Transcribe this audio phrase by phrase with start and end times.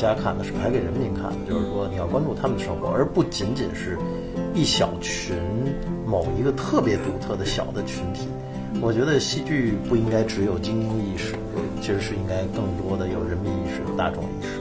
[0.00, 1.36] 大家看的，是拍给人民看的。
[1.50, 3.98] 就是说，你要关注他们的生活，而不仅仅是
[4.54, 5.34] 一小群
[6.06, 8.28] 某一个特别独特的小的群体。
[8.80, 11.34] 我觉得戏剧不应该只有精英意识，
[11.80, 14.60] 其实是应该更多的有人民意识、有大众意识。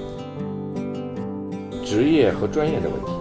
[1.85, 3.11] 职业和专业的问题，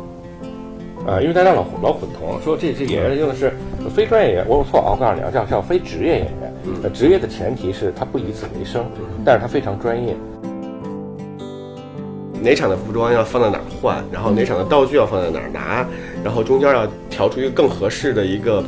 [1.06, 3.52] 啊，因为大家老老混同，说这这演员用的是
[3.94, 6.50] 非专业演员，我错啊，我告诉你啊，叫叫非职业演员。
[6.82, 8.86] 呃，职业的前提是他不以此为生，
[9.22, 10.16] 但是他非常专业。
[12.46, 15.84] 哪场的服装要放在哪儿换，然后哪场的道具要放在哪儿拿，
[16.22, 18.62] 然后中间要调出一个更合适的一个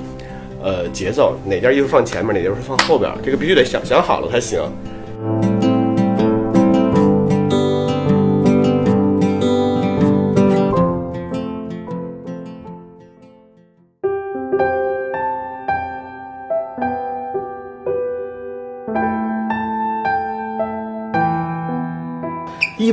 [0.60, 4.60] 呃节奏，哪件衣服放前面，哪件衣服放后边，这个必须得想想好了才行。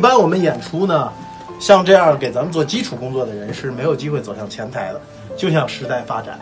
[0.05, 1.11] 一般我们演出呢，
[1.59, 5.01] 像这样给咱们做基础工作的人是没有机会走向前台的。
[5.35, 6.39] 就像时代发展，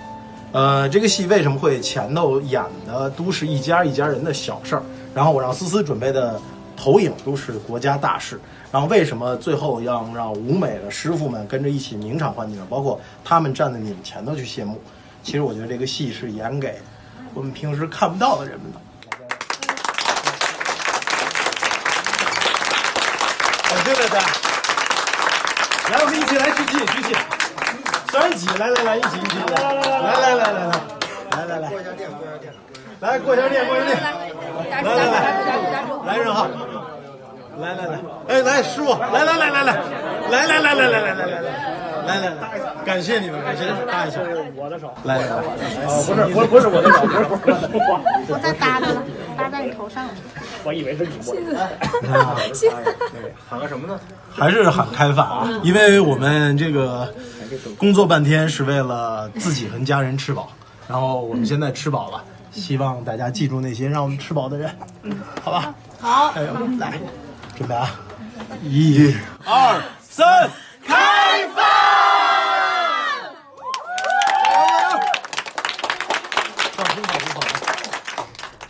[0.52, 4.84] 呃，这个戏为什么会前头演的都是一家一家人的小事儿，
[5.16, 6.38] 然后我让思思准备的
[6.76, 8.38] 投影都是国家大事，
[8.70, 14.78] 然后为什么最后要让舞美的师傅们跟着一起名场换景，包括他们站在你们前头去谢幕？
[15.24, 16.76] 其实我觉得这个戏是演给
[17.34, 18.78] 我们平时看不到的人们的。
[23.74, 24.18] 感谢大家，
[25.90, 27.10] 来，我们一起来举起，举起，
[28.12, 29.56] 三起，来来来，一起一起，来。
[29.60, 30.70] 来来来来来
[31.34, 31.58] 来来来。
[31.58, 32.54] 来来，过一下电，过一下电，
[33.02, 33.98] 来过一下电，过一下电，
[34.84, 35.18] 来来来，
[36.06, 36.48] 来人哈，
[37.60, 39.74] 来来来，哎来师傅，来来来来来，
[40.30, 41.50] 来来来来来来来来来。
[42.06, 44.20] 来来来，感谢你们，感谢你们，搭一下。
[44.56, 44.94] 我的手。
[45.04, 45.42] 来来来，啊，
[46.06, 47.12] 不是，不是，不是我的手，不
[47.52, 47.86] 是，不是。
[48.28, 48.88] 我在搭着，
[49.38, 50.06] 搭在你头上。
[50.64, 51.36] 我以为是你摸。
[52.54, 52.72] 谢谢。
[53.50, 54.00] 喊个什么呢？
[54.32, 55.50] 还是喊开饭啊！
[55.64, 57.14] 因为我们这个
[57.78, 60.50] 工作半天是为了自己和家人吃饱，
[60.88, 64.70] 然后我们现在吃饱了，希望大家记住那些让我们吃饱的人，
[65.44, 65.74] 好吧？
[66.00, 66.32] 好。
[66.36, 66.42] 哎，
[66.80, 66.94] 来，
[67.56, 67.90] 准备啊！
[68.64, 69.14] 一、
[69.46, 70.50] 二、三，
[70.84, 71.64] 开饭！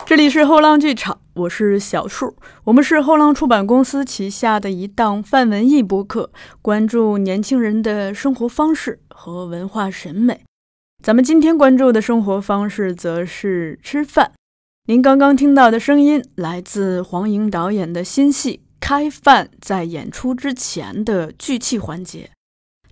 [0.06, 2.36] 这里是后浪剧场，我是小树。
[2.64, 6.30] 我们是后浪出版公司旗下的一档泛文艺播客，
[6.62, 10.42] 关注年轻人的生活方式和文化审美。
[11.02, 14.32] 咱们今天关注的生活方式则是吃饭。
[14.86, 22.28] 您刚刚听到的声音来自黄莹导演的新戏《开饭》在演出之前的聚气环节。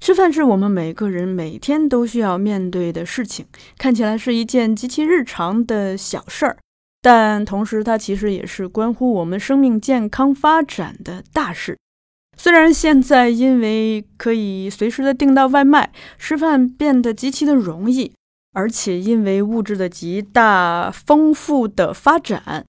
[0.01, 3.45] 吃饭是我们每个人每天都需要面对的事情，
[3.77, 6.57] 看起来是一件极其日常的小事儿。
[7.03, 11.77] 但同时，它其实也是关乎我们生命健康发展的大事。
[12.39, 18.15] 虽然现在因为可以随时的订到外卖，吃饭变得极其的容易，
[18.55, 22.65] 而且因为物质的极大丰富的发展，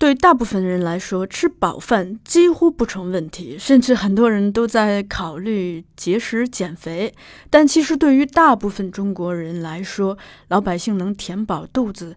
[0.00, 7.12] 对大部分人来说，吃饱饭几乎不成问题，甚至很多人都在考虑节食减肥。
[7.50, 10.16] 但其实对于大部分中国人来说，
[10.48, 12.16] 老百姓能填饱肚子。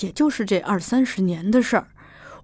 [0.00, 1.88] 也就是这二三十年的事儿，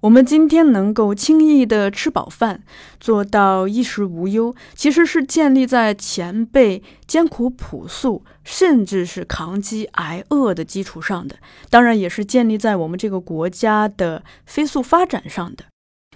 [0.02, 2.64] 我们今天能够轻易的吃饱饭，
[2.98, 11.36] 做到衣食无忧，其实是建立在前辈艰苦朴素，甚至是抗饥挨饿的基础上的。
[11.70, 15.66] 当然，也是建立在我们这个国家的飞速发展上的。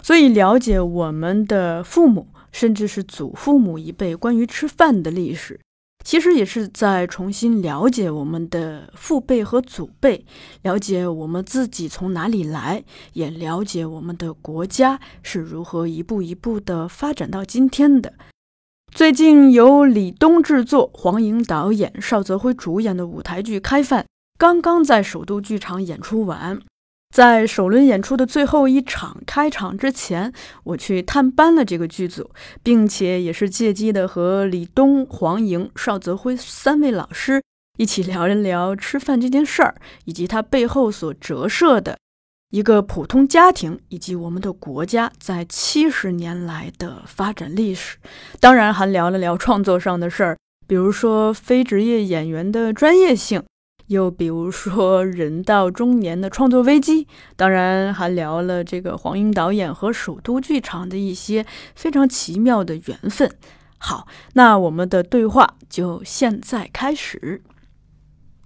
[0.03, 5.61] 所以，了解我们的父母，甚至是祖父母一辈关于吃饭的历史。
[6.07, 10.25] 其实也是在重新了解我们的父辈和祖辈，
[10.63, 18.15] 了解我们自己从哪里来，也了解我们的国家是如何一步一步的发展到今天的。
[18.95, 24.05] 最近由李东制作、黄莹导演、邵泽辉主演的舞台剧《开饭》，
[24.39, 26.61] 刚刚在首都剧场演出完。
[27.15, 30.33] 在首轮演出的最后一场开场之前，
[30.65, 32.31] 我去探班了这个剧组，
[32.63, 37.43] 并且也是借机的和李东、黄莹、邵泽辉三位老师
[37.79, 39.75] 一起聊一聊吃饭这件事儿，
[40.05, 41.97] 以及它背后所折射的
[42.51, 47.97] 一个普通家庭以及我们的国家在七十年来的发展历史。
[48.41, 50.37] 当然，还聊了聊创作上的事儿，
[50.67, 53.43] 比如说非职业演员的专业性。
[53.89, 57.07] 又比如说，人到中年的创作危机，
[57.37, 63.31] 当然还聊了这个黄英导演和首都剧场的一些非常奇妙的缘分。
[63.79, 67.43] 好，那我们的对话就现在开始。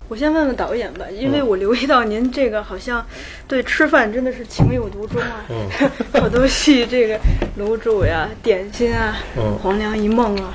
[0.08, 3.06] 我先问问导演吧，因为我留意到您这个好像
[3.46, 5.90] 对吃饭真的是情有独钟啊，嗯
[6.20, 7.18] 好多戏这个
[7.56, 10.52] 卤煮呀、点心啊、嗯黄粱一梦啊，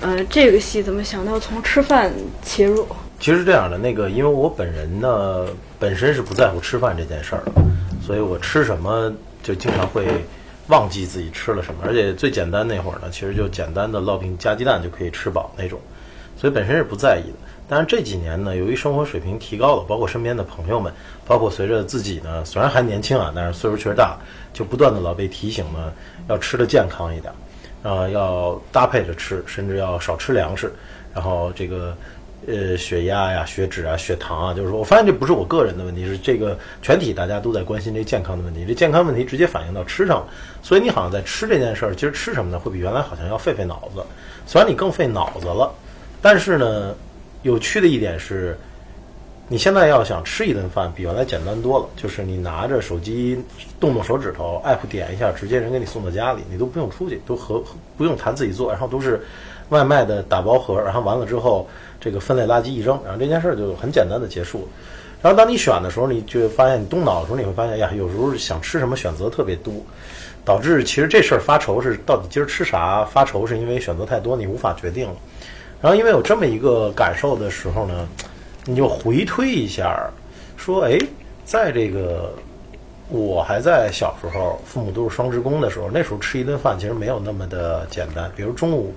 [0.00, 2.12] 呃，这个戏怎么想到从吃饭
[2.42, 2.86] 切入？
[3.22, 5.46] 其实这样的，那个因为我本人呢，
[5.78, 7.52] 本身是不在乎吃饭这件事儿的，
[8.04, 9.12] 所以我吃什么
[9.44, 10.04] 就经常会
[10.66, 15.78] 忘记自己吃了什么，而且最简单那会儿呢，其实就简单的烙饼加鸡蛋就可以吃饱那种，
[16.36, 17.36] 所以本身是不在意的。
[17.68, 20.92] 但是这几年呢，由于生活水平提高了，包括身边的朋友们，
[21.24, 24.18] 包括随着自己呢，虽然还年轻啊，但是岁数确实大，
[24.52, 25.92] 就不断的老被提醒呢，
[26.28, 27.32] 要吃的健康一点，
[27.84, 30.72] 啊，要搭配着吃，甚至要少吃粮食，
[31.14, 31.96] 然后这个
[32.46, 38.64] 呃血压呀、血脂啊、血糖啊，就是说我发现这不是我个人的问题，是这个全体大家都在关心这健康的问题。
[38.66, 40.26] 这健康问题直接反映到吃上了，
[40.62, 44.02] 所以你好像在吃这件事儿，其实吃什么呢，会比原来好像要费费脑子。
[44.46, 45.72] 虽然你更费脑子了，
[46.20, 46.94] 但是呢，
[47.42, 48.58] 有趣的一点是，
[49.46, 51.86] 你现在要想吃一顿饭，比原来简单多了。
[51.96, 53.40] 就是你拿着手机
[53.78, 57.62] 动动手指头，app 点一下，直接人给你送到家里，你都不用出去，都和
[57.96, 59.22] 不用谈自己做，然后都是
[59.68, 61.68] 外卖的打包盒，然后完了之后，
[62.02, 64.68] 这个分类垃圾一扔，然后这件事儿就很简单的结束了。
[65.22, 69.72] 然后当你选的时候，你就发现你动脑的时候，你会发现，呀，有时候想吃什么选择特别多，
[70.44, 73.04] 导致其实这事儿发愁是到底今儿吃啥？
[73.04, 75.14] 发愁是因为选择太多，你无法决定了。
[75.80, 78.08] 然后因为有这么一个感受的时候呢，
[78.64, 80.10] 你就回推一下，
[80.56, 80.98] 说，哎，
[81.44, 82.34] 在这个
[83.08, 88.28] 我还在小时候，父母都是双职工的时候，那时候吃一顿饭其实没有那么的简单。
[88.34, 88.92] 比如中午，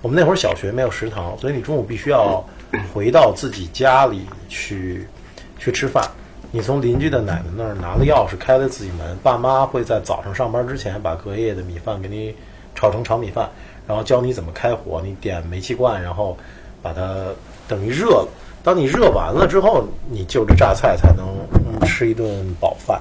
[0.00, 2.44] 我们那会儿小学没有食堂，所以你中午必须要
[2.94, 5.06] 回到自己家里去
[5.58, 6.08] 去吃饭。
[6.50, 12.34] 你从邻居的奶奶那儿拿了钥匙，开了自己门，爸妈会在早上上班之前把隔夜的米饭给你
[12.74, 13.48] 炒成炒米饭，
[13.86, 16.36] 然后教你怎么开火，你点煤气罐，然后
[16.80, 17.26] 把它
[17.66, 18.28] 等于热了。
[18.62, 21.26] 当你热完了之后，你就着榨菜才能、
[21.86, 23.00] 吃一顿饱饭。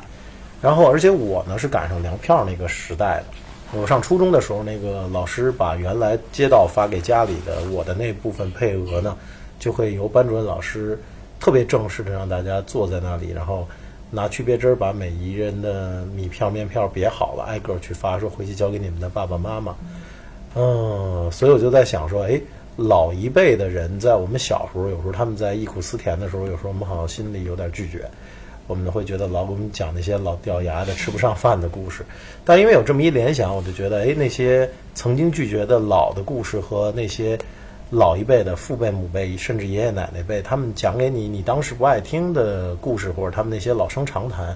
[0.61, 3.25] 然后，而且我呢是赶上粮票那个时代的。
[3.73, 9.17] 我上初中的时候，那个老师把原来街道发给家里的我的那部分配额呢，
[9.59, 10.97] 就会由班主任老师
[11.39, 13.67] 特别正式的让大家坐在那里，然后
[14.09, 19.75] 拿区别针把每一人的米票、面票别好了，挨个去发，说回去交给你们的爸爸妈妈。
[20.55, 22.39] 嗯，所以我就在想说，哎，
[22.77, 28.09] 老一辈的人在我们小时候，有时候他们在忆苦思甜的时候，有时候我们好像心里有点拒绝。
[28.67, 32.05] 我们会觉得老给我们讲那些老掉牙的吃不上饭的故事，
[32.45, 37.39] 但因为有这么一联想，我就觉得，哎，那些曾经拒绝的老的故事和那些
[37.89, 44.55] 老一辈的父辈、母辈，甚至爷爷奶奶辈，他们讲给你你当时不爱听的故事，或者他们那些老生常谈，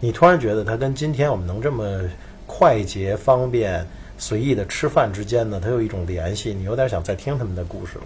[0.00, 2.00] 你突然觉得它跟今天我们能这么
[2.46, 3.86] 快捷、方便、
[4.16, 8.04] 随意的吃饭之间呢，它有一种联系，你有点想再听他们的故事了。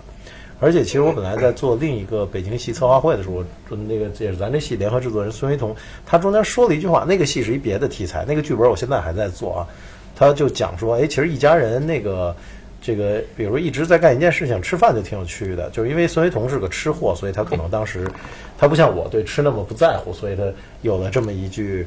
[0.65, 5.77] 而且，其实我本来在做另一个北京戏策划会的时候，我那个也是咱这戏联合制作人孙维彤，
[6.07, 9.69] 他中间说了一句话，那个戏是一别的题材，那个剧本我现在还在做啊。
[10.17, 12.35] 他就讲说，哎，其实一家人那个
[12.81, 18.11] 这个，比如一直在干一件事情，吃饭就挺有趣的，就是因为孙维彤是个吃货，所以他可能当时
[18.57, 20.45] 他不像我对吃那么不在乎，所以他
[20.81, 21.87] 有了这么一句。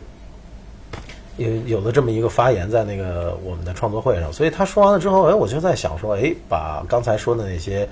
[1.37, 7.87] 有有了这么一个发言在那个我们的创作会上，所以他说完了之后，哎，我就在想说，哎，把刚才说的那些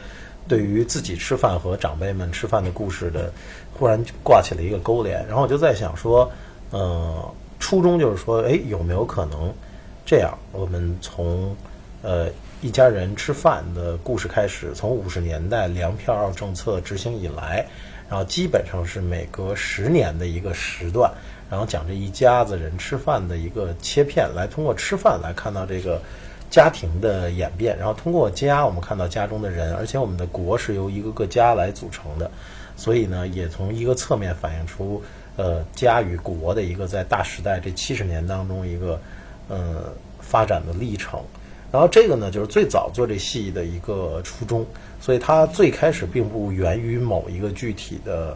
[0.48, 3.32] 对于自己吃饭和长辈们吃饭的故事的，
[3.74, 5.26] 忽然挂起了一个勾连。
[5.28, 6.32] 然后我就在想说，
[6.72, 9.54] 呃，初衷就是说，哎，有没有可能
[10.06, 10.38] 这样？
[10.52, 11.56] 我们从
[12.02, 12.28] 呃
[12.62, 17.66] 一家人吃饭的故事开始，从五十年代粮票政策执行以来，
[18.10, 21.12] 然后基本上是每隔十年的一个时段。
[21.48, 26.02] 然后讲这一家子人吃饭的一个切片，来通过吃饭来看到这个
[26.50, 32.30] 家庭的演变，然后通过家我们看到家中的人，而且我们的国是由一个个家来组成的，
[32.76, 35.02] 所以呢，也从一个侧面反映出
[35.36, 39.00] 呃家与国的一个在大时代这七十年当中一个
[39.48, 41.20] 呃发展的历程。
[41.72, 44.66] 然后这个呢，就是最早做这戏的一个初衷，
[45.02, 48.36] 所以它最开始并不源于某一个具体的。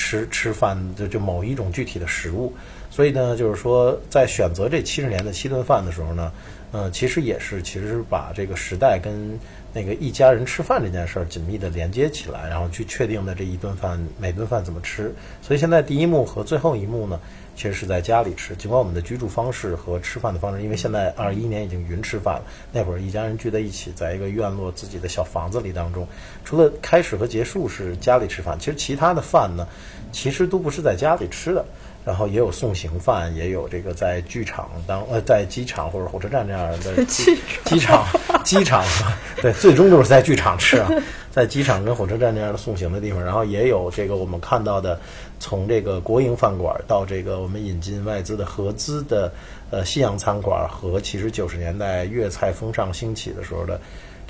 [0.00, 2.52] 吃吃饭就就某一种具体的食物，
[2.88, 6.30] 所以呢，就是说在选择这七十年的七顿饭的时候呢，
[6.72, 9.38] 嗯，其实也是其实是把这个时代跟
[9.72, 15.14] 那个一家人吃饭这件事儿紧密的连接起来，然后去确定的这一顿饭每顿饭怎么吃。
[15.40, 17.18] 所以现在第一幕和最后一幕呢，
[17.56, 18.54] 其实是在家里吃。
[18.56, 26.06] 尽管我们的居住方式和吃饭的方式，因为现在二一年已经云吃饭了，那会儿一家人聚在一起，在一个院落自己的小房子里当中，
[26.44, 29.66] 除了开始和结束是家里吃饭，其实其他的饭呢。
[30.10, 31.62] 其实都不是在家里吃的，
[32.08, 37.36] 然后也有送行饭，也有这个在剧场当呃在机场或者火车站这样的机
[37.66, 38.06] 机场
[38.42, 38.82] 机场
[39.42, 40.90] 对，最终都是在剧场吃啊，
[41.30, 44.98] 在机场跟火车站这样的送行的地方，然后也有这个我们看到的
[45.38, 49.30] 从这个国营饭馆到这个我们引进外资的合资的
[49.70, 53.78] 呃西洋餐馆和其实九十年代粤菜风尚兴起的时候的。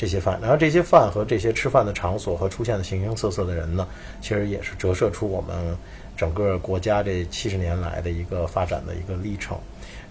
[0.01, 3.85] 这些饭，然后这些饭和这些吃饭的场所和出现的形形色色的人呢，
[4.21, 5.77] 其实也是折射出我们
[6.19, 9.57] 整个国家这七十年来的一个发展的一个历程。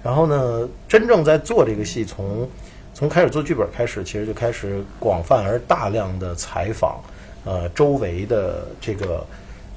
[0.02, 2.50] 然后呢，真正在做这个戏，从
[2.94, 7.04] 从开始做剧本开始，其实就开始广泛而大量的采访，
[7.44, 9.26] 呃，周围的这个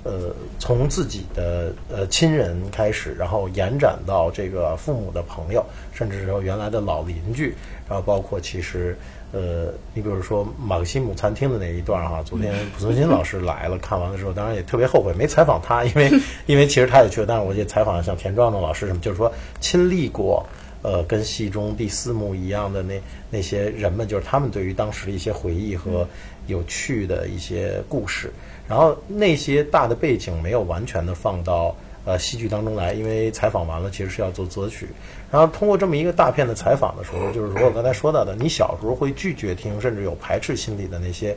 [0.05, 7.55] 呃，从自己的呃亲人开始，然后延展到这个父母的朋友，甚至说原来的老邻居，
[7.89, 8.97] 然后包括其实。
[9.33, 16.11] 呃，你比如说马克西姆餐厅的那一段哈，昨天濮存昕老师来了，看完的时候，当然也特别后悔没采访他，因为
[16.47, 20.45] 因为其实他也去了，但是我也采访像田壮壮老师什么，就是说亲历过，
[20.83, 26.07] 呃，跟戏中第四幕一样的那那些人们，就是他们对于当时的一些回忆和
[26.47, 28.33] 有趣的一些故事，
[28.69, 31.75] 然后那些大的背景没有完全的放到。
[32.11, 34.89] 呃，戏剧当中来，因为采访完了，其实是要做择取。
[35.31, 41.37] 然后通过这么一个大片的采访的时候，就是说我刚才说到的，你小时候会拒绝听，甚至有排斥心理的那些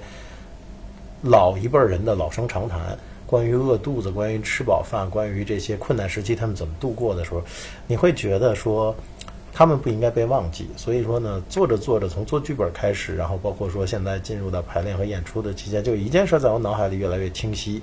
[1.21, 7.43] 老一辈人的老生常谈，关于饿肚子，关于吃饱饭，关于这些困难时期他们怎么度过的时候，
[7.85, 8.95] 你会觉得说
[9.53, 10.67] 他们不应该被忘记。
[10.75, 17.79] 所以说呢，做着做着，从做剧本开始，然后包括说现在进入到排练和演出的期间，就一件事在我脑海里越来越清晰。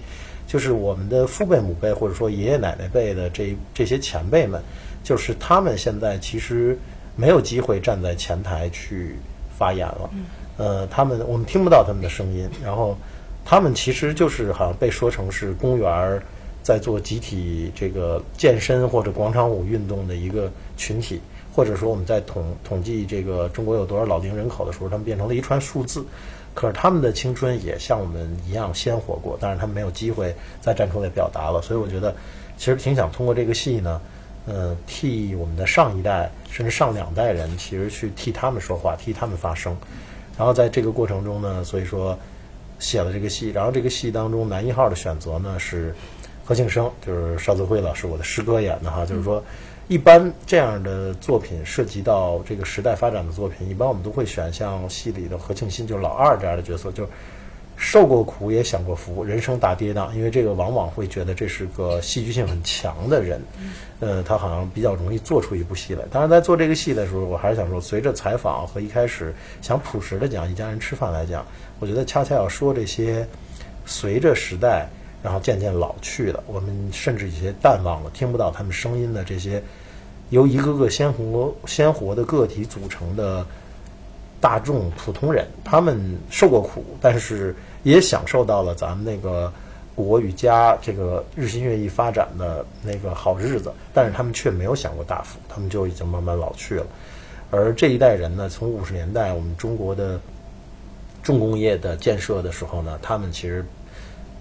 [0.50, 4.60] 就是我们的父辈、母辈，或者说爷爷奶奶辈的这这些前辈们，
[5.04, 6.76] 就是他们现在其实
[7.14, 9.14] 没有机会站在前台去
[9.56, 10.10] 发言了。
[10.56, 12.98] 呃，他们我们听不到他们的声音，然后
[13.44, 16.20] 他们其实就是好像被说成是公园
[16.64, 21.20] 在做集体这个健身或者广场舞运动的一个群体，
[21.54, 26.04] 或者说我们在统统计这个中国有多少老龄人口的时候，他们变成了一串数字。
[26.54, 31.62] 可是他们的青春也像我们一样鲜活过，但是他们没有机会再站出来表达了。
[31.62, 32.14] 所以我觉得，
[32.58, 34.00] 其实挺想通过这个戏呢，
[34.46, 39.76] 呃，替我们的上一代甚至上两代人，其实去替他们说话，替他们发声。
[40.36, 42.18] 然后在这个过程中呢，所以说
[42.78, 43.50] 写了这个戏。
[43.50, 45.94] 然后这个戏当中男一号的选择呢是
[46.44, 49.42] 何庆生，就是邵泽辉老师我的师哥演的哈，就是说。
[49.90, 57.04] 一般这样的作品涉及到这个时代发展的作品，一般我们都会选像戏里的何庆新，就是老二这样的角色，就
[57.76, 60.12] 受过苦也享过福，人生大跌宕。
[60.12, 63.42] 因为这个往往会觉得这是个戏剧性很强的人，
[63.98, 66.04] 呃，他好像比较容易做出一部戏来。
[66.08, 71.44] 当然，在做这个戏的时候，我还是想说，随着采访和一开始想朴实的讲一家人吃饭来讲，
[71.80, 73.26] 我觉得恰恰要说这些
[73.84, 74.88] 随着时代。
[75.22, 79.62] 然后渐渐老去了，我们甚至一些淡忘了，听不到他们声音的这些
[80.30, 83.44] 由一个个鲜活鲜活的个体组成的
[84.40, 89.52] 大众普通人，他们受过苦，但是也享受到了咱们那个
[89.94, 96.86] 国与家这个日新月异发展的那个好日子，但是他们却没有享过大福，他们就已经慢慢老去了。
[97.50, 100.18] 而这一代人呢，从五十年代我们中国的
[101.22, 103.62] 重工业的建设的时候呢，他们其实。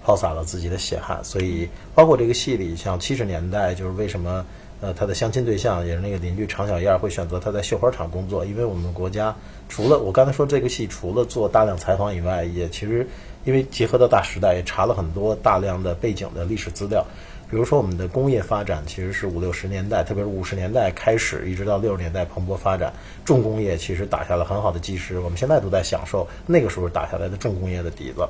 [0.02, 4.44] 抛洒了自己的血汗，所以包括这个戏里，像七十年代，就是为什么
[4.80, 9.34] 呃他的相亲对象也是那个邻居常小燕会选择他在绣花厂工作，因为我们国家
[9.68, 13.06] 除了我刚才说这个戏，除了做大量采访以外，也其实
[13.44, 17.04] 因为结合到大时代，也查了很多大量的背景的历史资料，
[17.50, 22.92] 比如说我们的工业发展其实是五六十年代，特别是五十年代开始，一直到六十年代蓬勃发展，
[23.24, 28.26] 重工业其实打下了很好的基石，我们现在都在享受那个时候打下来的重工业的底子。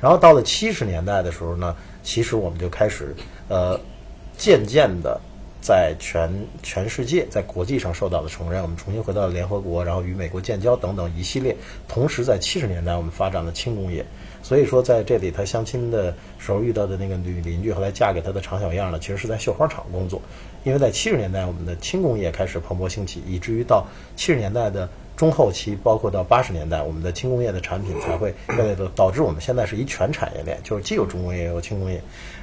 [0.00, 3.14] 然后到了七十年代的时候呢，其实我们就开始，
[3.48, 3.78] 呃，
[4.36, 5.20] 渐渐的
[5.60, 6.30] 在全
[6.62, 8.62] 全世界在国际上受到了承认。
[8.62, 11.54] 我们重新回到了联合国，然后与美国建交等等一系列。
[11.86, 14.02] 同时在七十年代，我们发展了轻工业。
[14.42, 20.22] 所以说在这里，他相亲的时候遇到的那个女邻居，后来嫁给他的常小样呢，其实是在绣花厂工作。
[20.64, 24.88] 因为在七十年代，我们的轻工业开始蓬勃兴起，以至于到七十年代的。
[25.20, 32.00] 中后期，包括到八十年代，我们的轻工业的产品才会越来越多，导致我们现在是一全产业链，就是既有重工业也有轻工业。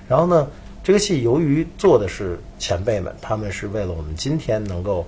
[0.08, 0.48] 然后呢，
[0.84, 5.04] 这个戏由于做的是前辈们，他们是为了我们今天能够，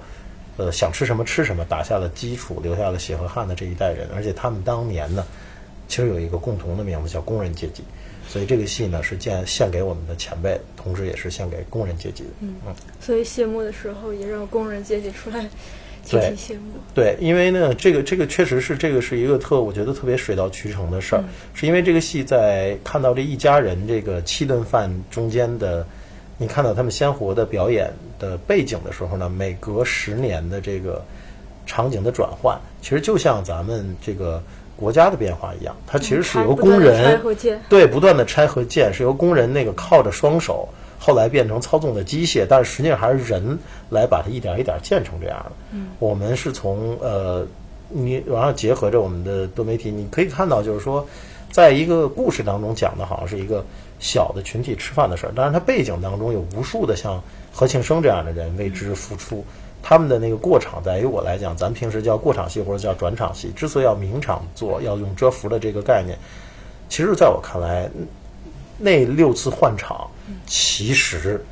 [0.57, 4.09] 呃，想吃什么吃什么，打下了基础，留下了血和汗的这一代人。
[4.15, 5.23] 而且他们当年呢，
[5.87, 7.83] 其实有一个共同的名字叫工人阶级，
[8.27, 12.29] 所以这个戏呢是献献给我们的前辈，同时也是献给工人阶级的。
[12.39, 12.55] 嗯，
[12.99, 15.47] 所以谢幕的时候也让工人阶级出来。
[16.09, 16.35] 对，
[16.93, 25.85] 对，因为呢，这个这个确实是这个是一个特，我觉得特别水到渠成的事儿，是因为这个戏在看到这一家人这个七顿饭中间的
[26.37, 31.03] 你看到他们鲜活的表演的背景的时候呢，每隔十年的这个
[31.65, 34.41] 场景的转换，其实就像咱们这个
[34.75, 37.19] 国家的变化一样，它其实是由工人
[37.67, 40.67] 对不断的拆和建，是由工人那个靠着双手，
[40.99, 43.57] 后来变成操纵的机械，但是实际上还是人
[43.89, 45.51] 来把它一点一点建成这样的。
[45.71, 47.47] 嗯，我们是从呃，
[47.87, 51.07] 你然后结合着我们的多媒体，你可以看到，就是说，
[51.49, 53.65] 在一个故事当中讲的好像是一个
[53.97, 59.43] 小的群体吃饭的事儿，但是它背景当中有无数的像何庆生这样的人为之付出。
[59.81, 66.17] 他们的那个过场，在于我来讲，咱平时叫过场戏或者叫转场戏，之所以要明场做，要用蛰伏的这个概念，
[66.89, 67.89] 其实在我看来，
[68.77, 70.05] 那六次换场，
[70.45, 71.43] 其实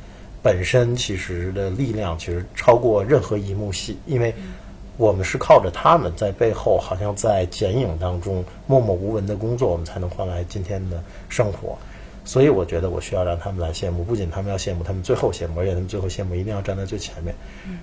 [0.42, 4.34] 本身其实的力量其实超过任何一幕戏，因为
[4.96, 11.76] 我们是靠着他们在背后，好像在剪影当中默默无闻的工作，我们才能换来今天的生活。
[12.24, 17.34] 所以我觉得我需要让他们来羡慕，不仅他们要羡慕，他们最后羡慕，而且他们最后羡慕一定要站在最前面。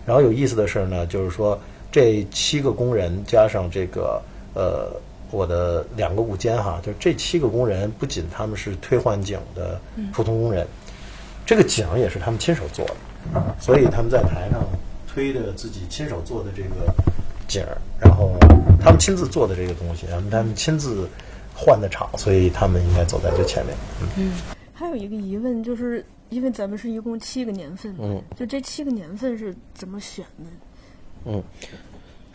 [0.06, 1.60] 然后有意思的是呢，就是说
[1.92, 4.22] 这七个工人加上这个
[4.54, 4.92] 呃
[5.32, 9.82] 我的两个舞监哈，就这七个工人不仅他们是推换景的
[10.14, 10.68] 普通工人，
[11.46, 14.64] 这个景也是他们亲手做的，所以他们在台上
[15.08, 16.94] 推着自己亲手做的这个
[17.48, 18.36] 景儿，然后
[18.82, 21.08] 他们亲自做的这个东西，然后他们亲自
[21.54, 23.76] 换的场，所以他们应该走在最前面。
[24.18, 24.34] 嗯。
[24.74, 30.46] 还有一个疑问，就是因为咱们是一共七个年份，嗯，就这七个年份是怎么选的？
[31.28, 31.44] 嗯，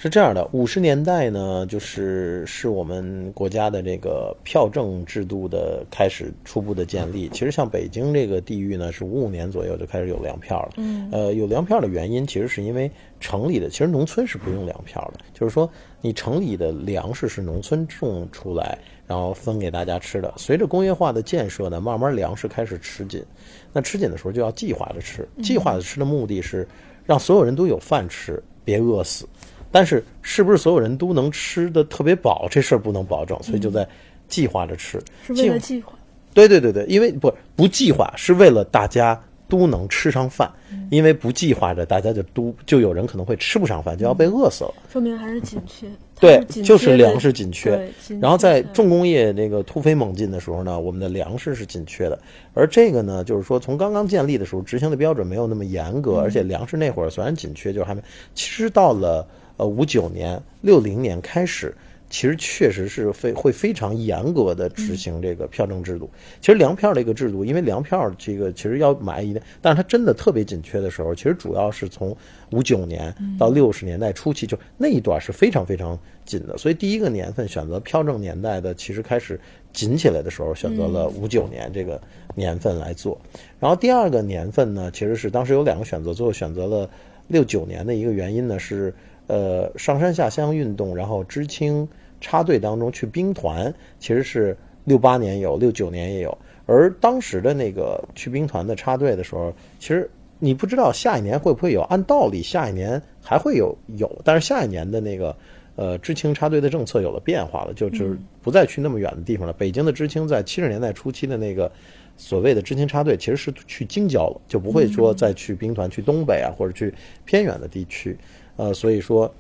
[0.03, 7.29] 是这样的，五十年代呢，就是是我们国家的这个票证制度的开始初步的建立。
[7.35, 10.71] 其实像北京这个地域呢，是五五年左右就开始有粮票了。
[10.79, 12.91] 嗯，呃，有粮票的原因，其实是因为
[13.21, 20.33] 城里的，其实农村是不用粮票的，就是说你城里的粮食是农村种出来，然后分给大家吃的。
[20.39, 23.23] 随着工业化的建设呢，慢慢粮食开始吃紧，
[23.71, 26.67] 那吃紧的时候就要计划着吃，计划着吃的目的是
[27.05, 29.29] 让所有人都有饭吃，别饿死。
[29.71, 33.87] 但是是不是所有人都能吃的特别饱，这事儿不能保证，所以就在
[34.29, 35.01] 计划着吃。
[35.27, 35.93] 是为了计划？
[36.33, 40.49] 对对对对，因为不不计划是为了大家都能吃上饭，
[40.91, 44.75] 因为不计划着，大家就都就有人可能会吃不上饭，就要被饿死了。
[44.93, 45.87] 说明还是紧缺。
[46.21, 52.19] 对就是粮食紧缺然后在重工业那个突飞猛进的时候呢，我们的粮食是紧缺的。
[52.53, 58.03] 而这个呢，就是说从刚刚建立的时候，执行的标准没有那么严格，而且粮食那会儿虽然紧缺，就是还没，
[58.35, 59.27] 其实到了
[59.61, 61.75] 呃五九年、六零年开始。
[62.13, 66.11] 其实确实是非会非常严格的执行这个票证制度。
[66.41, 72.17] 其实粮票这个制度，因为粮票这个其实要买一点，但是它真的特别紧缺的时候，其实主要是从
[72.51, 76.59] 五九年到六十年代初期，就那一段是非常非常紧的。
[76.59, 79.41] 所以第一个年份选择票证年代的，其实开始
[79.73, 82.03] 紧起来的时候，选择了五九年这个
[82.35, 83.17] 年份来做。
[83.61, 86.91] 然后第二个年份呢，其实是当时有两个选择，最后选择了
[87.29, 88.93] 六九年的一个原因呢是，
[89.31, 91.89] 呃，上山下乡运动，然后知青
[92.21, 96.37] 插队当中去兵团，其实是六八年有，六九年也有。
[96.67, 105.37] 而当时的那个去兵团的插队的时候，其实你不知道下一年会不会有，按道理下一年还会有有，但是下一年的那个
[105.77, 109.53] 呃知青插队的政策有了变化了，就就是不再去那么远的地方了。
[109.53, 111.71] 北京的知青在七十年代初期的那个
[112.17, 116.93] 所谓的知青插队，其实是去京郊了，就不会说再去兵团去东北啊或者去
[117.25, 118.19] 偏远的地区，
[118.61, 119.33] 呃，所以说。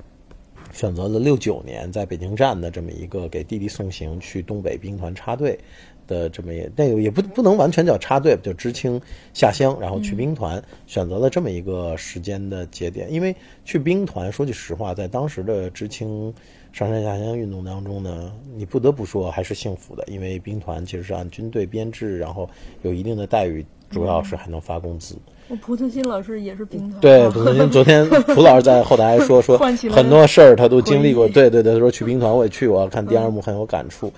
[0.72, 5.58] 选择了六九年在北京站的这么一个给弟弟送行去东北兵团插队
[6.06, 9.00] 的这么也，那个也不不能完全叫插队，就知青
[9.34, 13.12] 下乡，然后去兵团，选择了这么一个时间的节点。
[13.12, 16.32] 因为去兵团，说句实话，在当时的知青
[16.72, 22.48] 上山下乡运动当中呢，你不得不说还是幸福的，因为兵团其实是按军队编制，然后
[22.82, 25.16] 有一定的待遇，主要是还能发工资。
[25.56, 29.58] 蒲特新老师也是兵团，对， 昨天昨天蒲老师在后台说 说
[29.90, 34.12] 很多事儿他都经历过，对对对，他说去兵团我也去过，看第二幕很有感触，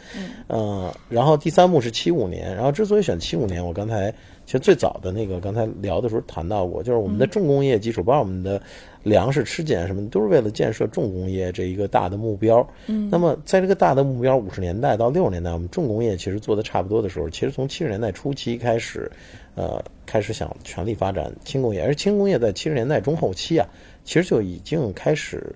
[0.48, 4.12] 嗯、然后第三幕是七五年，然后之所以选七五年，我刚才
[4.44, 8.60] 其实最早的那个刚才聊的时候谈到过，就是我们的重工业基础，包括我们的
[9.04, 12.66] 粮食吃紧什么，都是为了建设重工业这一个大的目标。
[12.86, 19.10] 嗯，那么在这个大的目标，五十年代到六十年代，我们重工业其实做的差不多的时候，其实从七十年代初期开始，
[19.54, 23.66] 呃，开始想全力发展轻工业，而轻工业在七十年代中后期啊，
[24.04, 25.54] 其实就已经开始，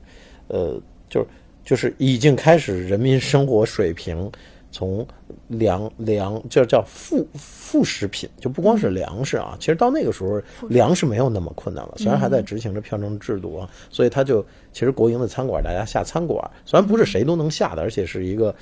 [0.49, 1.27] 呃，就是
[1.65, 4.31] 就是已经开始人民生活水平
[4.71, 5.07] 从
[5.49, 18.55] 粮粮就叫副副食品，就不光是粮食啊，其实到那个时候粮食没有那么困难了，虽然还在执行着票证制度啊，所以他就其实国营的餐馆大家下餐馆，虽然不是谁都能下的，而且是一个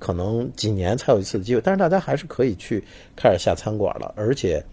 [0.00, 2.82] 可能几年才有一次机会，但是大家还是可以去
[3.14, 4.64] 开始下餐馆了，而且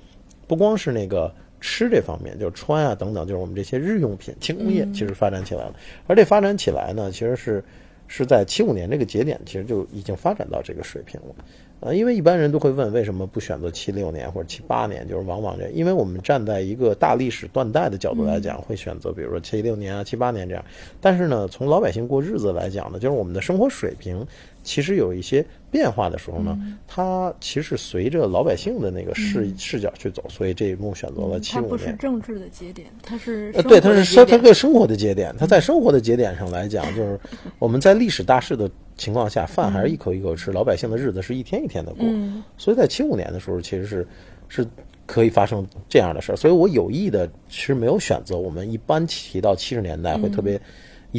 [0.48, 5.76] 不光是那个吃这方面，就是穿啊等等，就是我们这些日用品、轻工业，其实发展起来了。
[6.08, 7.64] 而这发展起来呢，其实是
[8.08, 11.36] 是在七五年这个节点，其实就已经发展到这个水平了。
[11.80, 15.08] 呃，因为一般人都会问，为什么不选择七六年或者七八年？
[15.08, 20.66] 就是往往这，因为我们站在一个大历史断代的角度来讲，会选择比如说七六年啊、七八年这样。
[21.00, 24.26] 但是呢，从老百姓过日子来讲呢，就是我们的生活水平
[24.64, 31.98] 其实有一些变化的时候呢，它其实随着老百姓的那个视视角去走，所以这一幕选择了七它不是五年。
[31.98, 37.20] 政治的节点，它是呃，对，它是生它个个生活的节点，它在生活的节点上来讲，就是
[37.60, 42.06] 我们在历史大势的情况下，饭还是一口一口吃，老百姓的日子是一天一天的过。
[42.08, 42.44] 嗯。
[42.58, 44.08] 所以在七五年的时候，其实是
[44.48, 44.66] 是
[45.06, 46.36] 可以发生这样的事儿。
[46.36, 50.60] 所以我有意的其实没有选择我们一般提到七十年代会特别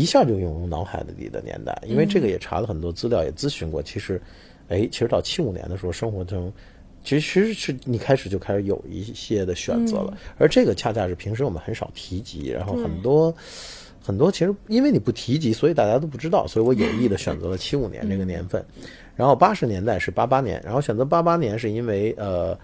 [0.00, 3.82] 一下就涌入脑海里的年代，因为这个也查了很多资料，也咨询过。
[3.82, 4.20] 其实，
[4.68, 6.52] 哎，其实到七五年的时候，生活中。
[7.04, 13.34] 其实是你开始就开始有一些的选择了，而这个恰恰是平时我们很少提及，然后很多
[14.02, 18.62] 很多其实因为你不提及，所以大家都不知道，所以我有意的选择了七五年这个年份，
[19.16, 22.58] 然后八十年代是八八年，然后选择八八年是因为呃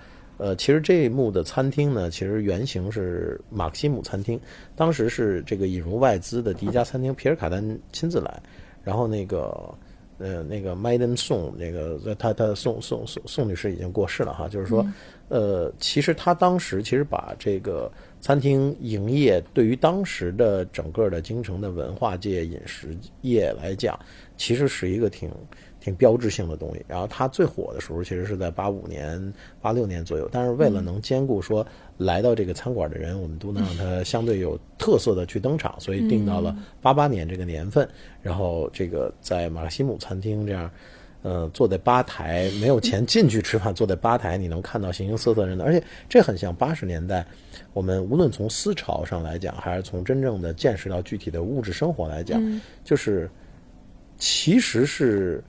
[0.44, 4.38] 呃，其实这一幕的餐厅呢，其实原型是马克西姆餐厅，
[4.76, 8.42] 当时是这个引入外资的第一家餐厅，皮尔卡丹亲自来，
[8.82, 9.74] 然后那个。
[10.16, 14.86] 呃，那个 Madam Song，那个他他宋宋宋宋女士已经过世了哈，就是说，
[15.28, 23.98] 呃，其实他当时其实把这个餐厅营业对于当时的整个的京城的文化界、饮食业来讲，
[24.36, 25.28] 其实是一个挺
[25.84, 26.82] 挺标志性的东西。
[26.88, 30.26] 然后它最火的时候，其实是在八五年、八六年左右。
[30.32, 31.64] 但是为了能兼顾说
[31.98, 37.86] 来到这个餐馆的人，我们都能让他相对有特色的去登场，所以定到了八八年这个年份。
[38.22, 40.70] 然后这个在马克西姆餐厅这样。
[41.24, 47.24] 呃，坐在吧台没有钱进去吃饭，坐在吧台你能看到形形色色的人的，而且这很像八十年代，
[47.72, 53.30] 我们无论从思潮上来讲，还是从真正的见识到具体的物质生活来讲，就是
[54.18, 55.42] 其实是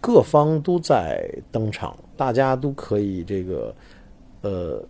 [0.00, 3.74] 各方都在登场，大家都可以这个
[4.42, 4.82] 呃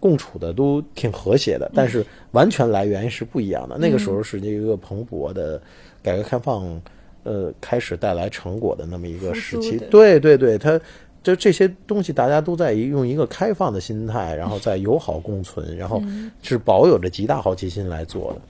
[0.00, 3.76] 共处的都挺和谐的，但是完全来源是不一样的。
[3.78, 5.60] 那个时候是一个蓬勃的
[6.02, 6.80] 改革开放。
[7.26, 10.78] 呃，开始带来成果的那么一个时期，对对对，它
[11.22, 16.02] 就这些东西，大家都在用一个开放的心态，然后在友好共存，然后
[16.42, 18.40] 是保有着极大好奇心来做的。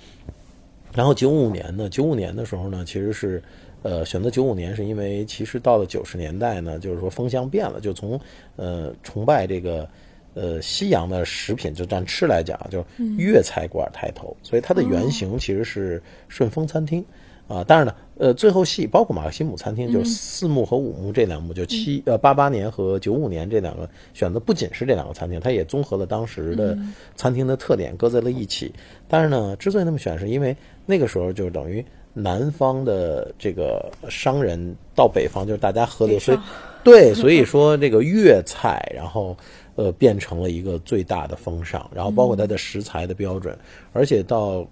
[0.93, 3.41] 然后九五年呢，九五年的时候呢，其实是
[3.85, 8.19] 呃选择九五年，是因为其实到了九十年代呢，就是说风向变了，就从
[8.57, 9.87] 呃崇拜这个
[10.33, 17.05] 呃西洋的食品，就按吃来讲，就是粤菜馆抬头，所以它的原型其实是顺丰餐厅。
[17.47, 26.75] 啊，当然了，呃，最后戏包括马克西姆餐厅，就是四幕和五幕这两幕，就七呃八八年和九五年这两个选择，不仅是这两个餐厅，它也综合了当时的
[27.17, 28.73] 餐厅的特点，搁在了一起。
[29.07, 36.39] 但是呢，之所以那么选，是因为那个时候就等于南方的这个商人到北方，就是大家喝的，所以
[36.83, 39.37] 对， 所以说这个粤菜，然后
[39.75, 43.55] 呃变成了一个最大的风尚，然后包括它的食材的标准，
[43.93, 44.67] 而且到。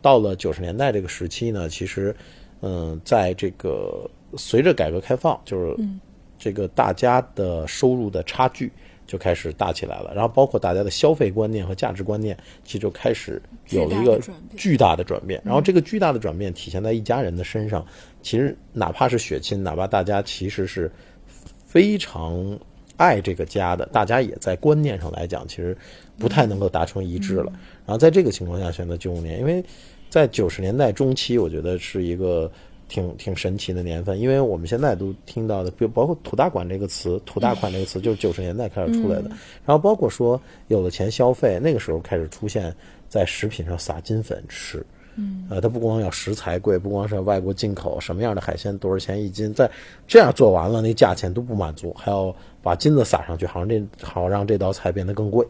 [0.00, 2.14] 到了九十年代这个时期呢，其实，
[2.62, 5.76] 嗯，在这个随着改革开放，就是
[6.38, 8.72] 这个大家的收入的差距
[9.08, 14.20] 就开始大起来了，然后包括大家的消费观念和价值观念，其实就开始有了一个
[14.54, 15.40] 巨大的转变。
[15.44, 17.84] 然后这个巨大的转变体现在一家人的身上，
[18.22, 20.92] 其实哪怕是血亲，哪怕大家其实是
[21.64, 22.58] 非常
[22.98, 25.74] 爱这个家的，大家也在观念上来讲，其实
[26.18, 27.50] 不太能够达成一致了。
[27.86, 29.64] 然后在这个情况下选择九五年，因为
[30.10, 32.50] 在九十年代中期，我觉得是一个
[32.88, 39.28] 挺挺神奇的年份，因为我们现在都听到的，比如包括“土大款”这个词，“土大款”这个词就是九十年代开始出来的。
[39.64, 42.74] 然后包括说有了钱消费，那个时候开始出现
[43.08, 44.84] 在食品上撒金粉吃。
[45.16, 49.68] 嗯，呃，它不光要食材贵，不光是要外国进口，什么样的海鲜多少钱一斤，在
[50.06, 55.46] 这样做完了，那价钱都不满足，还要把金子撒上去，好像这好让这道菜变得更贵。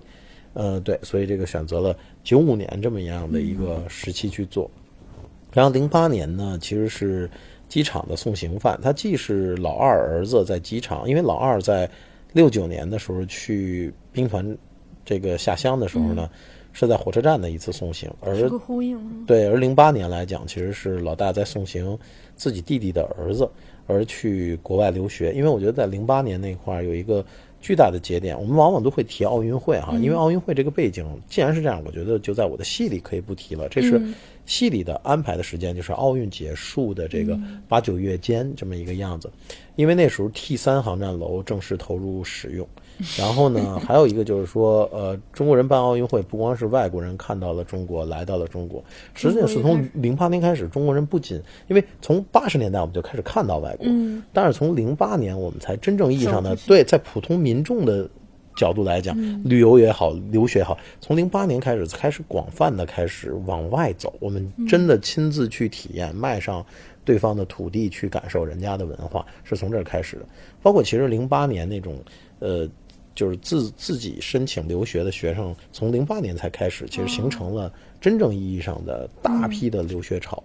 [0.54, 4.68] 呃，对，所以这个选择了九五年这么样的一个时期去做。
[5.52, 7.30] 然后零八年呢，其实是
[7.68, 11.88] 机场的送行犯，他既是老二儿子在机场，因为老二在
[12.32, 14.56] 六九年的时候去兵团
[15.04, 16.28] 这个下乡的时候呢。
[16.70, 18.96] 是在火车站的一次送行，而是个呼应。
[19.26, 21.98] 对，而零八年来讲，其实是老大在送行
[22.36, 23.50] 自己弟弟的儿子，
[23.88, 25.32] 而去国外留学。
[25.32, 27.24] 因为我觉得在零八年那块儿有一个
[27.60, 33.68] 巨大的节点，我们往往都会提奥运会哈，因为奥运会这个背景，既然是这样，我觉得就在我的戏里可以不提了。
[33.68, 34.00] 这是
[34.46, 39.30] 戏里的安排的时间，就是奥运结束的这个八九月间这么一个样子。
[39.76, 42.66] 因为那时候 T 三航站楼正式投入使用。
[43.16, 48.82] 然后呢，还有一个就是说，呃，中国人办奥运会，不光是外国人看到了中国，来到了中国，
[49.14, 54.22] 实际上是从零八年开始，中国人不仅因为从八十年代我们就开始看到外国，嗯。
[54.32, 58.08] 但是从零八年我们才真正意义上的对，在普通民众的
[58.56, 66.66] 角度来讲，旅游也好，留学也好，从零八年开始开始广泛的开始往外走，我们真的亲自去体验，迈上
[67.04, 70.22] 对方的土地去感受人家的文化，是从这儿开始的。
[70.60, 71.96] 包括其实零八年那种
[72.40, 72.68] 呃。
[73.18, 80.40] 就是自自己申请留学的学生，从零八年才开始，其实形成了真正意义上的大批的留学潮。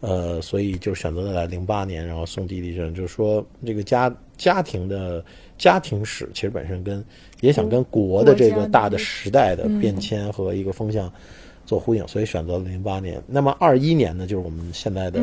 [0.00, 5.24] 呃，所以就选择了来零八年，然后送弟弟证，就是说这个家家庭的
[5.58, 7.04] 家庭史，其实本身跟
[7.40, 11.12] 也想跟国的这个大的时代的变迁和一个风向
[11.66, 13.20] 做呼应，所以选择了零八年。
[13.26, 15.20] 那么二一年呢，就是我们现在的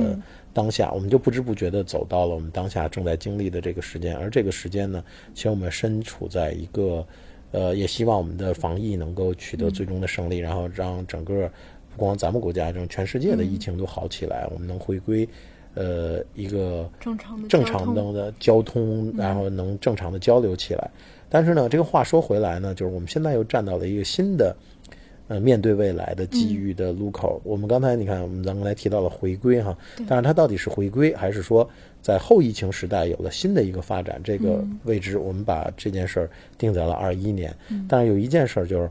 [0.54, 7.06] 当下，我们就不知不觉的走到了我们当下正在经历的这个时间，而这个时间呢，其实我们身处在一个。
[7.54, 11.52] 呃，也希望我们的防疫能够取得最终的胜利，然后让整个
[11.90, 15.28] 不光咱们国家，这种全世界的疫情都好起来，我们能回归
[15.74, 20.90] 呃一个正常的正常的交通，然后能正常的交流起来。
[21.28, 24.56] 但是呢，这个话说回来呢，就是我们现在又站到了一个新的
[25.32, 27.40] 呃面对未来的机遇的路口。
[27.46, 31.68] 我们刚才你看，我们咱刚才提到了回归哈，但是它到底是回归，还是说
[32.02, 34.20] 在后疫情时代有了新的一个发展？
[34.22, 35.18] 这个未知。
[35.18, 37.56] 我们把这件事儿定在了二一年，
[37.88, 38.90] 但是有一件事儿就是，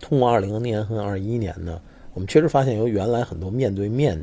[0.00, 1.80] 通过二零年和二一年呢，
[2.12, 4.22] 我们确实发现，由原来很多面对面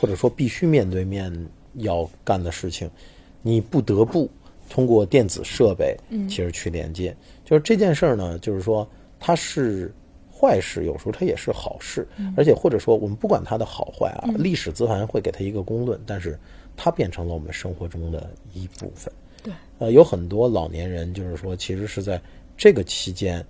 [0.00, 1.34] 或者说必须面对面
[1.78, 2.88] 要干的事情，
[3.42, 4.30] 你不得不
[4.68, 5.96] 通过电子设备，
[6.28, 7.12] 其实去连接。
[7.44, 9.92] 就是这件事儿呢，就是说它是
[10.40, 16.38] 坏事，有时候它也是好事，而且或者说我们不管它的好坏啊，历史自然会给它一个公论，但是
[16.76, 19.12] 它变成了我们生活中的一部分。
[19.42, 22.20] 对，呃，有很多老年人就是说，其实是在
[22.56, 23.44] 这个期间，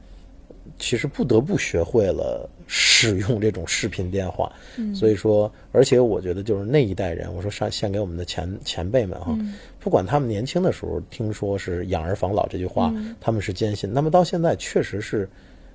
[0.79, 4.53] 其实不得不学会了使用这种视频电话。
[4.77, 9.37] 嗯，所以说，而且我觉得就是那一代人，我说上献给我们的前前辈们哈，
[9.81, 15.29] 不管他们年轻的时候听说是养儿防老这句话，他们是坚信，那么到现在确实是，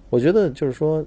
[0.09, 1.05] 我觉得就是说。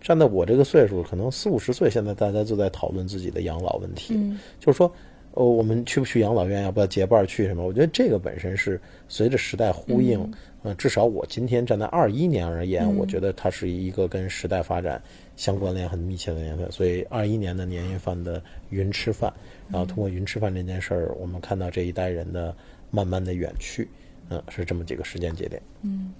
[0.00, 4.18] 站在我这个岁数，可能四五十岁，现在大家就在讨论自己的养老问题。
[4.58, 4.90] 就是说，
[5.32, 7.62] 呃，我们去不去养老院，要不要结伴儿去什么？
[7.62, 10.32] 我觉得这个本身是随着时代呼应。
[10.62, 14.98] 呃，至少我今天站在二一年而言，我觉得它是一个跟时代发展
[15.36, 16.72] 相关联很密切的年份。
[16.72, 19.30] 所以二一年的年夜饭的云吃饭，
[19.68, 22.56] 然后通过云吃饭这件事儿，我们看到这一代人的
[22.90, 23.86] 慢慢的远去。
[24.30, 25.60] 嗯，是这么几个时间节点。
[25.82, 26.12] 嗯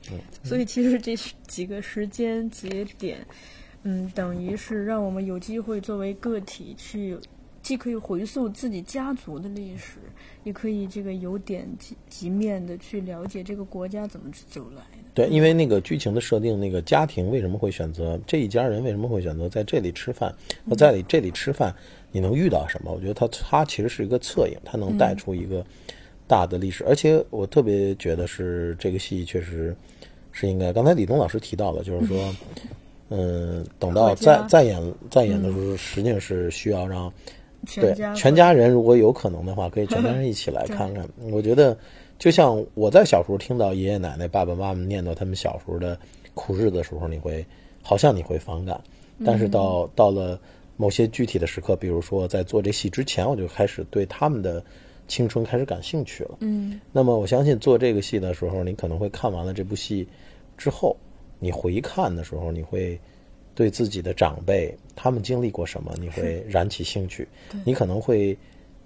[0.43, 3.19] 所以其实这是 几个时间节点，
[3.83, 7.19] 嗯，等于是让我们有机会作为个体去，
[7.63, 9.99] 既可以回溯自己家族的历史，
[10.45, 14.99] 也可以这个有点及及面的去了解这个国家怎么走来的。
[15.15, 20.33] 对，因为那个剧情的设定，那个家庭为什么会选择这一家人为什么会选择在这里吃饭？
[20.65, 21.75] 那在里这里吃饭，
[22.13, 22.93] 你能遇到什么？
[22.93, 25.65] 我觉得它它其实是一个侧影，它能带出一个
[26.27, 26.85] 大的历史。
[26.85, 29.75] 而且我特别觉得是这个戏确实
[30.33, 32.35] 是应该，刚才李东老师提到了，就是说，
[33.09, 37.13] 嗯，等到再再演再演的时候，实际上是需要让
[37.75, 41.09] 对全家人如果有可能的话，可以全家人一起来 看看。
[41.31, 41.77] 我觉得，
[42.19, 45.99] 就像我在小时候听到爷爷奶奶、爸爸妈妈念叨他们小时候的
[46.35, 47.45] 苦日子的时候，你会
[47.83, 48.81] 好像你会反感，
[49.25, 50.39] 但是到到了
[50.77, 54.63] 某些具体的时刻，比如说在做这戏之前，我就开始对他们的
[55.09, 56.37] 青春开始感兴趣了。
[56.41, 60.07] 嗯，那么我相信做这个戏的时候，你可能会看完了这部戏
[60.57, 60.97] 之后，
[61.39, 62.99] 你回看的时候，你会
[63.55, 67.27] 对自己的长辈他们经历过什么，你会 燃起兴趣，
[67.65, 68.37] 你可能会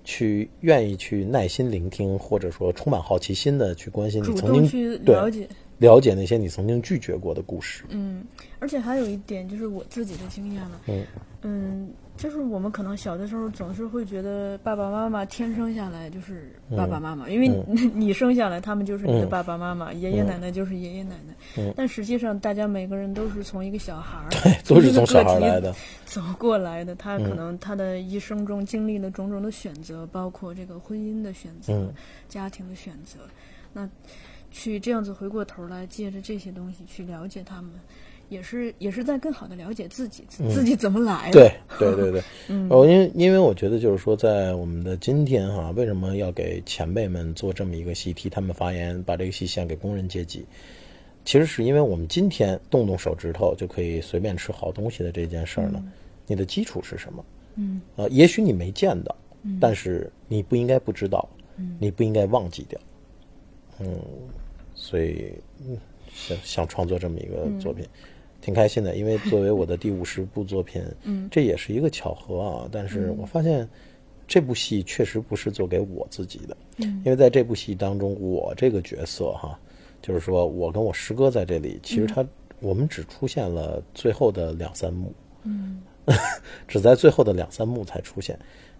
[0.04, 5.48] 去愿意去耐心聆听，或者说充满好奇心的去关心你曾经去了解。
[5.78, 7.84] 了解那些你曾经拒绝过的故事。
[7.88, 8.22] 嗯，
[8.58, 11.06] 而且还有一点就是我自己的经验了，嗯
[11.40, 21.72] 嗯，就是我们可能小的时候总是会觉得爸爸妈妈天生下来就是爸爸妈妈，因为你 你生下来他们就是你的嗯爸爸妈妈，爷爷奶奶就是爷爷奶奶，嗯。
[21.74, 24.28] 但实际上大家每个人都是从一个小孩儿，
[24.68, 25.74] 都是从小孩来的。
[26.04, 31.90] 走过来的，他嗯可能他的一生中经历了种种的选择，包括这个婚姻的选择、嗯。
[32.28, 33.20] 家庭的选择，
[33.72, 33.88] 那
[34.50, 37.70] 去这样子回过头来，借着这些东西去了解他们，
[38.30, 41.40] 也是也是在更好的了解自己，自自己怎么来的。
[41.40, 50.46] 嗯对对对对， 嗯，哦，因为因为我觉得就是说，在我们的今天哈，为什么要给前辈们做这么一个戏，替他们发言，把这个戏献给工人阶级？
[51.24, 55.82] 其实是因为我们今天动动手指头就可以随便吃好东西的这件事儿呢，
[56.26, 57.24] 你的基础是什么？
[57.56, 59.14] 嗯，呃，也许你没见到，
[59.60, 61.28] 但是你不应该不知道，
[61.78, 62.80] 你不应该忘记掉。
[63.80, 63.98] 嗯，
[64.74, 65.34] 所以
[65.66, 65.76] 嗯，
[66.12, 67.86] 想想创作这么一个作品，
[68.40, 68.96] 挺开心的。
[68.96, 72.68] 因为作为我的第五十部作品， 嗯这也是一个巧合啊。
[72.70, 73.68] 但是我发现
[74.26, 79.58] 这部戏确实不是做给我自己的，嗯因为在这部戏当中，我这个角色哈，
[80.00, 82.24] 就是说我跟我师哥在这里，其实他、
[82.60, 85.12] 我们只出现了最后的两三幕，
[85.44, 85.80] 嗯，
[86.68, 88.38] 只在最后的两三幕才出现。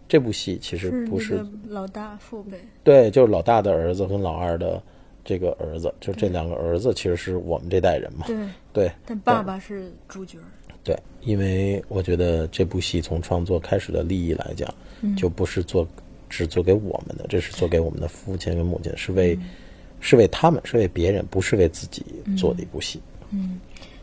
[0.09, 4.83] 这部戏其实不是个老大父辈，对，就是老大的儿子跟老二的
[5.25, 8.27] 这个儿子，就这两个儿子其实是我们这代人嘛。
[8.27, 8.37] 对，
[8.73, 8.93] 对。
[9.07, 10.45] 但爸爸是主角儿，
[10.83, 14.73] 对，因为我觉得这部戏从创作开始的利益来讲，
[15.17, 15.87] 就不是做
[16.29, 19.39] 只做给我们的，这是做给我们的父亲跟母亲，是为、
[20.01, 22.05] 是为他们，是为别人，不是为自己
[22.37, 23.01] 做的一部戏。
[23.31, 23.61] 嗯。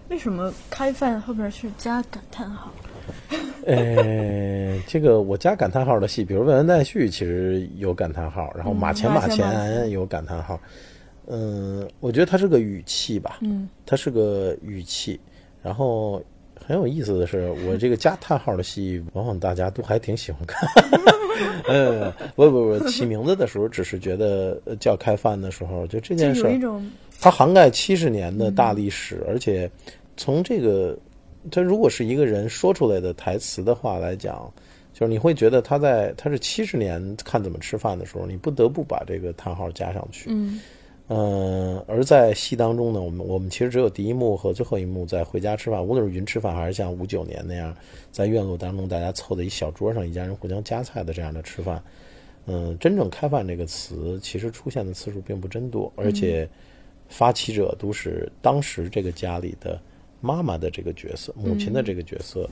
[0.10, 2.72] 为什么开饭后边是加感叹号？
[3.66, 10.58] 呃，这个我加感叹号的戏，比如《问完待续》，其实有感叹号，然后《马前马马前马前》有感叹号。
[10.64, 10.70] 嗯，
[12.00, 15.20] 我觉得它是个语气吧，嗯，它是个语气。
[15.62, 16.24] 然后
[16.56, 20.70] 很有意思的是， 我这个加叹号的戏，往往大家都还挺喜欢看。
[21.68, 26.44] 呃， 不不不，起名字的时候只是觉得呃叫开饭的时候，就这件事
[27.20, 29.70] 它涵盖七十年的大历史，而且
[30.16, 30.98] 从这个，
[31.52, 34.52] 它如果是一个人说出来的台词的话来讲，
[34.94, 40.30] 就是你会觉得他在他是七十年看怎么吃饭的时候，你不得不把这个叹号加上去。
[40.32, 40.60] 嗯
[41.10, 47.74] 嗯，而在戏当中呢，我们我们其实只有第一幕和最后一幕在回家吃饭，无论是云吃饭还是像五九年那样
[48.12, 51.82] 在院落当中大家凑在一小桌上，一家人互相夹菜的这样的吃饭。
[52.46, 56.48] 嗯，真正“开饭”这个词其实出现的次数并不真多，而且
[57.08, 59.80] 发起者都是当时这个家里的
[60.20, 62.50] 妈妈的这个角色、母亲的这个角色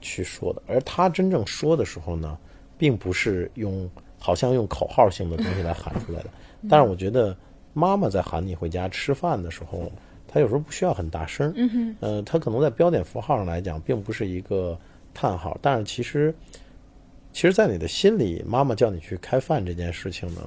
[0.00, 0.62] 去说的。
[0.66, 2.38] 而他真正说的时候呢，
[2.76, 3.88] 并不是用
[4.18, 6.30] 好像用口号性的东西来喊出来的。
[6.68, 7.36] 但是我觉得
[7.74, 9.92] 妈妈在喊你回家吃饭的时候，
[10.26, 14.78] 她有时候不需要很大声，嗯哼，呃，她可能在标点符号上来讲，并不是一个
[15.12, 16.34] 叹号，但是其实，
[17.32, 20.40] 其实，在你的心里，妈妈叫你去开饭这件事情呢，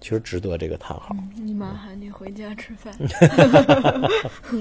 [0.00, 1.16] 其实值得这个叹号。
[1.34, 2.92] 你妈喊你回家吃饭。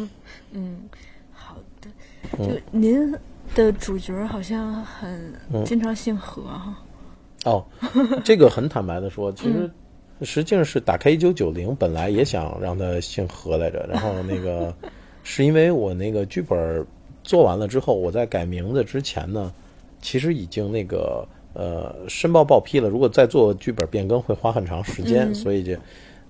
[0.51, 0.89] 嗯，
[1.34, 1.89] 好的。
[2.38, 3.12] 就您
[3.55, 5.34] 的主角好像很
[5.65, 6.77] 经常姓何哈。
[7.45, 7.65] 哦，
[8.23, 9.69] 这个很坦白的说，其实
[10.23, 14.73] 实际上是打开一九九零，本来也想让他姓何来着， 然后那个
[15.23, 16.86] 是因为我那个剧本
[17.23, 19.53] 做完了之后，我在改名字之前呢，
[20.01, 25.75] 其实已经那个呃申报报批了，如果再做剧本变更会花很长时间，所以就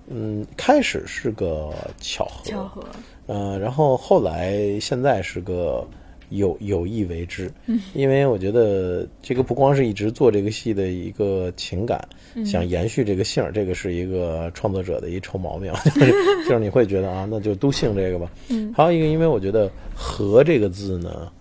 [0.08, 2.82] 嗯开始是个巧合，巧合。
[3.26, 5.86] 呃，然后后来现在是个
[6.32, 7.50] 有有意为之，
[7.94, 12.06] 因为我觉得这个不光是一直做这个戏的一个情感，
[12.44, 16.12] 想延续这个姓儿，这个是一个创作者的一臭毛病， 就是
[16.48, 18.30] 就是你会觉得啊，那就都姓这个吧。
[18.48, 21.32] 嗯，还有一个，因为我觉得“和”这个字呢，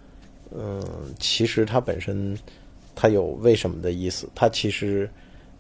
[0.56, 0.82] 嗯，
[1.20, 2.38] 其实它本身
[2.96, 5.10] 它有为什么的意思，它其实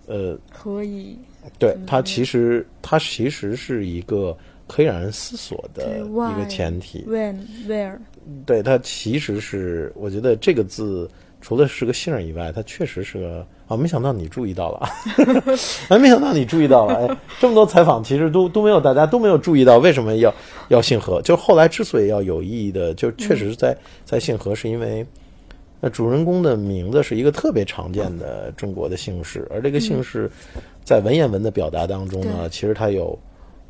[0.07, 1.17] 呃可以
[1.57, 4.35] 对它其实它其实是一个
[4.67, 7.03] 可以让人思索的一个前提。
[7.07, 7.35] when
[7.67, 7.97] where
[8.45, 14.89] 对，它其实是我觉得这个字除了是个姓儿以外，它确实是个啊，没想到你注意到了 啊，
[15.89, 20.33] 哎，没想到你注意到了，哎，这么多采访其实都都没有，大家都没有注意到为什么要
[20.69, 25.05] 要姓何，就后来之所以要有意义的，就确实是在在姓何，是因为。
[25.83, 30.29] 那主人公的名字是一个特别常见的中国的姓氏，而这个姓氏
[30.83, 33.17] 在文言文的表达当中呢，对其实它有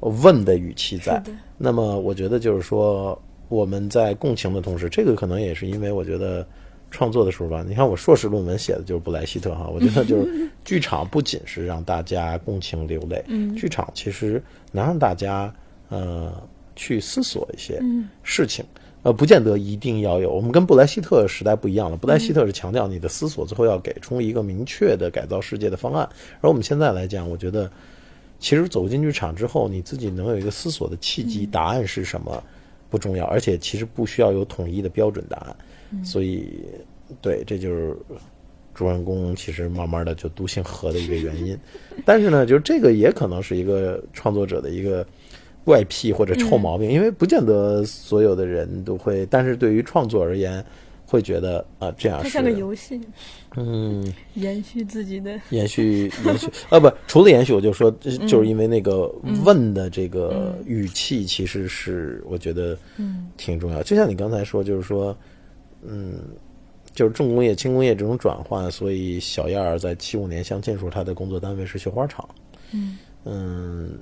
[0.02, 1.24] 问的语气在。
[1.58, 3.18] 那么我觉得就是说，
[3.52, 6.48] 我们在共情的同时，这个可能也是因为我觉得
[6.90, 13.22] 创作的时候吧，你看我硕士论文写的就是布莱希特哈，我觉得就是剧场不仅是让大家共情流泪，
[13.56, 15.54] 剧场其实能让大家
[15.90, 16.34] 呃
[16.78, 17.78] 去思索一些
[18.24, 18.64] 事情。
[19.04, 20.32] 呃，不见得一定要有。
[20.32, 26.08] 我们跟布莱希特时代不一样了，布莱希特是强调你的思索最后要给出一个明确的改造世界的方案，
[26.40, 27.70] 而我们现在来讲，我觉得
[28.40, 32.44] 其实走进剧场之后，你自己能有一个思索的契机，答案是什么
[32.92, 35.56] 不重要，而且其实不需要有统一的标准答案。
[36.04, 36.62] 所以，
[37.22, 37.96] 对，这就是
[38.76, 41.58] 主人公其实慢慢的就笃信和的一个原因。
[42.06, 45.06] 但是呢，就是这个也可能是一个创作者的一个
[45.64, 50.64] 怪癖或者臭毛病，因为不见得所有的人都会，但是对于创作而言，
[51.06, 53.00] 会觉得啊、这样是它像个游戏，
[53.56, 54.14] 嗯。
[54.36, 55.40] 延续自己的。
[55.50, 56.48] 延续延续。
[56.70, 59.08] 啊不，除了延续，我就说，就是因为那个
[59.44, 63.30] 问的这个语气，其实是我觉得嗯。
[63.38, 63.84] 挺重要。
[63.84, 65.16] 就像你刚才说，就是说，
[65.82, 66.20] 嗯，
[66.94, 72.28] 就是重工业、轻工业这种转换，所以小燕儿在七五年相亲时候，她的工作单位是绣花厂。
[72.72, 72.98] 嗯。
[73.26, 74.00] 嗯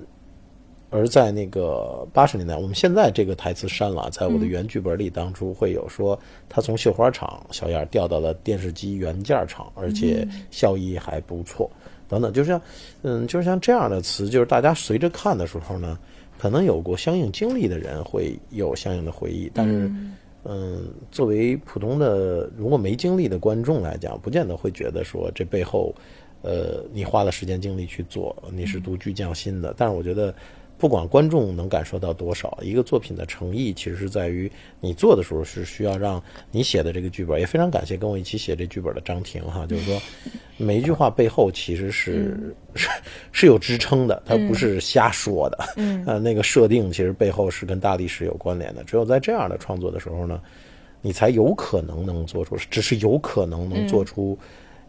[0.90, 6.18] 而在那个八十年代，我们现在这个台词删了，在我的原剧本里，当初会有说
[6.48, 11.70] 他从绣花厂小燕儿调到了电视机原件厂，而且效益还不错，
[12.08, 12.60] 等等，就像
[13.02, 15.96] 嗯，就像这样的词，就是大家随着看的时候呢，
[16.38, 19.88] 可能有过相应经历的人会有相应的回忆，但是
[20.44, 25.94] 嗯，作为普通的如果没经历的观众来讲，不见得会觉得说这背后。
[26.42, 29.74] 呃，你花了时间精力去做，你是独具匠心的。
[29.76, 30.34] 但是我觉得，
[30.80, 34.50] 不管观众能感受到多少，一个作品的诚意，其实是在于
[34.80, 36.20] 你做的时候是需要让
[36.50, 37.38] 你写的这个剧本。
[37.38, 40.00] 也非常感谢跟我一起写这剧本的张婷哈， 就是说
[40.56, 42.88] 每一句话背后其实是是
[43.30, 45.58] 是有支撑的，它不是瞎说的。
[45.76, 48.82] 嗯，呃，那个设定其实背后是跟大历史有关联的。
[48.82, 50.40] 只有在这样的创作的时候呢，
[51.02, 54.38] 你才有可能能做出，只是有可能能做出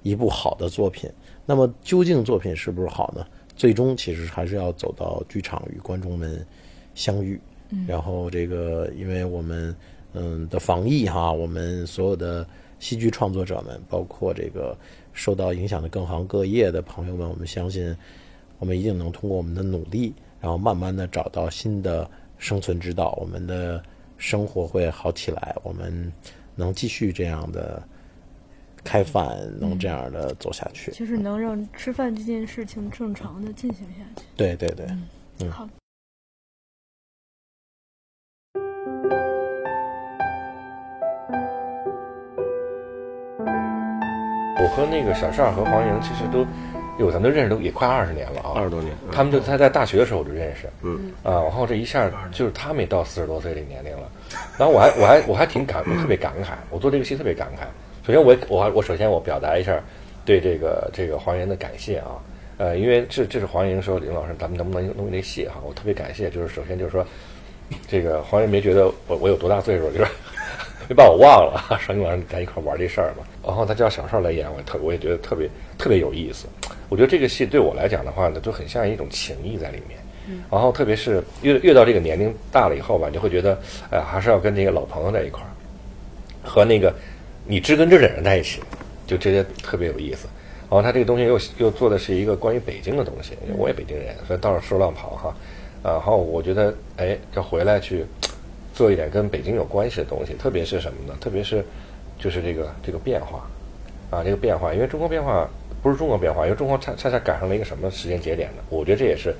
[0.03, 1.09] 一部好的作品。
[1.45, 3.25] 那么究竟作品是不是好呢？
[3.61, 6.43] 最终其实还是要走到剧场与观众们
[6.95, 7.39] 相遇。
[7.87, 9.75] 然后这个，因为我们
[10.13, 12.43] 嗯的防疫哈，我们所有的
[12.79, 14.75] 戏剧创作者们，包括这个
[15.13, 17.95] 受到影响的各行各业的朋友们，我们相信
[18.57, 22.09] 我们一定能通过我们的努力，然后慢慢的找到新的
[22.39, 23.79] 生存之道，我们的
[24.17, 26.11] 生活会好起来，我们
[26.55, 27.79] 能继续这样的。
[28.83, 34.25] 开饭能这样的走下去，就是能让吃饭这件事情正常的进行下去。
[34.35, 34.85] 对对对，
[35.39, 35.67] 嗯，好。
[44.63, 46.45] 我和那个小邵和黄莹其实都，
[46.99, 48.93] 有咱们都认识都也快二十年了啊，二十多年。
[49.11, 54.09] 他们就他在大学的时候我就认识，嗯啊，然后这一下就是他们也到四十多岁这年龄了，
[54.57, 57.65] 然后我还我还我还挺感我特别感慨，我做这个戏特别感慨。
[58.05, 59.79] 首先，我我我首先我表达一下
[60.25, 62.17] 对这个这个黄岩的感谢啊，
[62.57, 65.61] 呃，因为这这是黄岩说林老师，咱们能不能弄这戏哈？
[65.63, 67.05] 我特别感谢，就是首先就是说，
[67.87, 70.11] 这个黄岩没觉得我我有多大岁数，就是
[70.89, 73.23] 没 把我忘了， 说你老师咱一块玩这事儿嘛。
[73.45, 75.47] 然后他叫小邵来演，我特我也觉得特别
[75.77, 76.47] 特别有意思。
[76.89, 79.99] 我觉得这个戏对我来讲的话呢，就很像一种情谊在里面。
[80.49, 83.59] 然后特别是越越到这个年龄大了以后吧，就会觉得
[83.91, 85.49] 哎，还是要跟那个老朋友在一块儿，
[86.43, 86.91] 和那个。
[87.45, 88.61] 你知根知底的人在一起，
[89.07, 90.27] 就这些特别有意思。
[90.69, 95.35] 然后他这个东西又又做的是一个关于北京的东西，我也北京人，所以到处说浪跑哈。
[95.83, 98.05] 然后我觉得，哎，要回来去
[98.73, 101.17] 做一点跟北京有关系的东西，特别是什么呢？
[101.19, 101.65] 特别是
[102.17, 103.49] 就是这个这个变化
[104.09, 105.49] 啊，这个变化，因为中国变化
[105.83, 108.63] 不是中国变化，因为中国恰恰恰赶上了一个什么时间节点呢？
[108.69, 109.35] 我觉得这也是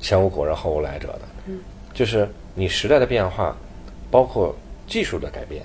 [0.00, 1.52] 前无古人后无来者的，
[1.94, 2.26] 就是
[2.56, 3.56] 你时代的变化，
[4.10, 4.52] 包括
[4.88, 5.62] 技术的改变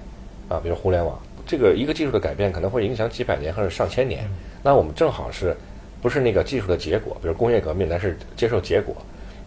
[0.48, 1.20] 啊，比如互联网。
[1.48, 4.30] 这个一个技术的改变可能会影响几百年或者上千年，
[4.62, 5.56] 那我们正好是，
[6.02, 8.96] 不是那个技术的结果，比如工业革命，咱是接受结果。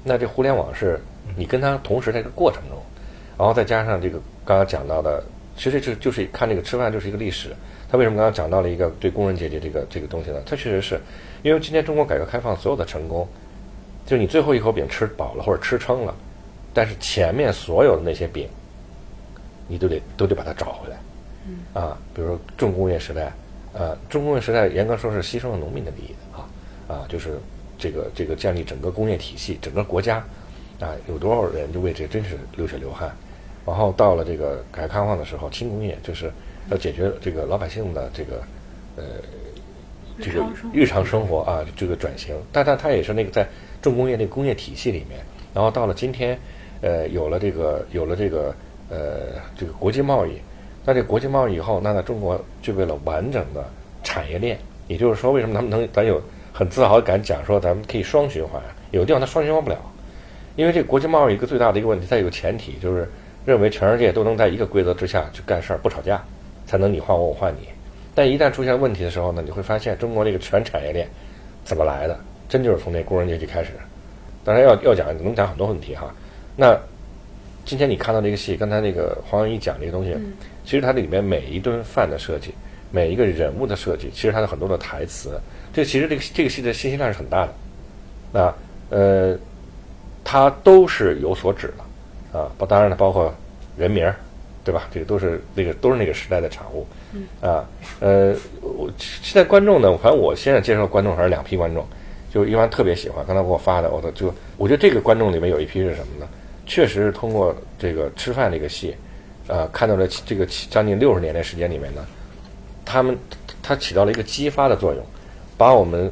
[0.02, 0.98] 那这互联网是
[1.36, 2.78] 你跟它同时在这个过程中，
[3.36, 5.22] 然后再加上这个刚刚讲到的，
[5.56, 7.50] 其实就就是看这个吃饭就是一个历史。
[7.90, 10.40] 他为什么刚刚讲到了一个对工人阶级这个这个东西呢？
[10.46, 10.98] 他确实是
[11.42, 13.28] 因为今天中国改革开放所有的成功，
[14.06, 16.14] 就是你最后一口饼吃饱了或者吃撑了，
[16.72, 18.48] 但是前面所有的那些饼，
[19.68, 20.96] 你都得都得把它找回来。
[21.72, 23.32] 啊，比如说重工业时代，
[23.72, 26.46] 呃，重工业时代严格说是牺牲了农民的利益的啊，
[26.86, 27.38] 啊，就是
[27.78, 30.16] 这个这个建立整个工业体系，整个国家
[30.80, 33.10] 啊，有多少人就为这真是流血流汗。
[33.66, 36.30] 然后到了这个改革开放的时候，轻工业就是
[36.70, 38.42] 要解决这个老百姓的这个
[38.96, 39.04] 呃
[40.20, 43.46] 这个日常生活啊这个转型，但但它也是那个在
[43.80, 45.20] 重工业那个工业体系里面，
[45.54, 46.38] 然后到了今天，
[46.80, 48.54] 呃，有了这个有了这个
[48.88, 50.32] 呃这个国际贸易。
[50.90, 53.64] 那这国际贸易以后，那在中国具备了完整的
[54.02, 56.20] 产业链，也就是说，为什么他们能咱有
[56.52, 58.60] 很自豪的敢讲说咱们可以双循环？
[58.90, 59.78] 有的地方它双循环不了，
[60.56, 63.08] 因为这国际贸易一个最大的一个问题，它有个前提就是
[63.46, 66.20] 认为全世界都能在一个规则之下去干事儿，不吵架，
[66.66, 67.68] 才能你换我我换你。
[68.16, 71.08] 但一旦出现问题的时候呢，你会发现中国这个全产业链
[71.62, 72.18] 怎么来的？
[72.48, 73.70] 真就是从那工人阶级开始。
[74.42, 76.12] 当然要要讲，能讲很多问题哈。
[76.56, 76.76] 那
[77.70, 80.12] 今天你看到这个戏，刚才那个黄文一讲这个东西。
[80.64, 82.52] 其实它里面每一顿饭的设计，
[82.90, 85.40] 每一个人物的设计，其实它的很多的台词，
[85.72, 87.54] 这其实这个这个戏的信息量是很大的。
[88.32, 88.54] 那
[88.90, 89.38] 呃，
[90.24, 93.32] 它都是有所指的啊，包当然了，包括
[93.78, 94.16] 人名儿，
[94.64, 94.88] 对吧？
[94.92, 96.84] 这个都是那个都是那个时代的产物。
[97.40, 97.64] 啊，
[98.00, 101.86] 呃，我现在观众呢，反正我现在接受观众还是两批观众，
[102.34, 106.28] 就一般特别喜欢，刚才给我发的，我的就我觉得这个观众里面有一批是什么呢？
[106.70, 108.94] 确实是通过这个吃饭这个戏。
[109.48, 112.06] 呃，看到了这个将近六十年的时间里面呢，
[112.84, 113.18] 他们
[113.60, 115.04] 它起到了一个激发的作用，
[115.58, 116.08] 把我们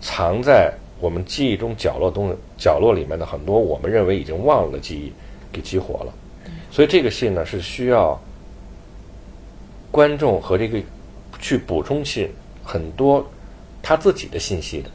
[0.00, 5.12] 藏在我们记忆中角落东角落里面的很多我们认为已经忘了的记忆
[5.52, 6.12] 给激活了。
[6.72, 8.20] 所以这个戏呢是需要
[9.92, 10.82] 观众和这个
[11.38, 12.28] 去补充信
[12.64, 13.24] 很多
[13.80, 14.90] 他自己的信息的。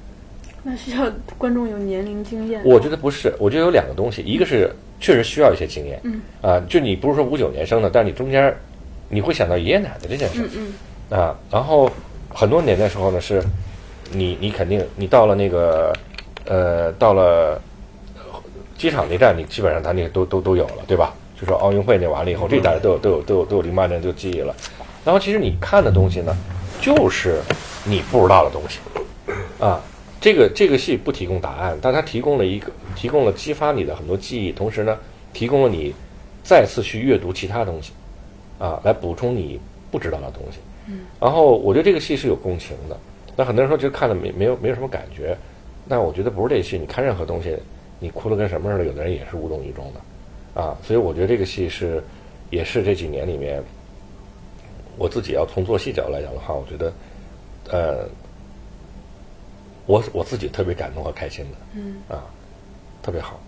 [0.64, 2.62] 那需要观众有年龄经验。
[2.66, 8.56] 我觉得不是，我觉得有两个东西，一个是确实需要一些经验，嗯，啊，就你不是说五九年生的，但是你中间
[9.10, 11.90] 你会想到爷爷奶奶这件事，嗯啊，然后
[12.30, 13.44] 很多年的时候呢，是
[14.12, 15.94] 你你肯定你到了那个
[16.46, 17.62] 呃到了
[18.78, 21.14] 机场那站，你基本上他那个都都都有了，对吧？
[21.40, 24.56] 就说奥运会那完了以后，这大家都有都有都有都有零八年就记忆了。
[25.04, 26.36] 然后其实你看的东西呢，
[26.82, 27.42] 就是
[27.84, 28.80] 你不知道的东西
[29.60, 29.82] 啊。
[30.26, 34.98] 这个这个戏不提供答案，但它提供了一个提供了激发你的很多记忆，同时呢，
[35.34, 35.94] 提供了你
[36.44, 37.94] 再次去阅读其他东西
[38.58, 39.60] 啊，来补充你
[39.92, 40.58] 不知道的东西。
[40.88, 41.02] 嗯。
[41.22, 42.98] 然后我觉得这个戏是有共情的。
[43.36, 45.38] 那很多人说，就看了没没有没有什么感觉。
[45.88, 47.56] 但我觉得不是这戏，你看任何东西，
[48.00, 50.76] 你哭得跟什么似的，有的人也是无动于衷的啊。
[50.82, 52.04] 所以我觉得这个戏是
[52.50, 53.64] 也是这几年里面，
[54.98, 56.92] 我自己要从做戏角度来讲的话，我觉得
[57.70, 58.10] 呃。
[59.86, 62.24] 我我自己特别感动和开心的，嗯啊，
[63.02, 63.40] 特别好。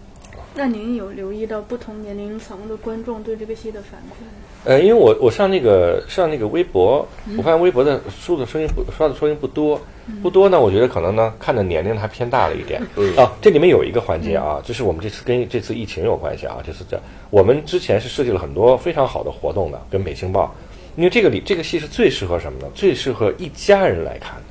[0.55, 4.31] 那您有留意到不同年龄层的观众对这个戏的反馈吗？
[4.65, 7.07] 呃，因为我我上那个上那个微博，
[7.37, 9.79] 我发现微博的书的声音不刷的声音不多，
[10.23, 10.59] 不多呢。
[10.59, 12.81] 我觉得可能呢，看的年龄还偏大了一点。
[13.15, 20.55] 啊，这里面有一个环节啊，就是我们这次跟这次疫情有关系啊，就是这我们之前是设计了很多非常好的活动的，跟北青报，
[20.95, 22.67] 因为这个里这个戏是最适合什么呢？
[22.73, 24.41] 最适合一家人来看。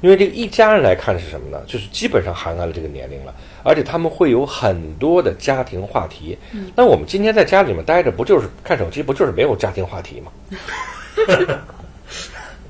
[0.00, 1.60] 因为这个一家人来看是什么呢？
[1.66, 3.34] 就是基本上涵盖了这个年龄了，
[3.64, 6.38] 而且他们会有很多的家庭话题。
[6.76, 10.30] 那我们今天在家里面待着，不就是看手机，不就是没有家庭话题吗？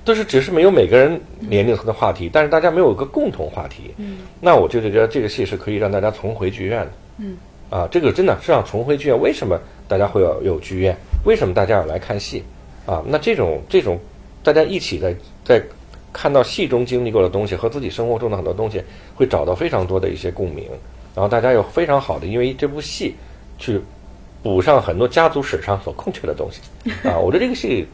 [0.04, 3.94] 都是只是没有每个人年龄层的话题，但是大家没有一个共同话题。
[4.40, 6.92] 那我就觉得这个戏是可以让大家重回剧院的。
[7.18, 7.36] 嗯，
[7.68, 9.20] 啊，这个真的是让重回剧院。
[9.20, 10.96] 为什么大家会要有剧院？
[11.26, 12.42] 为什么大家要来看戏？
[12.86, 14.00] 啊，那这种这种
[14.42, 15.14] 大家一起在
[15.44, 15.62] 在。
[16.20, 18.82] 看到戏中经历过的东西和自己生活中的很多东西，
[19.14, 20.64] 会找到非常多的一些共鸣，
[21.14, 23.14] 然后大家有非常好的因为这部戏
[23.56, 23.80] 去
[24.42, 26.60] 补上很多家族史上所空缺的东西
[27.08, 27.16] 啊！
[27.16, 27.86] 我觉得这个戏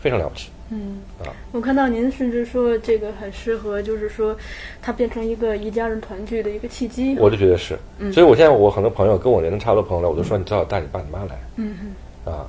[0.00, 0.50] 非常了不起。
[0.70, 4.36] 嗯啊，我看到您甚至说这个很适合，就是说
[4.82, 7.16] 它变成一个一家人团聚的一个契机。
[7.20, 7.78] 我就觉得是，
[8.12, 11.38] 所以我现在我很多朋友跟我年龄差不多朋友来，我就说你最好带你爸你妈来。
[11.54, 12.32] 嗯嗯。
[12.32, 12.46] 啊，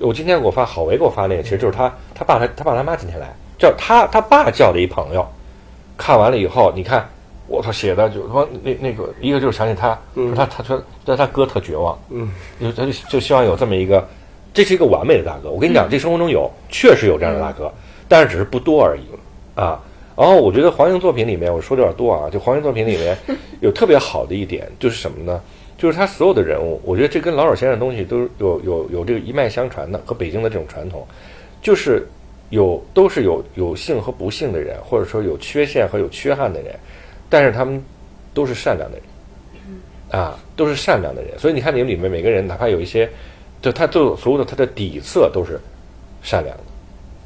[0.00, 3.32] 我今天给我发郝维给我发那个，其实就是他他爸他他爸他妈今天来。
[3.58, 5.26] 叫他他爸叫的一朋友，
[5.96, 7.08] 看完了以后，你看
[7.48, 12.30] 我操写的就说那那个一个就是想起他，说他他说他他哥特绝望，嗯，
[12.60, 14.06] 就他就就希望有这么一个，
[14.54, 15.50] 这是一个完美的大哥。
[15.50, 17.72] 我跟你讲，这生活中有确实有这样的大哥，
[18.06, 19.02] 但是只是不多而已
[19.58, 19.82] 啊。
[20.14, 23.16] 然后我觉得黄英作品里面，我说的有点多啊，就黄英作品里面
[23.60, 25.40] 有特别好的一点就是什么呢？
[25.76, 31.04] 就是他所有的人物，我觉得这跟老舍先生的东西都有有有这个一脉相传的，和北京的这种传统，
[31.62, 32.06] 就是。
[32.50, 36.74] 有都是有有幸和不幸的人，或者说有缺陷和有缺憾的人，
[37.28, 37.82] 但是他们
[38.32, 41.38] 都是善良的人，啊，都是善良的人。
[41.38, 43.08] 所以你看，你们里面每个人，哪怕有一些，
[43.60, 45.60] 就他都所有的他的底色都是
[46.22, 46.62] 善良的，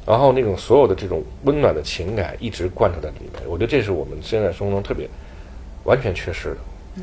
[0.05, 3.43] 然后那种所有的这种温暖的情感一直贯彻在里面。
[3.47, 5.07] 我觉得这是我们现在生活中特别
[5.85, 6.57] 完全缺失的，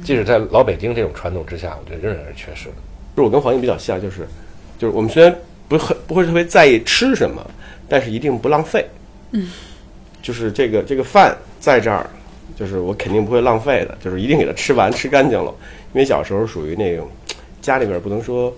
[0.04, 2.74] 即使在老北京这种传统之下，我觉得仍然是缺失的。
[3.16, 4.26] 就是我跟黄英比较像，就是
[4.78, 5.34] 就是我们虽然
[5.68, 7.42] 不很不会特别在意吃什么。
[7.90, 8.86] 但是一定不浪费，
[9.32, 9.50] 嗯，
[10.22, 12.08] 就是这个这个饭在这儿，
[12.56, 15.52] 就是我肯定不会浪费的，就是一定给它吃完吃干净了。
[15.92, 17.08] 因为小时候属于那种
[17.60, 18.54] 家里边不能说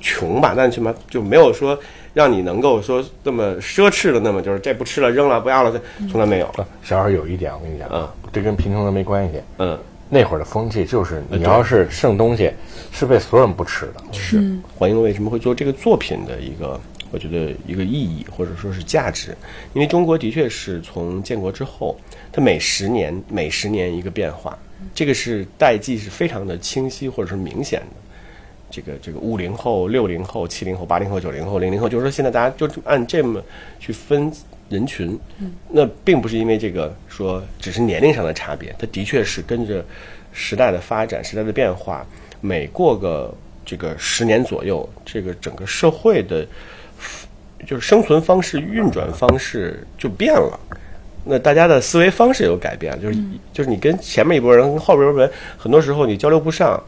[0.00, 1.78] 穷吧，但起码就没有说
[2.12, 6.50] 让你能够说这么奢侈的，那么就是这不吃了扔了不要了，这从来没有。
[6.82, 12.50] 小时候有一点，我跟你讲，嗯，这跟贫穷的没关系，嗯，那会儿的风气就是你要是剩东西，
[12.90, 14.02] 是被所有人不吃的。
[14.12, 14.42] 是
[14.74, 16.80] 黄英为什么会做这个作品的一个？
[17.16, 19.34] 我觉得一个意义或者说是价值，
[19.72, 21.96] 因为中国的确是从建国之后，
[22.30, 24.58] 它每十年每十年一个变化，
[24.94, 27.96] 这个是代际是非常的清晰或者是明显的。
[28.70, 33.42] 这个这个五零后、六零后、七零后、八零后、九零后、零零后，就是说现在大家就按这么
[33.80, 34.30] 去分
[34.68, 35.18] 人群，
[35.70, 39.82] 那并不是因为这个说只是年龄上的差别，它的确是跟着
[40.32, 42.06] 时代的发展、时代的变化，
[42.42, 46.46] 每过个这个十年左右，这个整个社会的。
[47.66, 50.58] 就是生存方式、运转方式就变了，
[51.24, 53.18] 那大家的思维方式有改变，就是
[53.52, 56.80] 就是你跟前面一波人、跟后边一波人，很多时候你交流不上，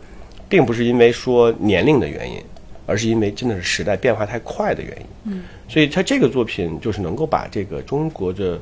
[0.49, 2.41] 并不是因为说年龄的原因，
[2.87, 5.07] 而是因为真的是时代变化太快的原因。
[5.25, 8.59] 嗯，所以他这个作品就是能够把这个中国的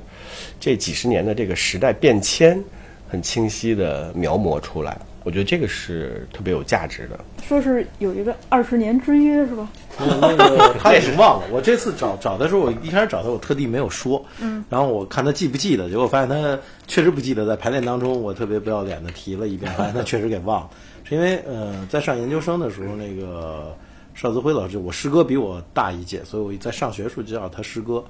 [0.58, 2.58] 这几十年的这个时代变迁
[3.06, 4.96] 很清晰的描摹出来
[5.26, 7.18] 我觉得这个是特别有价值的。
[7.42, 9.68] 说是有一个二十年之约是吧？
[9.98, 11.46] 那个他也是忘了。
[11.50, 14.24] 我这次找找的时候，我一开始找他，我特地没有说。
[14.40, 14.64] 嗯。
[14.70, 16.56] 然后我看他记不记得，结果发现他
[16.86, 17.44] 确实不记得。
[17.44, 20.70] 在排练当中，我特别不要脸的提了一遍，发现他确实给忘了。
[21.02, 23.76] 是因为呃，在上研究生的时候，那个
[24.14, 28.04] 邵子辉老师，我师哥比我大一届，所以我在上学时候就叫他师哥。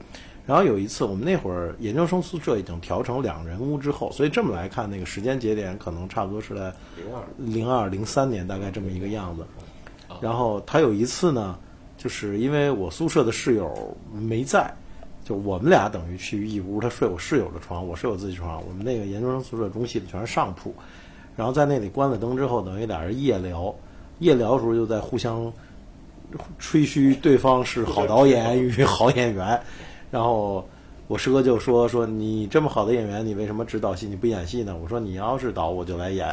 [0.46, 9.44] 然后有一次，我们那会儿研究生宿舍已经调成两人屋之后，所以这么来看，那个时间节点可能差不多是在零二零二零三年，大概这么一个样子。
[10.20, 11.58] 然后他有一次呢，
[11.98, 14.72] 就是因为我宿舍的室友没在，
[15.24, 18.62] 就我们俩等于去一屋，他睡我室友的床，我睡我自己床。
[18.68, 20.72] 我们那个研究生宿舍中戏的全是上铺，
[21.36, 23.74] 然后在那里关了灯之后，等于俩人夜聊，
[24.20, 25.52] 夜聊的时候就在互相
[26.60, 29.60] 吹嘘对方是好导演与好演员。
[30.10, 30.66] 然后
[31.08, 34.76] 我师哥就说说你这么好的演员，你为什么只导戏你不演戏呢？
[34.82, 36.28] 我说你要是导我就来演。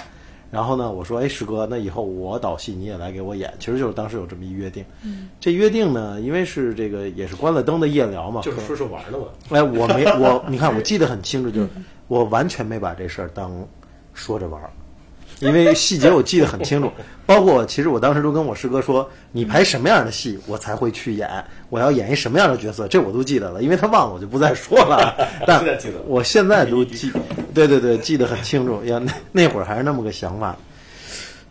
[0.51, 4.85] 然后呢，我说哎师哥，那以后我导戏你也来给我演，其实就是当时有这么一约定。
[5.03, 9.25] 嗯，这约定呢，因为是这个也是关了灯的夜聊嘛，就是说是玩的嘛。
[9.49, 11.69] 哎，我没我，你看我记得很清楚，就是
[12.07, 13.51] 我完全没把这事儿当
[14.13, 14.69] 说着玩儿，
[15.39, 16.91] 因为细节我记得很清楚，
[17.25, 21.29] 包括其实我当时都跟我师哥说，你排什么样的戏我才会去演，
[21.69, 25.13] 我要演一什么样的角色，这我都记得了，因为他忘了我就不再说了。
[25.45, 25.61] 但
[26.05, 27.11] 我现在都记，
[27.53, 28.83] 对对对，记得很清楚。
[28.85, 30.57] 呀，那那会儿还是那么个想法，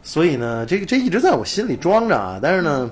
[0.03, 2.91] 所以呢，这个这一直在我心里装着啊，但是呢，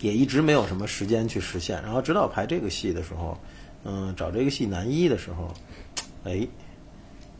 [0.00, 1.80] 也一直没有什么时间去实现。
[1.82, 3.38] 然后直到排这个戏的时候，
[3.84, 5.54] 嗯，找这个戏男一的时候，
[6.24, 6.46] 哎，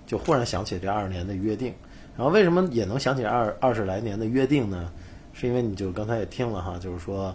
[0.07, 1.75] 就忽然想起这二十年的约定。
[2.19, 4.91] 然后为什么也能想起二二十来年的约定呢？
[5.33, 7.33] 是因为你就刚才也听了哈，就是说，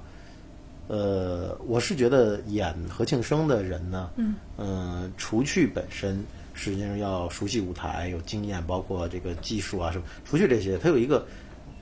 [0.89, 6.21] 呃，我是觉得演何庆生的人呢，嗯，呃，除去本身
[6.53, 11.25] 实际上要熟悉舞台、有经验，包括这个技术啊什么，除去这些，他有一个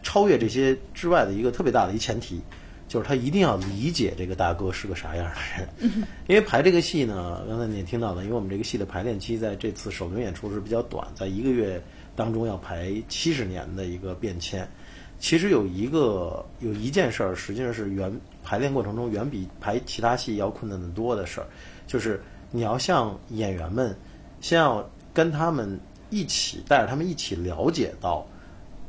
[0.04, 2.39] 超越这些之外的一个特别大的一前提，
[2.88, 5.91] 就是他一定要理解这个大哥是个啥样的人。
[6.28, 11.82] 因为排这个戏呢，刚才你也听到了，因为我们这个戏的排练期在这次首轮演出是比较短，在一个月
[12.16, 14.68] 当中要排七十年的一个变迁。
[15.20, 18.12] 其实有一个有一件事儿，实际上是远
[18.43, 21.47] 排练过程中远比排其他戏要困难的多的事儿，
[21.86, 23.95] 就是你要向演员们
[24.39, 24.84] 先要
[25.14, 28.26] 跟他们一起带着他们一起了解到，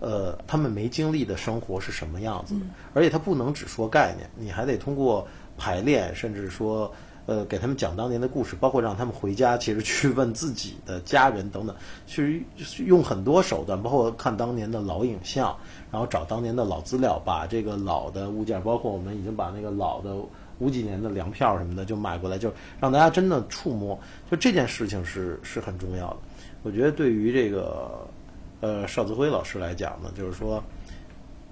[0.00, 2.60] 呃，他们没经历的生活是什么样子的，
[2.94, 6.92] 而且他不能只说概念，你还得通过排练，甚至说。
[7.24, 12.44] 呃，给他们讲当年的故事，包括让他们回家，其实去问自己的家人等等，去
[12.84, 15.56] 用很多手段，包括看当年的老影像，
[15.92, 20.16] 然后找当年的老资料，把这个老的物件，包括我们已经把那个老的
[20.58, 23.96] 五几年的粮票什么的就买过来，就让大家真的触摸，
[24.28, 26.16] 就这件事情是是很重要的。
[26.64, 28.04] 我觉得对于这个
[28.60, 30.60] 呃邵子辉老师来讲呢，就是说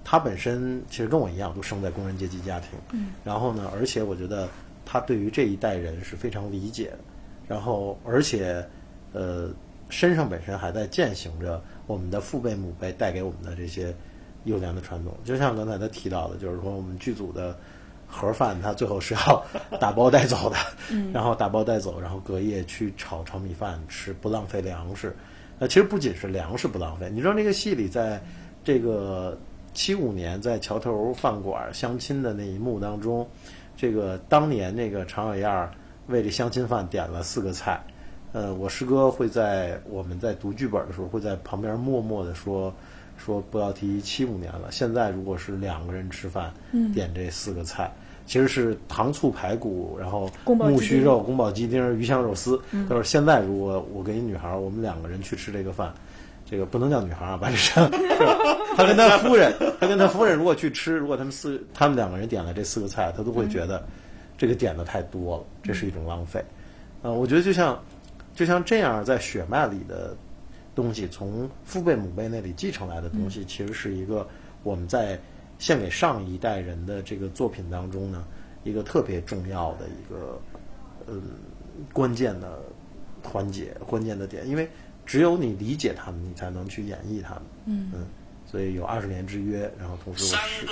[0.03, 4.49] 他本身其实跟我一样，都生在工人阶级家庭，嗯，然后呢，而且我觉得。
[4.91, 6.97] 他对于这一代人是非常理解的，
[7.47, 8.61] 然后而且，
[9.13, 9.49] 呃，
[9.87, 13.95] 身上本身还在践行着我们的父辈母辈带给我们的这些
[14.43, 15.15] 优良的传统。
[15.23, 17.57] 就像刚才他提到的，就是说我们剧组的
[18.05, 19.45] 盒饭，他最后是要
[19.79, 20.57] 打包带走的，
[21.13, 25.15] 然后打包带走，然后隔夜去炒炒米饭吃，不浪费粮食。
[25.57, 28.21] 那，其实不仅是粮食不浪费，你知道那个戏里，在
[28.61, 29.39] 这个
[29.73, 33.25] 七五年在桥头饭馆相亲的那一幕当中。
[33.81, 35.71] 这个当年那个常小燕儿
[36.05, 37.81] 为这相亲饭点了四个菜，
[38.31, 42.71] 呃，我师哥会在我们在读剧本的时候会在旁边默默的说
[43.17, 44.67] 说不要提七五年了。
[44.69, 46.53] 现在如果是两个人吃饭，
[46.93, 47.91] 点这四个菜，
[48.27, 52.61] 其实是糖醋排骨，然后木须肉、宫保鸡丁、鱼香肉丝。
[52.87, 55.91] 他说现在如果我跟一女孩，我们两个人去吃这个饭。
[56.51, 57.89] 这个不能叫女孩啊，白山，
[58.75, 63.81] 他跟他夫人，他跟他夫人如果去吃，如果他们四他们两个人点了这四个菜，他都会觉得
[64.37, 66.43] 这个点的太多了，这是一种浪费。
[67.03, 67.81] 呃，我觉得就像
[68.35, 70.13] 就像这样在血脉里的
[70.75, 74.27] 东西，从父辈母辈那里继承来的东西，其实是一个
[74.63, 75.17] 我们在
[75.57, 78.25] 献给上一代人的这个作品当中呢，
[78.65, 80.37] 一个特别重要的一个
[81.07, 81.21] 嗯
[81.93, 82.59] 关键的
[83.23, 84.69] 环节、关键的点，因为。
[85.05, 87.43] 只有你理解他们，你才能去演绎他们。
[87.65, 88.07] 嗯嗯，
[88.49, 90.65] 所以有二十年之约，然后同时我师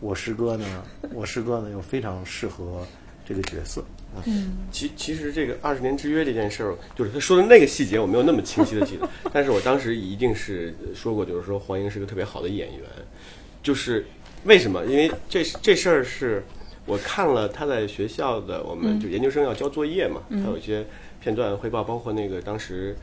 [0.00, 2.86] 我师哥呢， 我师哥呢又非常适合
[3.24, 3.84] 这个角色。
[4.24, 12.86] 嗯，其其实这个二十年之约这件事儿，就是他说的那个细节，我没有那么清晰的记得， 但是我当时一定是说过，就是说黄英是个特别好的演员。
[13.62, 14.06] 就是
[14.44, 14.84] 为什么？
[14.86, 16.44] 因为这这事儿是
[16.86, 20.86] 我看了他在学校的，我们就研究生要交作业嘛，他有一些
[21.20, 22.96] 片段汇报，包括那个当时。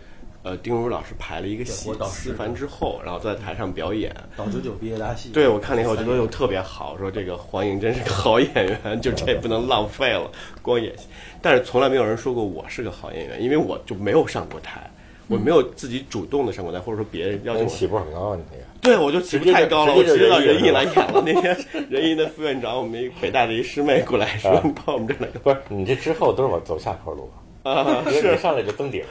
[0.44, 4.14] 呃丁如老师排了一个戏我导《师思凡》之后，然后在台上表演。
[4.36, 10.30] 到九九毕业大戏，对我看了以后，我觉得又特别好，说这个黄颖真是个好演员，就这也不能浪费了，
[10.62, 11.08] 光演戏。
[11.42, 14.90] 但是从来没有人说过我是个好演员，因为我就没有上过台，
[15.28, 18.64] 我没有自己主动的上过台，或者说别人要求我起步很高啊，你那个。
[18.82, 21.24] 对，我就起步太高了，我直接到直接就仁义来演了。
[21.26, 21.58] 那天
[21.90, 27.32] 人艺的副院长，我们一北大的一师妹过来说：“啊你到我们这儿来不是你这之后都是我走下坡路，
[27.64, 28.04] 啊！
[28.12, 29.04] ”是，上来就登顶。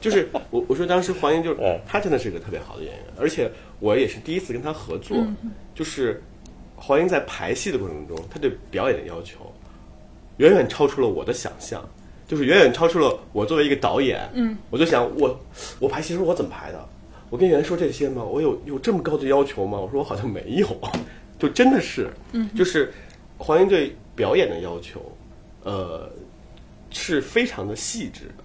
[0.00, 5.16] 就是我我说当时黄英就是嗯他真的是一个特别好的演员，而且我也是第一次跟他合作，
[5.74, 6.22] 就是
[6.76, 9.40] 黄英在排戏的过程中，他对表演的要求
[10.38, 11.86] 远远超出了我的想象。
[12.26, 15.36] 就是远远超出了我作为一个导演，嗯，我就想我
[15.80, 16.88] 我排戏时候我怎么排的？
[17.28, 18.22] 我跟演员说这些吗？
[18.22, 19.76] 我有有这么高的要求吗？
[19.80, 20.68] 我说我好像没有，
[21.40, 22.92] 就真的是，嗯，就是
[23.36, 25.00] 黄英对表演的要求，
[25.64, 26.08] 呃，
[26.90, 28.44] 是非常的细致的，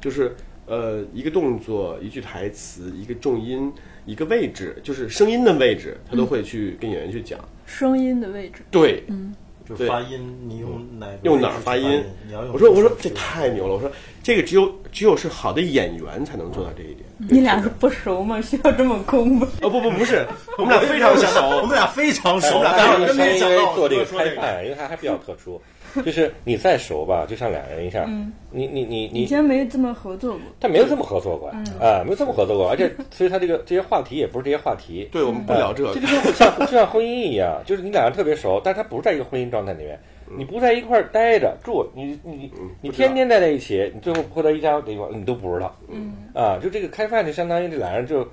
[0.00, 0.34] 就是
[0.66, 3.72] 呃一个动作、一句台词、一个重音、
[4.04, 7.38] 一个位置，就是声音的位置，他都会去跟演员去讲。
[7.66, 9.34] 声音的位置，对，嗯
[9.68, 12.44] 就发音，你用哪用哪儿发音你要？
[12.44, 13.74] 用我说我说这太牛了！
[13.74, 13.90] 我说
[14.22, 17.00] 这个只有只有是好的演员才能做到这一点。
[17.18, 18.40] 你俩是不熟吗？
[18.40, 19.48] 需要这么空吗？
[19.62, 20.24] 哦不不不是，
[20.56, 24.36] 我们俩非常 熟，我们俩非常熟，我们俩没想为到做这个说这个。
[24.36, 25.60] 开判，因为它还比较特殊，
[26.04, 30.40] 就是你再熟吧，就像两人一样，你你你你以，前没这么合作过。
[30.60, 31.48] 他没有这么合作过
[31.80, 35.94] 啊，没有这么合作过，而且所以他这个这些话题也不是这些话题，对我们不聊这个。
[35.94, 39.98] 这就跟像就像婚姻一样， 就是你两个人特别熟，但是他不是在一个婚姻状态里面，
[40.36, 46.12] 你不在一块儿待着住，你你你天天待在一起，你最后回到一家地方，你都不知道，嗯。
[46.34, 48.26] 啊，就这个开饭就相当于这俩人就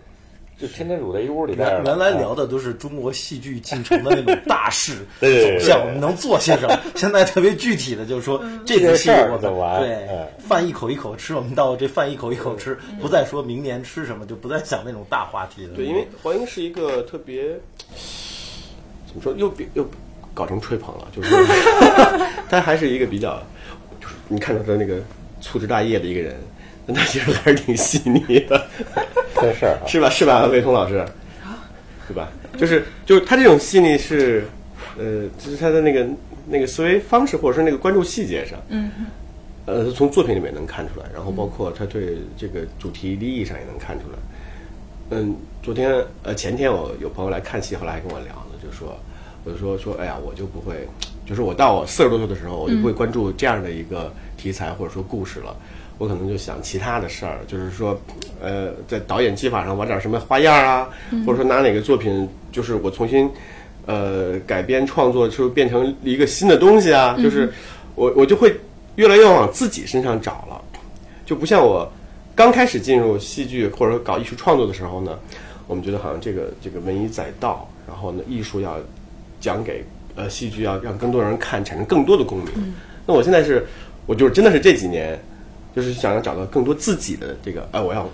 [0.58, 1.76] 就天天堵在一屋里待着。
[1.78, 6.80] 原原来聊的都是中国戏剧进程的那种大势 对对对走向，我们能做些什么？
[6.96, 10.28] 现在特别具体的，就是说这个戏我们怎么玩对嗯。
[10.40, 15.76] 饭一口一口吃，我们到这饭一口一口吃，不再说明年吃什么，就不再想那种大话题了。
[15.76, 17.44] 对，因为黄英是一个特别
[19.08, 19.86] 怎么说，又比又
[20.34, 21.36] 搞成吹捧了，就是
[22.50, 23.42] 他还是一个比较，
[24.02, 25.00] 就是你看到他那个
[25.42, 26.36] 粗枝大叶的一个人，
[26.86, 28.68] 但他其实还是挺细腻的，
[29.36, 30.10] 真事儿啊， 是吧？
[30.10, 31.06] 是吧，魏彤老师，
[32.08, 32.30] 对吧？
[32.58, 34.46] 就是就是他这种细腻是，
[34.98, 36.08] 呃，就是他的那个
[36.48, 38.92] 那个思维方式，或者是那个关注细节上，嗯。
[39.66, 44.20] 呃，从作品里面能看出来，然后包括他对这个主题立意上也能看出来。
[45.12, 48.94] 嗯，昨天呃前天我有朋友来看戏，后来还跟我聊呢，就说
[49.46, 50.86] 我就说说，哎呀，我就不会，
[51.26, 55.56] 就是我到我四十多岁的时候，我就不会关注这样的一个题材或者说故事了。
[56.04, 57.98] 我可能就想其他的事儿，就是说，
[58.42, 60.90] 呃，在导演技法上玩点什么花样啊，
[61.26, 63.30] 或者说拿哪个作品，就是我重新
[63.86, 67.50] 呃改编创作，就变成一个新的东西啊，就是
[67.96, 68.54] 我我就会
[68.98, 70.62] 越来越往自己身上找了，
[71.26, 71.90] 就不像我
[72.36, 75.18] 刚开始进入戏剧或者说搞艺术创作的时候呢，
[75.68, 78.78] 我们觉得好像这个这个文以载道，然后呢艺术要
[79.40, 79.86] 讲给
[80.18, 82.48] 呃戏剧要让更多人看，产生更多的共鸣。
[83.06, 83.66] 那我现在是，
[84.06, 85.18] 我就是真的是这几年，
[85.76, 88.08] 就是想要找到更多自己的这个，哎、我要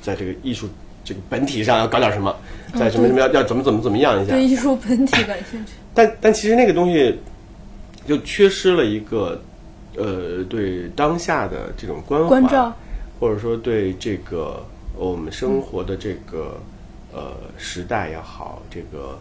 [0.00, 0.68] 在这个艺术
[1.04, 2.34] 这个本体上要搞点什么，
[2.74, 4.32] 在什么什么要要怎么怎么怎么样一下。
[4.32, 5.72] 对艺术本体感兴趣。
[5.92, 7.18] 但但其实那个东西
[8.06, 9.40] 就缺失了一个
[9.96, 12.72] 呃对当下的这种关怀，关照
[13.20, 14.64] 或者说对这个
[14.98, 16.58] 呃我们生活的这个
[17.12, 19.18] 呃时代也好，这个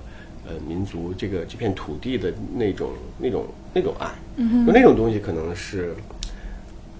[0.47, 4.07] 呃民族这个这片土地的那种那种那种爱，
[4.37, 5.95] 嗯、就那种东西可能是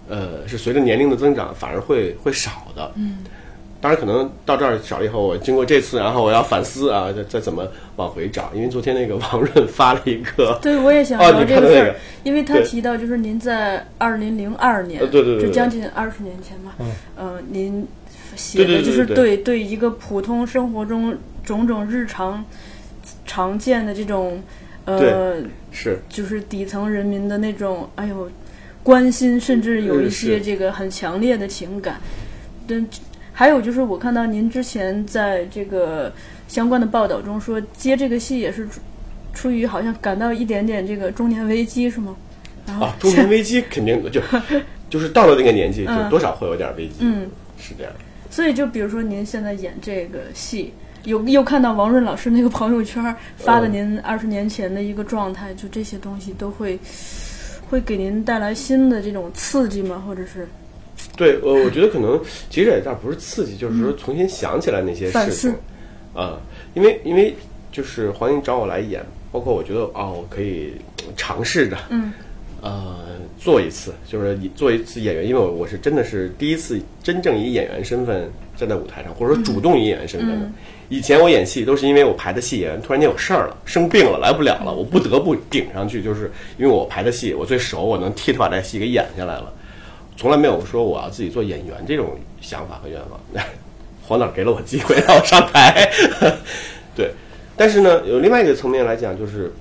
[0.09, 3.19] 呃是随着年龄的增长反而会会少的，嗯。
[3.81, 8.49] 当然，可能到这儿少了以后，我经过这次，然后我要反思啊，再再怎么往回找。
[8.55, 16.71] 因为昨天那个 王润发了一个，对，我也想哦聊这个事儿，因为他提到就是您在二零零二年，呃对对对对就将近二十年前嘛，
[17.17, 17.85] 嗯、您
[18.37, 19.15] 写的就是对。
[19.15, 22.45] 对对对一个普通生活中种种日常
[23.25, 24.41] 常见的这种
[24.85, 25.41] 呃，
[25.71, 25.99] 是。
[26.07, 28.31] 就是底层人民的那种哎呦
[28.83, 31.99] 关心，甚至有一嗯些这个很强烈的情感。
[32.67, 32.85] 但
[33.31, 36.13] 还有就是，我看到您之前在这个
[36.47, 38.79] 相关的报道中说，接这个戏也是出
[39.33, 42.15] 出于好像感到一点点这个中年危机，是吗？
[42.67, 44.21] 啊，中年危机肯定的就
[44.89, 47.27] 就是到了那个年纪，就嗯多少会有点危机，嗯，
[47.57, 47.91] 是这样。
[48.29, 50.71] 所以就比如说您现在演这个戏，
[51.03, 53.03] 有又看到王润老师那个朋友圈
[53.35, 56.79] 发的嗯您二十年前的一个状态，就这些东西都会
[57.73, 60.03] 会给您带来新的这种刺激吗？
[60.07, 60.47] 或者是
[61.17, 65.55] 对，我，我觉得可能其实也倒不是刺激，就是说重新想起来那些事情，
[66.13, 66.39] 啊、
[66.75, 67.35] 因为因为
[67.71, 70.73] 就是黄英找我来演，包括我觉得哦，我可以
[71.17, 72.13] 尝试着，嗯，
[72.61, 72.95] 呃，
[73.39, 80.51] 做一次，就是以做一次演员，因为我我是真的是第一次真正以演员身份站在舞台上，或者说主动以演员身份的。
[80.93, 89.51] 以前我演戏都是因为我排的戏演员突然间有事儿了，生病了来不了了，我不得不顶上去，就是因为我排的戏我最熟，我能替他把这戏给演下来了，
[90.15, 93.43] 从来没有说我要自己做演员这种想法和愿望。
[94.07, 95.91] 黄导给了我机会让我上台，
[96.95, 97.09] 对，
[97.57, 99.51] 但是呢，有另外一个层面来讲，就是。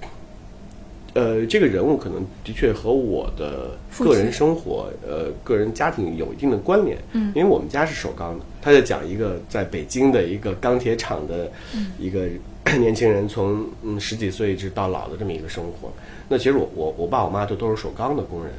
[1.14, 6.96] 呃，这个人物可能的确和我的个人生活、呃，个人家庭有一定的关联。
[7.12, 11.52] 嗯，因为我们家是首钢的，他在讲一个在北京的一个钢铁厂的
[11.98, 12.26] 一个
[12.80, 15.92] 年轻人，从嗯十几岁一直到老的这么一个生活。
[16.30, 18.50] 那其实我我我爸我妈就都是首钢的工人，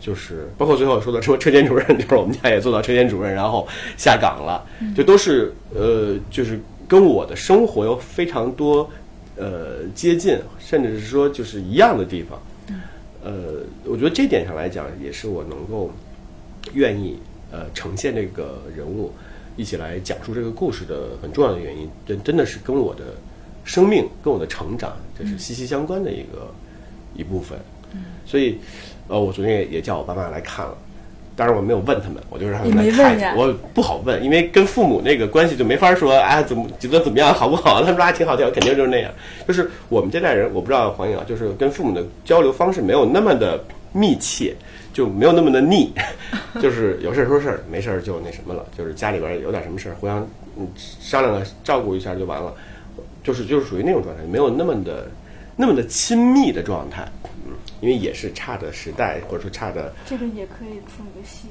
[0.00, 8.90] 就是包括最后说的什么车间主任，就是我们家也做到车间主任，然后下岗了，就都是呃，就是跟我的生活有非常多。
[9.36, 12.40] 呃，接近，甚至是说就是一样的地方，
[13.24, 15.90] 呃，我觉得这点上来讲，也是我能够
[16.74, 17.18] 愿意
[17.50, 19.10] 呃呈现这个人物，
[19.56, 23.14] 一起来讲述这个故事的很重要的原因，真真的是跟我的
[23.64, 26.52] 生命、跟我的成长，这是息息相关的一个
[27.14, 27.58] 一部分。
[28.26, 28.58] 所以，
[29.08, 30.76] 呃，我昨天也也叫我爸妈来看了。
[31.34, 33.36] 当然我没有问他们，我就让他们来看。
[33.36, 36.12] 我不好问，因为跟父母那个关系就没法说。
[36.12, 37.80] 哎，怎么觉得怎么样，好不好？
[37.80, 39.10] 他们说还挺好，挺好，肯定就是那样。
[39.48, 43.62] 就是我们这代人，我不知道黄颖啊，就是跟父母的交流方式没有那么的
[43.92, 44.54] 密切，
[44.92, 45.92] 就没有那么的腻。
[46.60, 48.64] 就是有事儿说事儿，没事儿就那什么了。
[48.76, 50.26] 就是家里边有点什么事儿，互相
[50.58, 52.52] 嗯商量了，照顾一下就完了。
[53.24, 55.06] 就是就是属于那种状态，没有那么的
[55.56, 57.10] 那么的亲密的状态。
[57.26, 61.48] 嗯因为也是差的时代，或者说差的，这个也可以出一个戏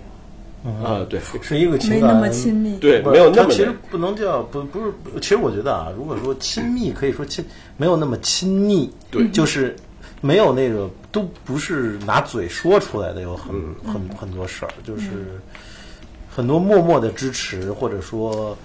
[0.64, 0.72] 啊。
[0.82, 3.50] 啊，对，是一个情感，没那么亲密，对，没有那么。
[3.50, 7.44] 其实不能叫不不是，其实我觉得啊，如果说亲密，可以说亲，
[7.76, 9.76] 没有那么亲密，对，就是
[10.22, 15.38] 没有那个，都不是拿嘴说出来的，有很很很多事儿，就是
[16.30, 18.58] 很多默默的支持，或者说。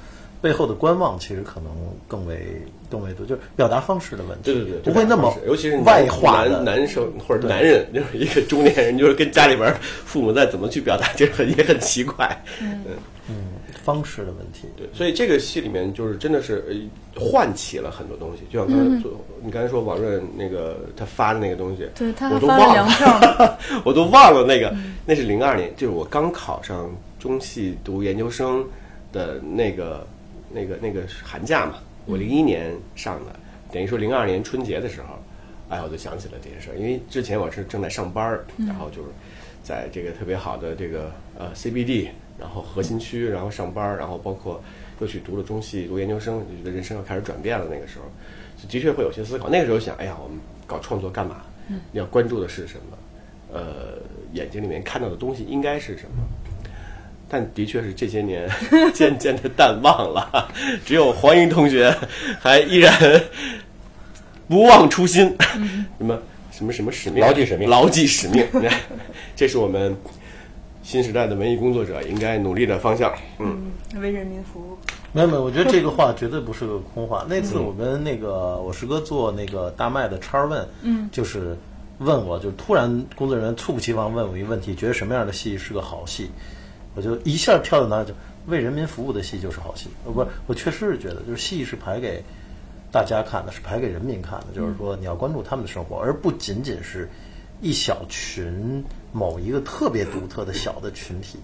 [0.43, 1.72] 背后的观望其实可能
[2.07, 4.53] 更为更为多，就是表达方式的问题。
[4.53, 9.74] 对对对，不会那么，尤其是外化男男生或者男人，就是一个中年人，就是跟家里边
[10.05, 12.45] 父母在怎么去表达，就是很也很奇怪。
[12.61, 12.84] 嗯
[13.28, 13.34] 嗯，
[13.84, 14.68] 方式的问题。
[14.76, 19.12] 对，所以这个戏里面就是真的是唤起了很多东西，就像刚才做
[19.43, 24.74] 你刚才说王润那个他发的那个东西，对他我都忘了， 我都忘了那个，
[25.05, 28.64] 那是零二年，就是我刚考上中戏读研究生
[29.12, 30.07] 的那个。
[30.49, 31.74] 那个那个寒假嘛，
[32.07, 33.38] 我零一年上的，
[33.72, 35.18] 等于说零二年春节的时候，
[35.68, 36.76] 哎，我就想起了这件事儿。
[36.76, 39.09] 因为之前我是正在上班儿，然后就是
[39.62, 44.62] 在这个特别好的这个呃 CBD，然后核心区，然后上班儿，然后包括
[45.00, 47.66] 又去读了中戏读研究生，就觉得人生要开始转变了。
[47.68, 48.04] 那个时候，
[48.68, 49.48] 的确会有些思考。
[49.48, 51.42] 那个时候想，哎呀，我们搞创作干嘛？
[51.68, 52.96] 你要关注的是什么？
[53.52, 53.98] 呃，
[54.32, 56.22] 眼睛里面看到的东西应该是什么？
[57.28, 58.48] 但的确是这些年
[58.94, 60.48] 渐渐的淡忘了，
[60.84, 61.94] 只有黄英同学
[62.40, 62.92] 还依然
[64.48, 65.36] 不忘初心，
[65.98, 66.18] 什么
[66.52, 68.46] 什么什么使命，牢记使命，牢记使命，
[69.34, 69.96] 这是我们
[70.82, 73.12] 新时代的文艺工作者应该努力的方向。
[73.40, 74.78] 嗯，为人民服务。
[75.12, 77.24] 没有没有，我觉得这个话绝对不是个空话。
[77.28, 81.56] 那次我跟那个我师哥做那个大麦的叉问，嗯，就是
[81.98, 86.30] 问我，就突然工作人员猝不及防问我一个问题，觉得什么样的戏是个好戏？
[86.97, 88.14] 我就一下跳到那，就
[88.47, 89.88] 为人民服务的戏就是好戏。
[90.05, 92.24] 呃，不是，我确实是觉得，就是戏是排给
[92.90, 94.47] 大家看的，是排给人民看的。
[94.55, 97.09] 就是说，你要关注他们的生活，而不仅仅是
[97.61, 98.82] 一小群
[99.12, 101.38] 某一个特别独特的小的群体。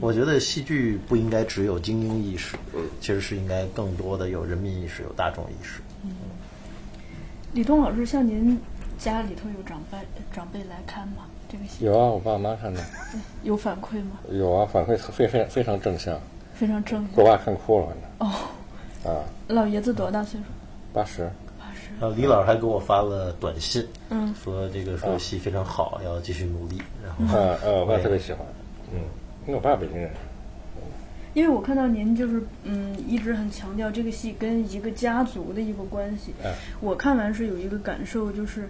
[0.00, 2.58] 我觉得戏剧不应该只有精英意识，
[3.00, 5.80] 其实是应该更多的有人民意识、有大众意识。
[6.04, 6.10] 嗯，
[7.54, 8.60] 李东老师，像您
[8.98, 9.96] 家里头有长辈
[10.30, 11.24] 长辈来看吗？
[11.50, 12.80] 这个戏有啊，我爸妈看的，
[13.42, 14.18] 有反馈吗？
[14.30, 16.20] 有啊，反馈非非非常正向，
[16.52, 17.10] 非常正向。
[17.16, 18.28] 我爸看哭了，反正。
[18.28, 19.10] 哦。
[19.10, 19.24] 啊。
[19.48, 20.46] 老爷子多大岁数？
[20.92, 21.22] 八十。
[21.58, 21.88] 八十。
[21.98, 26.82] 然后李老师还给我发了短信，嗯，说这个说戏非常好，要继续努力。
[27.02, 28.46] 然后，嗯嗯，我爸特别喜欢，
[28.92, 29.00] 嗯，
[29.46, 30.10] 因为我爸北京人。
[31.32, 36.34] 因为我看到您就是嗯，一直很强调这个戏跟一个家族的一个关系。
[36.80, 38.68] 我看完是有一个感受，就是。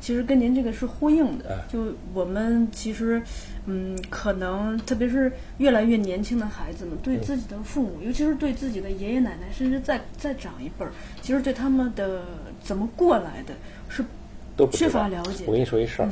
[0.00, 3.20] 其实跟您这个是呼应的，就我们其实，
[3.66, 12.22] 嗯，可能特别是越来越年轻的孩子们，对自己的父母，尤其是对自己的爷爷奶奶，甚至再再长一辈儿，其实对他们的
[12.62, 13.52] 怎么过来的，
[13.88, 14.04] 是
[14.56, 15.44] 都缺乏了解。
[15.46, 16.08] 我跟你说一事儿，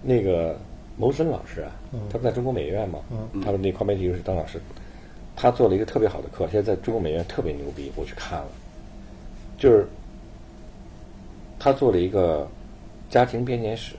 [0.00, 0.56] 那个
[0.96, 1.72] 牟森老师啊，
[2.08, 3.00] 他不在中国美院嘛，
[3.44, 4.60] 他们那跨媒体就是当老师，
[5.34, 8.48] 他做了一个特别好的课，现在在中国美院特别牛逼，我去看了，
[9.58, 9.86] 就是
[11.58, 12.48] 他做了一个。
[13.10, 13.94] 家庭编年史，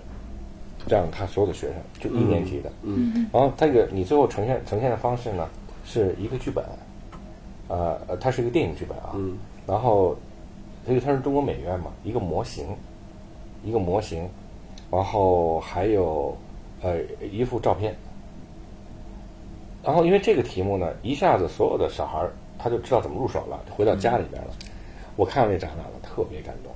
[0.87, 5.47] 这样他所有的学生就一年级的，嗯，然后他这个你最后呈现呈现的方式呢
[5.85, 6.63] 是一个剧本，
[7.67, 10.15] 呃，呃它是一个电影剧本啊，嗯，然后
[10.85, 12.67] 所以它是中国美院嘛，一个模型，
[13.63, 14.29] 一个模型，
[14.91, 16.37] 然后还有
[16.81, 16.97] 呃
[17.31, 17.95] 一幅照片，
[19.83, 24.49] 然后因为这个题目呢，一下子所有的小孩儿他就知道怎么入手了，回到家里边了。
[25.15, 26.71] 我看到那展览了，特别感动。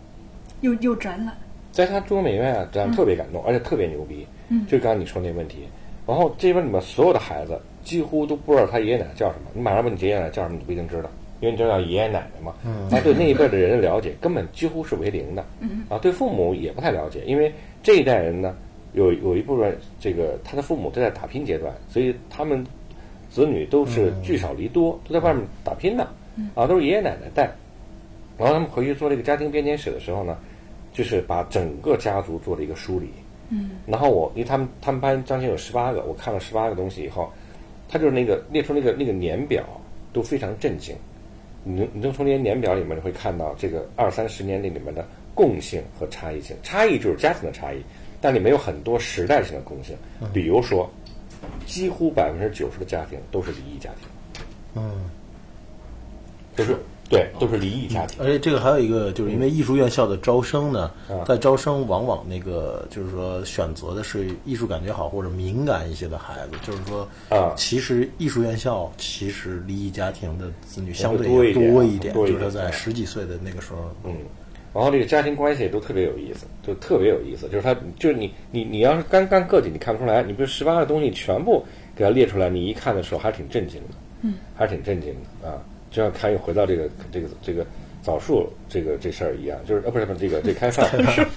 [0.62, 1.36] 又又展览，
[1.80, 4.28] 在他中国美院啊，这样特别感动，而且特别牛逼。
[4.50, 5.60] 嗯就刚刚你说那问题，
[6.06, 9.50] 然后这边里面所有的孩子几乎都不知道他爷爷奶奶叫什么。
[9.54, 11.10] 你马上问你爷爷奶奶叫什么，你不一定知道，
[11.40, 12.54] 因为你知道爷爷奶奶嘛。
[12.66, 12.90] 嗯。
[12.90, 15.46] 啊，对那一辈的人的了解根本几乎是为零的。
[15.62, 15.86] 嗯。
[15.88, 18.54] 啊，对父母也不太了解，因为这一代人呢，
[18.92, 22.66] 有有一部分这个他的父母都在打拼阶段，所以他们
[23.30, 26.06] 子女都是聚少离多，都在外面打拼的。
[26.56, 27.50] 啊，都是爷爷奶奶带。
[28.38, 30.38] 然后他们回去做这个家庭编年史的时候呢，
[30.94, 33.10] 就是把整个家族做了一个梳理。
[33.50, 37.32] 嗯，然后我因为他们他们班将近有十八个，我看了十八个东西以后，
[37.88, 39.66] 他就是那个列出那个那个年表
[40.14, 40.96] 都非常震惊。
[41.64, 46.56] 你你能从这些年表里面你会看到这个二三十年里里面的共性和差异性。
[46.64, 47.82] 差异就是家庭的差异，
[48.22, 49.96] 但里面有很多时代性的共性。
[50.32, 50.90] 比如说，
[51.66, 54.44] 几乎百分之九十的家庭都是离异家庭，
[54.76, 55.10] 嗯，
[56.56, 56.78] 就是
[57.10, 58.24] 对，都是离异家庭。
[58.24, 74.16] 而且这个还有一个，就是因为艺术院校的招生呢，啊在招生往往那个就是说选择的是艺术感觉好或者敏感一些的孩子，就是说啊其实艺术院校其实离异家庭的子女相对多一点多一点，就是他在十几岁的那个时候，嗯，
[74.72, 77.48] 然后这个家庭关系也都特别有意思，就特别有意思。
[77.50, 80.22] 就是他，就是你，你，你要是干干个体，你看不出来。
[80.22, 85.58] 你比如十八个东西全部给他列出来，你一看的时候还挺震惊的，嗯，还是挺震惊的啊。
[85.92, 87.66] 就像开又回到这个这个这个
[88.02, 90.88] 枣树这个这事儿一样，就是呃不是不是这个这开饭，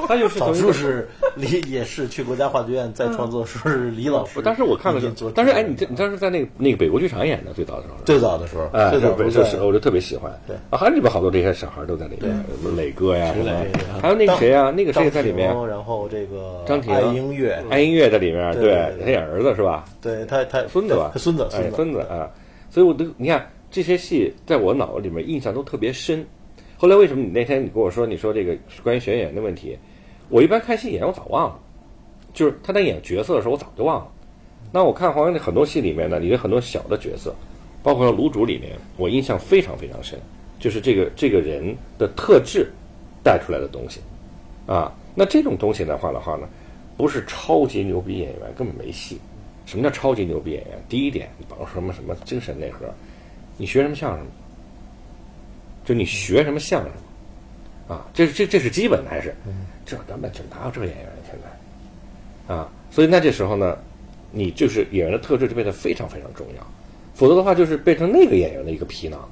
[0.06, 4.40] 他就是枣树是李也是去国家话剧院再创作，说是李老师。
[4.42, 10.32] 当时我看的时候，当时哎，你这你当时在那个那个北国剧场演的最早的时候，最早的时候，哎，最早就的时候是我就特别喜欢。
[10.46, 13.50] 对啊，还里边好多这些小孩都在里面，什么磊哥呀，什么
[14.00, 19.84] 还有那个谁呀，那个谁也在里面，然后这个张庭爱音乐，爱音乐在里面，对他演儿子是吧？
[20.00, 22.30] 对他他孙子吧，他孙子哎，子孙子啊，
[22.70, 26.24] 所以我都你看这些戏在我脑子里面印象都特别深。
[26.76, 29.76] 后来为什么你那天你跟我说你说这个关于选演员的问题，
[30.28, 31.58] 我一般看戏演我早忘了，
[32.34, 34.08] 就是他在演角色的时候我早就忘了。
[34.70, 37.34] 那我看黄洋的很多戏里面呢，里面很多小的角色，
[37.82, 40.20] 包括卤煮里面，我印象非常非常深，
[40.60, 42.70] 就是这个这个人的特质
[43.22, 44.00] 带出来的东西
[44.66, 44.92] 啊。
[45.14, 46.48] 那这种东西的话的话呢，
[46.96, 49.18] 不是超级牛逼演员根本没戏。
[49.64, 50.84] 什么叫超级牛逼演员？
[50.88, 52.92] 第一点，你保什么什么精神内核，
[53.62, 54.26] 你学什么像什么，
[55.84, 56.88] 就你学什么像什
[57.86, 59.32] 么，啊，这是这这是基本的还是？
[59.86, 61.38] 这根本就哪有这个演员现
[62.48, 63.78] 在，啊，所以那这时候呢，
[64.32, 66.66] 你就是演员的特质就变得非常非常重要，
[67.14, 69.28] 否则的话就是变成那个演员的一个皮囊，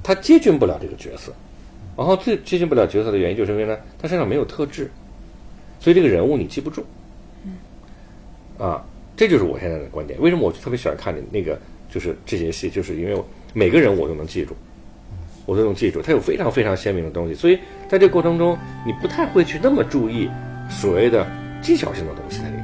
[0.00, 1.32] 他接近不了这个角色，
[1.96, 4.88] 然后最接近不了角色的原因就是因为呢，他身上没有特质，
[5.80, 6.86] 所以这个人物你记不住，
[8.58, 10.20] 啊，这就是我现在的观点。
[10.20, 11.58] 为什么我特别喜欢看你那个
[11.94, 13.16] 就是这些戏，就是因为
[13.52, 14.52] 每个人我都能记住，
[15.46, 17.56] 我都能记住，它有非常非常鲜明的东西，所以
[17.88, 20.28] 在这过程中，你不太会去那么注意
[20.68, 21.24] 所谓的
[21.62, 22.63] 技巧性的东西在里面。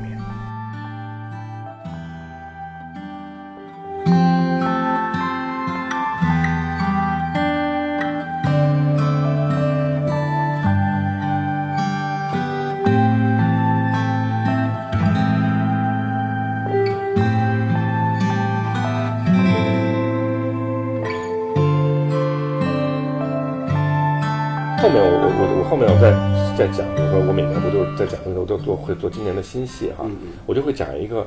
[26.61, 30.05] 再再讲，比如说我每年不都在讲的时候都都会做今年的新戏哈，
[30.45, 31.27] 我就会讲一个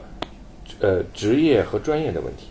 [0.79, 2.49] 呃职业和专业的问题。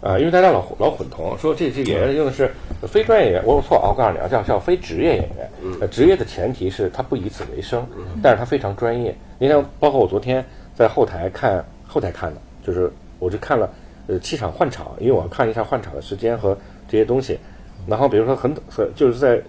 [0.00, 2.50] 啊、因为大家老老混同，说这这演员用的是
[2.82, 5.50] 非专业演员，我有错啊，我告诉你啊，叫叫非职业演员，
[5.80, 7.86] 呃，职业的前提是他不以此为生，
[8.20, 9.16] 但是他非常专业。
[9.38, 13.70] 你看，包括我昨天在后台看后台看的，就是我就看了
[14.08, 16.58] 呃气场换场，因为我要看一下换场的时间和
[16.88, 17.38] 这些东西。
[17.86, 19.40] 然后比如说很很就是在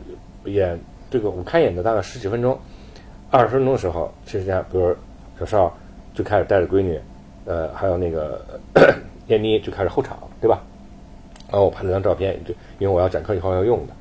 [0.45, 0.80] 演
[1.10, 2.57] 这个我开演的大概十几分钟，
[3.32, 4.95] 二十分钟的时候，其实家比如
[5.39, 5.74] 小邵
[6.14, 6.99] 就开始带着闺女，
[7.45, 8.41] 呃，还有那个
[9.28, 10.62] 燕妮就开始候场，对吧？
[11.49, 13.93] 然后我拍了张照片，就因为我要讲课以后要用的，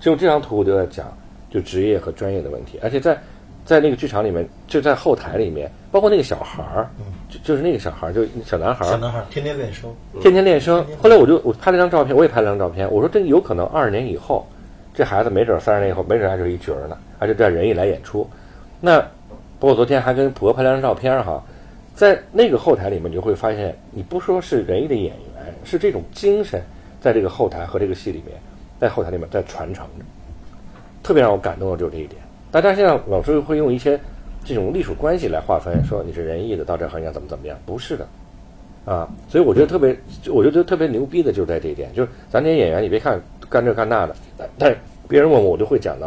[0.00, 1.06] 所以这张图我就在讲
[1.50, 3.18] 就职业和专业的问题，而且在
[3.66, 6.88] 在那个剧场里面，就在后台里面，包括那个小孩儿，
[7.28, 10.84] 就就是那个小孩儿，就小男孩儿，小男孩儿天天练声，天天练声。
[11.02, 12.90] 后来我就我拍了张照片，我也拍了张照片。
[12.90, 14.46] 我说这有可能二十年以后，
[14.94, 18.26] 这孩子没准三十年以后，没准还是一角儿呢，而且这人一来演出。
[18.80, 19.00] 那
[19.58, 21.42] 包括昨天还跟普哥拍了张照片哈，
[21.94, 26.62] 在那个后台里面，你就会发现，你不说是人艺的演员，是这种精神
[27.00, 28.38] 在这个后台和这个戏里面，
[28.78, 30.04] 在后台里面在传承着。
[31.02, 32.22] 特别让我感动的就是这一点。
[32.50, 33.98] 大家现在老是会用一些
[34.44, 38.06] 这种隶属关系来划分，说你是人艺的到这行业怎么怎么样，不是的，
[38.84, 39.96] 啊，所以我觉得特别，
[40.30, 43.20] 我觉得特别牛逼的就是在这一点，就是咱这些演员，你别看
[43.50, 44.76] 干这干那的，但但是
[45.08, 46.06] 别人问我，我就会讲到，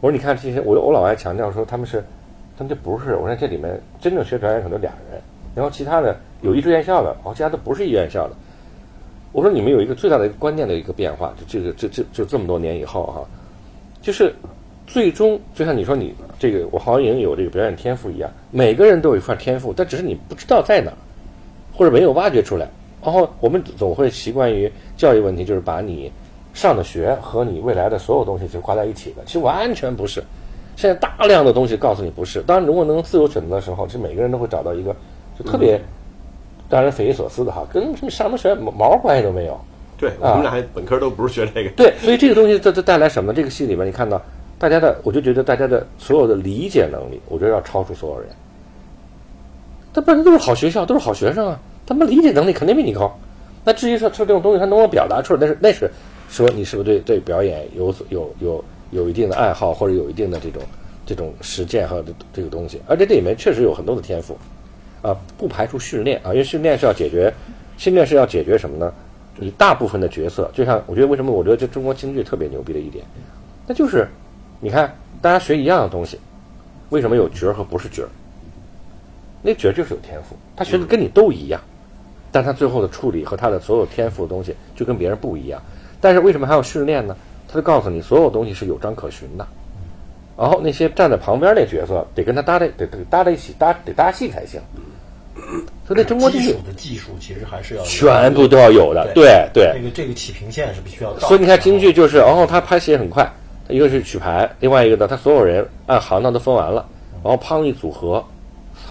[0.00, 2.04] 我说你看这些，我我老爱强调说他们是，
[2.56, 5.20] 他们这不是，我说这里面真正学表演可能俩人，
[5.54, 8.34] 然后其他的有艺术院校的，哦，其他的不是艺院校的，
[9.32, 13.24] 我说你们有一个最大的一个观念的一个变化，就这个这这就这么多年以后哈、
[14.00, 14.34] 就是
[14.86, 20.92] 最终就像你说你这个我好像也有这个表演天赋一样，每个人都有一块天赋，但只是你不知道在哪，
[21.74, 22.68] 或者没有挖掘出来。
[23.02, 26.10] 然后我们总会习惯于教育问题，就是把你
[26.56, 30.24] 上的学和你未来的所有东西是挂在一起的，其实完全不是。
[30.74, 32.40] 现在大量的东西告诉你不是。
[32.40, 34.96] 当然，如果能自由选择的时候，其实每个人都会找到一个
[35.38, 35.78] 就特别
[36.70, 39.60] 让人匪夷所思的哈，跟什么上什么学毛毛关系都没有。
[39.98, 43.34] 对我们俩还本科都不是学这个，对，所以这个东西它它带来什么？
[43.34, 44.20] 这个戏里面你看到
[44.58, 48.28] 大家的，我就觉得大家的所有的理解能力，我觉得要超出所有人。
[49.92, 53.14] 他本身都是好学校，都是好学生啊，他们理解能力肯定比你高。
[53.64, 55.90] 那至于说说这种东西他能不能表达出来，那是那是
[56.28, 60.62] 说你是不是对对表演有所有有有一定的爱好，或者有一定的这种
[61.04, 62.80] 这种实践和这这个东西。
[62.86, 64.36] 而且这里面确实有很多的天赋
[65.02, 67.32] 啊，不排除训练啊，因为训练是要解决，
[67.76, 68.92] 训练是要解决什么呢？
[69.38, 73.04] 你大部分的角色，就像我觉得为什么我觉得这中国京剧特别牛逼的一点，
[73.66, 74.08] 那就是
[74.60, 76.18] 你看大家学一样的东西，
[76.88, 78.08] 为什么有角儿和不是角儿？
[79.42, 81.60] 那角儿就是有天赋，他学的跟你都一样，
[82.32, 85.62] 但他最后的处理和他的所有天赋的东西就跟别人不一样。
[86.06, 87.16] 但是为什么还要训练呢？
[87.48, 89.44] 他就告诉你，所有东西是有章可循的。
[90.38, 94.60] 然后那些站在旁边那角色得跟他搭在得得搭在一起搭得搭戏才行。
[95.84, 99.72] 所以那中国京剧基础的技术其实还是要全部都要有的，对对。
[99.74, 101.26] 这个这个起平线是必须要到的。
[101.26, 103.28] 所以你看京剧就是，然后他拍戏也很快，
[103.68, 106.86] 一个是曲牌，另外一个呢，他所有人按行当都分完了，
[107.24, 108.24] 然后砰一组合，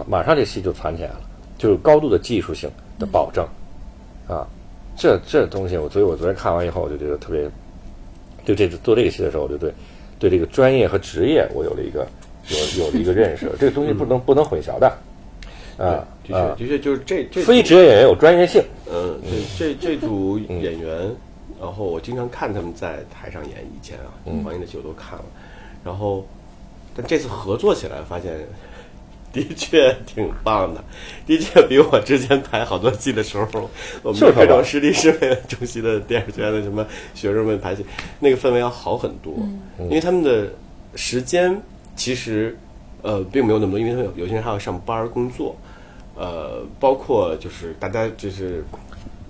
[0.06, 1.22] 马上这戏就攒起来了，
[1.58, 3.46] 就是高度的技术性的保证，
[4.28, 4.46] 啊，
[4.96, 7.50] 这这东西我，所以我昨天看完以后，我就觉得特别，
[8.46, 9.74] 对这次做这个戏的时候，我就对
[10.18, 12.08] 对这个专业和职业，我有了一个
[12.48, 14.88] 有有了一个认识，这个东西不能不能混淆的，
[15.78, 19.20] 啊的啊确，的确就是这这非职业演员有专业性，嗯，
[19.58, 20.62] 这这这组嗯。
[20.62, 21.14] 演员，
[21.60, 24.44] 然后我经常看他们在台上演，以前啊，嗯。
[24.44, 25.26] 王英的戏我都看了，
[25.84, 26.26] 然后，
[26.96, 28.32] 但这次合作起来发现，
[29.36, 30.82] 的确挺棒的，
[31.28, 33.70] 的确比我之前排好多戏的时候，
[34.02, 37.86] 我们就是各种吧实力是为了中戏的电视学院的什么学生们排戏，
[38.20, 39.34] 那个氛围要好很多，
[39.78, 40.48] 因为他们的
[40.96, 41.62] 时间
[41.96, 42.58] 其实
[43.02, 45.56] 呃并没有那么多，因为他们有有些人还要上班工作。
[46.18, 48.64] 呃，包括就是大家就是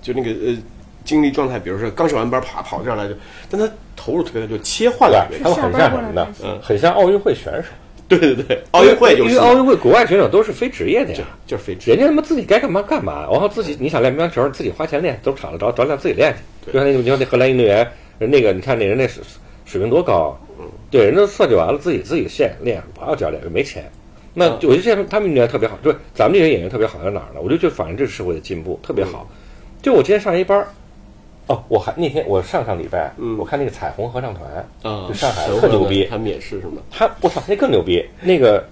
[0.04, 0.56] 就那个呃
[1.04, 3.16] 精力状态，比如说刚上完班啪跑这儿来就，
[3.50, 5.52] 但他投入特别大，就切换的特别快。
[5.52, 6.28] 他们很像什么呢？
[6.44, 7.70] 嗯很像奥运会选手。
[8.08, 16.34] 对 对对，奥运会就是因为奥运会国外选手都是非职业的呀，就是非职业人家他妈自己该干嘛干嘛，然后自己你想练乒乓球，自己花钱练，都场了找找练自己练
[16.64, 16.72] 去。
[16.72, 17.88] 就像那个你看那荷兰运动员，
[18.20, 19.24] 人那个你看那人那水
[19.66, 23.84] 水平多高，嗯对，人都设计完了自己自己现练，不要教练，没钱。
[24.34, 27.40] 那我就觉得他们运动员特别好，就是咱们这些演员特别好在哪儿呢？
[27.42, 29.28] 我就觉得反正这是社会的进步，特别好。
[29.82, 30.68] 就我今天上一班儿，
[31.48, 34.48] 哦，我还那天我上上礼拜，嗯我看那个彩虹合唱团，
[34.82, 36.82] 啊，就上海特牛逼，他们也是是吗？
[36.90, 38.04] 他我操，那更牛逼！
[38.22, 38.64] 那个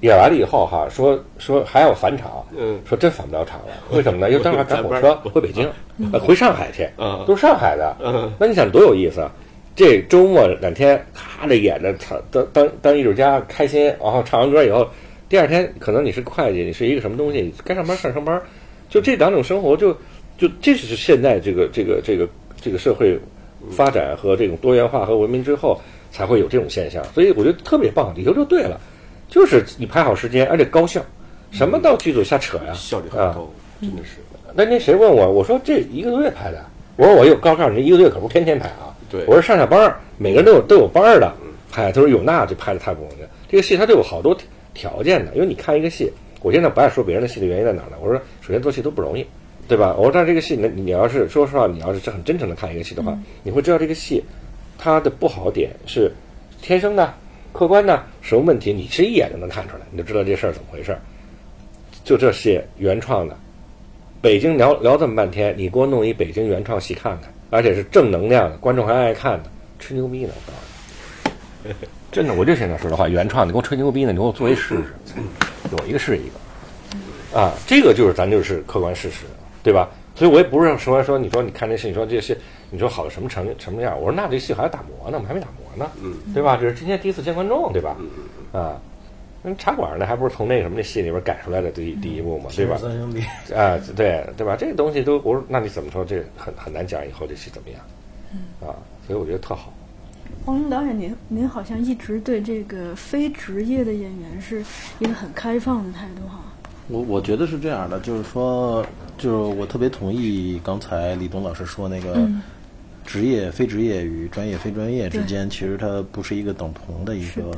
[0.00, 4.28] 演完了以后哈，说说还要返场，嗯说真返不了场了，为什么呢？
[4.32, 5.70] 因为当时还赶火车回北京，
[6.12, 7.96] 呃回上海去， 嗯都是上海的。
[8.02, 9.30] 嗯那你想多有意思啊！
[9.76, 14.86] 这周末两天，咔的演着，操，当当当艺术家开心，然后唱完歌以后，
[15.28, 18.40] 第二天可能你是会计，你是一个什么东西，该上班上上班，
[18.88, 19.96] 就这两种生活就
[20.36, 22.28] 就这是现在这个这个这个
[22.60, 23.18] 这个社会
[23.70, 25.80] 发展和这种多元化和文明之后
[26.10, 28.80] 才会有这种现象，所以我觉得特别棒，理由就对了，
[29.28, 31.00] 就是你排好时间，而且高效，
[31.50, 33.50] 什么到剧组瞎扯呀，效率很啊高，
[33.80, 34.18] 真的是。
[34.54, 36.64] 那那谁问我，我说这一个多月拍的，
[36.96, 38.94] 我说我有告告诉你，一个多月可不是天天拍啊。
[39.10, 41.32] 对我说上下班儿，每个人都有都有班儿的
[41.70, 41.90] 拍。
[41.90, 43.28] 他说有那就拍的太不容易了。
[43.48, 44.36] 这个戏它都有好多
[44.72, 47.96] 条件的，因为你看一个戏，我现在不爱说别人的戏的原因在哪儿呢？
[48.00, 49.26] 我说首先做戏都不容易，
[49.66, 49.94] 对吧？
[49.96, 54.22] 我说但这个戏你，你要是说实话，你要是很真诚的看一个戏的话，你会知道这个戏
[54.78, 56.12] 它的不好点是
[56.60, 57.14] 天生的、
[57.52, 61.00] 客观的，什么问题你是一眼就能看出来，你就知道这事儿怎么回事儿。
[62.04, 63.34] 就这些原创的，
[64.20, 70.32] 北京聊聊这么半天，你给我弄一北京原创戏看看，而且是正能量的，观众还爱看的，吹牛逼呢！
[70.34, 71.74] 我告诉你，
[72.12, 74.82] 真的，我就现在说的话，原创，你给我吹牛逼呢，你给我做一试试，
[75.72, 76.28] 有一个是一
[77.32, 79.24] 个，啊，这个就是咱就是客观事实，
[79.64, 79.88] 对吧？
[80.14, 82.36] 所以我也不是说说你说你看这戏，你说这戏，
[82.70, 83.98] 你说好到什么成什么样？
[83.98, 86.56] 我说那这戏还要打磨呢，我们还没打磨呢，嗯，对吧？
[86.56, 87.96] 这是今天第一次见观众，对吧？
[88.52, 88.80] 啊，
[89.42, 92.76] 那茶馆呢，还不是从那个什么那戏里边改出来的第一第一部嘛，对吧？
[92.76, 93.20] 三兄弟，
[93.52, 94.54] 啊，对对吧？
[94.56, 96.04] 这个东西都我说，那你怎么说？
[96.04, 97.80] 这很很难讲以后这戏怎么样，
[98.60, 98.76] 啊，
[99.06, 99.72] 所以我觉得特好。
[100.44, 104.62] 黄龙导演，您您好像一直对这个非职业的演员是
[104.98, 106.43] 一个很开放的态度哈。
[106.88, 108.84] 我我觉得是这样的，就是说，
[109.16, 112.42] 就是我特别同意刚才李东老师说那个嗯
[113.06, 117.56] 职业、非职业与专业、非专业之对间，其实它不是一个等同的一个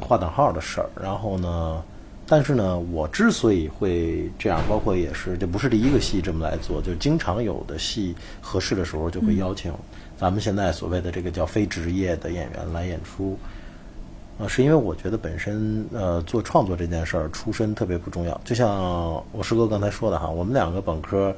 [0.00, 0.88] 划等号的事儿。
[0.98, 1.82] 然后呢，
[2.26, 9.70] 但是呢，我之所以会这样，包括也是这不是第一个戏这么来做，就经常有的戏合适的时候就会邀请
[10.16, 13.38] 咱们现在所谓的这个叫非职业的演员来演出。
[14.38, 18.70] 呃，是因为我觉得本身呃做创作这件事儿出身特别不重要，就像
[19.32, 21.34] 我师哥刚才说的哈，我们两个本科，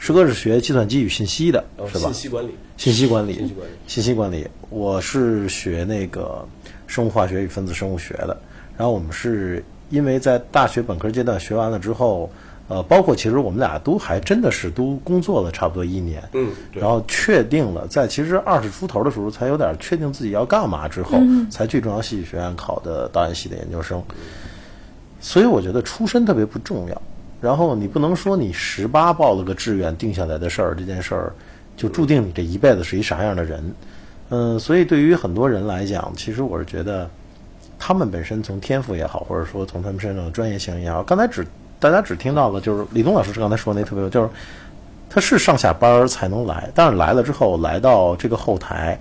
[0.00, 2.06] 师哥是学计算机与信息的，是吧？
[2.06, 4.48] 信息管理，信息管理，信息管理信息管理。
[4.70, 6.44] 我是学那个
[6.88, 8.36] 生物化学与分子生物学的，
[8.76, 12.28] 然后我们是因为在大学本科阶段学完了之后，
[12.72, 21.18] 呃，包括其实我们俩都还真的是都工作了差不多一年，嗯，然后确定了，在其实二十出头的时候才有点确定自己要干嘛之后，
[21.50, 24.02] 才去中央戏剧学院考的导演系的研究生。
[25.20, 27.02] 所以我觉得出身特别不重要。
[27.42, 31.34] 然后你不能说你十八报了个志愿定下来的事儿，这件事儿
[31.76, 33.74] 就注定你这一辈子是一啥样的人。
[34.30, 37.10] 嗯，所以对于很多人来讲，其实我是觉得
[37.78, 41.46] 他们本身从天赋也好，或者说从他们身上的专业性也好，刚才只
[41.82, 44.30] 大家只听到了就是李东老师刚才说的那特别有，就是
[45.10, 48.96] 他是上下班儿才能来，但是来了之后来到这个后台，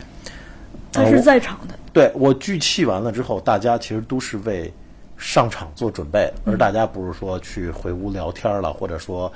[0.91, 4.73] 他是在场的，对我聚气完了之后，大家其实都是为
[5.15, 9.31] 上场做准备，而大家不是说去回屋聊天了，或者说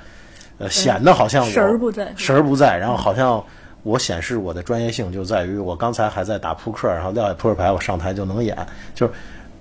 [0.57, 2.11] 呃显得好像我神儿不在。
[2.17, 3.41] 神儿不在，然后好像
[3.83, 8.57] 我显示我的专业性就在于我刚才还在打扑克，然后撂下扑克牌，我上台就能演，
[8.95, 9.13] 就是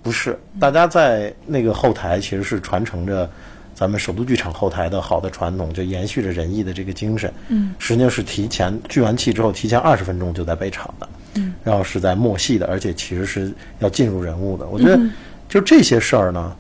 [0.03, 3.29] 不是大家在那个后台其实是传承着。
[3.75, 7.33] 咱们首都剧场后台的好的传统，就延续着仁义的这个精神。
[7.49, 11.09] 嗯，实际上是提前聚完气之后，提前二十分钟就在备场的。
[11.35, 14.65] 嗯，然后是在默戏的，而且其实是要进入人物的。
[14.67, 15.01] 我觉得，
[15.49, 16.57] 就这些事儿呢，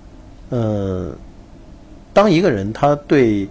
[0.50, 1.16] 嗯，
[2.12, 3.48] 当一个人他对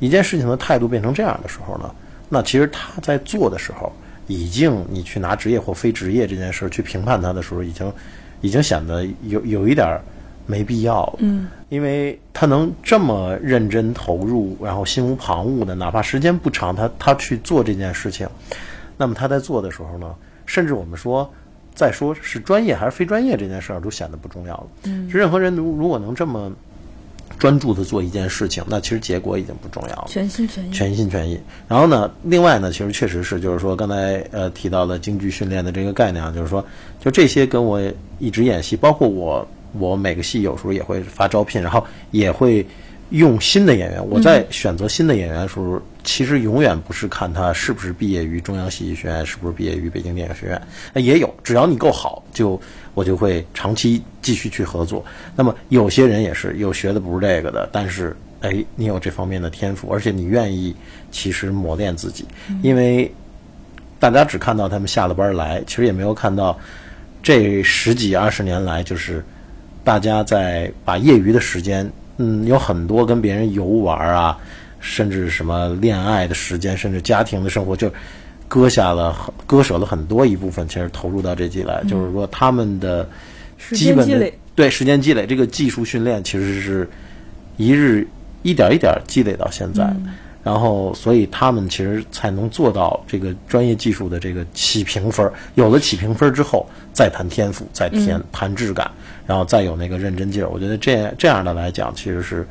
[0.00, 1.94] 一件事情的态度变成这样的时候呢，
[2.28, 3.92] 那其实他在做的时候，
[4.26, 7.92] 已经你去拿职业或非职业这件事儿去评判他的时候，已经
[8.40, 10.00] 已经显得有有一点儿
[10.46, 11.18] 没必要了。
[11.18, 18.28] 嗯，因为他能这么认真投入，然后心无旁骛的，哪怕时间不长，他他去做这件事情，
[18.98, 20.14] 那么他在做的时候呢，
[20.44, 21.28] 甚至我们说。
[21.72, 24.66] 再说是专业还是非专业这件事儿，都显得不重要了。
[24.82, 26.52] 嗯，任何人如如果能这么
[27.38, 30.04] 专注的做一件事情，那其实结果已经不重要了。
[30.06, 30.72] 全心全意。
[30.72, 31.40] 全心全意。
[31.68, 36.62] 然后呢，另外呢，其实确实是，就是说刚才呃提到的京剧训练的这个概念啊，就是说，
[36.98, 37.80] 就这些跟我
[38.18, 39.46] 一直演戏，包括我
[39.78, 42.66] 我每个戏有时候也会发招聘，然后也会
[43.10, 44.06] 用新的演员。
[44.08, 50.62] 我在选择新的演员的时候，其实永远不是看他是不是毕业于中央戏剧学院，是不是毕业于北京电影学院，
[50.94, 52.60] 呃也有，只要你够好，就
[52.94, 55.04] 我就会长期继续去合作。
[55.36, 60.74] 那么有些人也是有学的不是这个的，但是哎，你有这方面的天赋，而且你愿意
[61.10, 62.24] 其实磨练自己，
[62.62, 63.12] 因为
[63.98, 66.58] 大家只看到他们下了班来，其实也没有看到
[67.22, 69.22] 这十几二十年来，就是
[69.82, 74.38] 大家在把业余的时间，嗯，有很多跟别人游玩啊，
[74.78, 77.90] 甚至什么恋爱的时间，甚至家庭的生活，就
[78.46, 79.16] 割下了
[79.46, 83.08] 割舍了很多一部分，其实投入到这季来，就是说他们的
[83.72, 86.88] 基本的间积累，对时间积累，这个技术训练其实是
[87.56, 88.06] 一日
[88.42, 89.84] 一点一点积累到现在，
[90.50, 95.32] 然后所以他们其实才能做到这个专业技术的这个起评分儿。
[95.54, 98.90] 有了起评分儿之后，再谈天赋，再谈谈质感，
[99.26, 100.48] 然后再有那个认真劲儿。
[100.48, 102.44] 我觉得这样这样的来讲，其实是。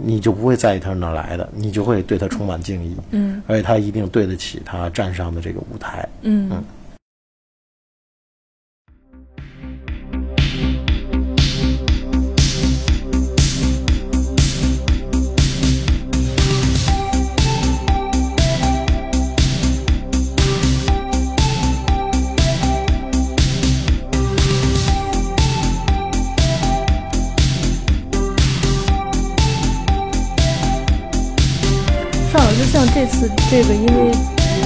[0.00, 6.64] 你就不会在意他是哪儿来的，你就会对他充满敬意，嗯，而且他一定对得起他站上的这个舞台，嗯嗯
[32.98, 34.10] 这次这个，因为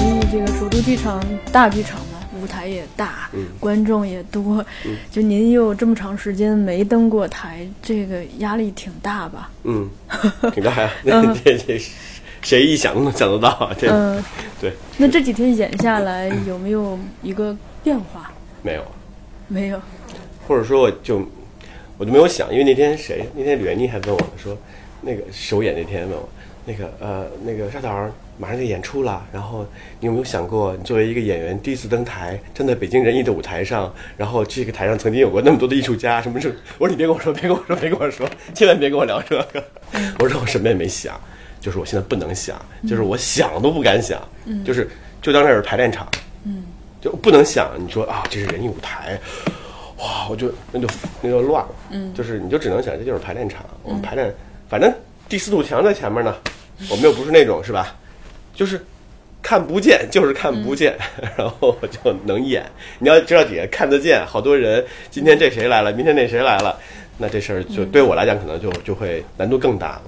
[0.06, 1.22] 因为这个首都剧场
[1.52, 3.28] 大剧场嘛，舞台也大，
[3.60, 4.64] 观众也多，
[5.10, 9.50] 就您又这么长时间没登过台，这个压力挺大吧？
[9.64, 9.86] 嗯，
[10.54, 10.90] 挺大呀，
[11.44, 11.78] 这这
[12.40, 13.76] 谁一想都能想得到啊？
[13.78, 14.24] 这嗯，
[14.58, 17.54] 对那这几天演下来有没有一个
[17.84, 18.32] 变化？
[18.62, 18.82] 没有，
[19.46, 19.78] 没有，
[20.48, 21.22] 或者说我就
[21.98, 24.56] 我就没有想，因为那天谁那天吕元妮还问我说，
[25.02, 26.26] 那个首演那天问我
[26.64, 29.64] 那个呃那个沙导儿马上就演出了，然后
[30.00, 39.64] 你有没有想过，你作为一个演员第一次登台，站在北京人艺的舞台上，然后这个台上曾经有过那么多的艺术家，什么什么， 我说你别跟我说，别跟我说，别跟我说，千万别跟我聊这个。
[40.18, 41.20] 我说我什么也没想，
[41.60, 44.20] 就是我现在不能想，就是我想都不敢想，
[44.64, 44.88] 就是
[45.20, 46.08] 就当这是排练场，
[46.44, 46.64] 嗯
[47.00, 49.20] 就不能想你说啊这是人艺舞台，
[49.98, 50.88] 哇，我就那就
[51.20, 54.34] 那就乱了，嗯，就是你就只能想这就是排练场，我们排练，
[54.68, 54.92] 反正
[55.28, 56.34] 第四堵墙在前面呢，
[56.90, 57.94] 我们又不是那种是吧？
[58.54, 58.80] 就是
[59.42, 60.96] 看不见， 就是看不见，
[61.36, 62.64] 然后我就能演。
[62.98, 66.78] 你要知道底下看得见，好多人，今天这谁来了，明天那谁来了，
[67.18, 70.02] 那这事儿就对我来讲可能就就会难度更大了。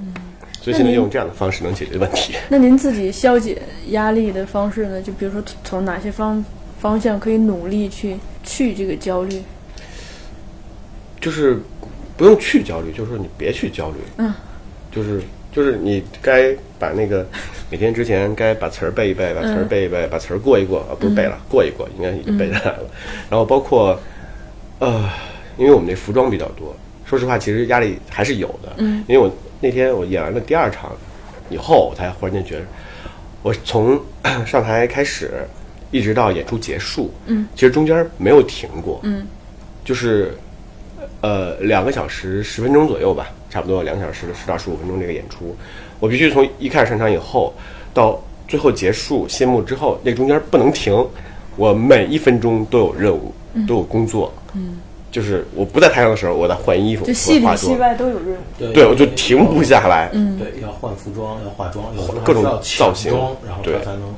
[0.61, 2.35] 所以现在用这样的方式能解决问题。
[2.49, 5.03] 那您自己消解压力的方式呢？
[5.03, 6.43] 就比如说从哪些方
[6.81, 9.43] 方向可以努力去去这个焦虑？
[11.21, 11.59] 就是
[12.17, 13.97] 不用去焦虑，就是说你别去焦虑。
[14.17, 14.33] 嗯，
[14.91, 15.21] 就是
[15.55, 17.27] 就是你该把那个
[17.71, 22.85] 每天之前该把词儿背一背，把词儿背一背，把词儿过一过啊，不是背了，过一过，应该已经背下来了。
[23.31, 23.99] 然后包括
[24.81, 25.09] 呃，
[25.57, 26.75] 因为我们这服装比较多，
[27.07, 28.73] 说实话，其实压力还是有的。
[28.79, 30.93] 嗯，因为我那天我演完了第二场
[31.49, 32.67] 以后，我才忽然间觉得，
[33.43, 34.01] 我从
[34.45, 35.31] 上台开始
[35.91, 39.27] 一直到演出结束，嗯，其实中间没有停过，嗯，
[39.85, 40.37] 就是
[41.25, 45.57] 呃两个小时十分钟左右吧，差不多两个小时十到十五分钟这个演出，
[45.99, 47.55] 我必须从一开始上场以后
[47.95, 50.95] 到最后结束谢幕之后，那中间不能停，
[51.57, 53.33] 我每一分钟都有任务，
[53.67, 54.81] 都有工作，嗯，
[55.11, 58.39] 就是我不在台上的时候，我在换衣服，就戏里戏外都有任务。
[58.59, 62.45] 对对，我就停不下来，嗯，对，要换服装，要化妆，有各种
[62.77, 63.13] 造型，
[63.47, 64.15] 然后才能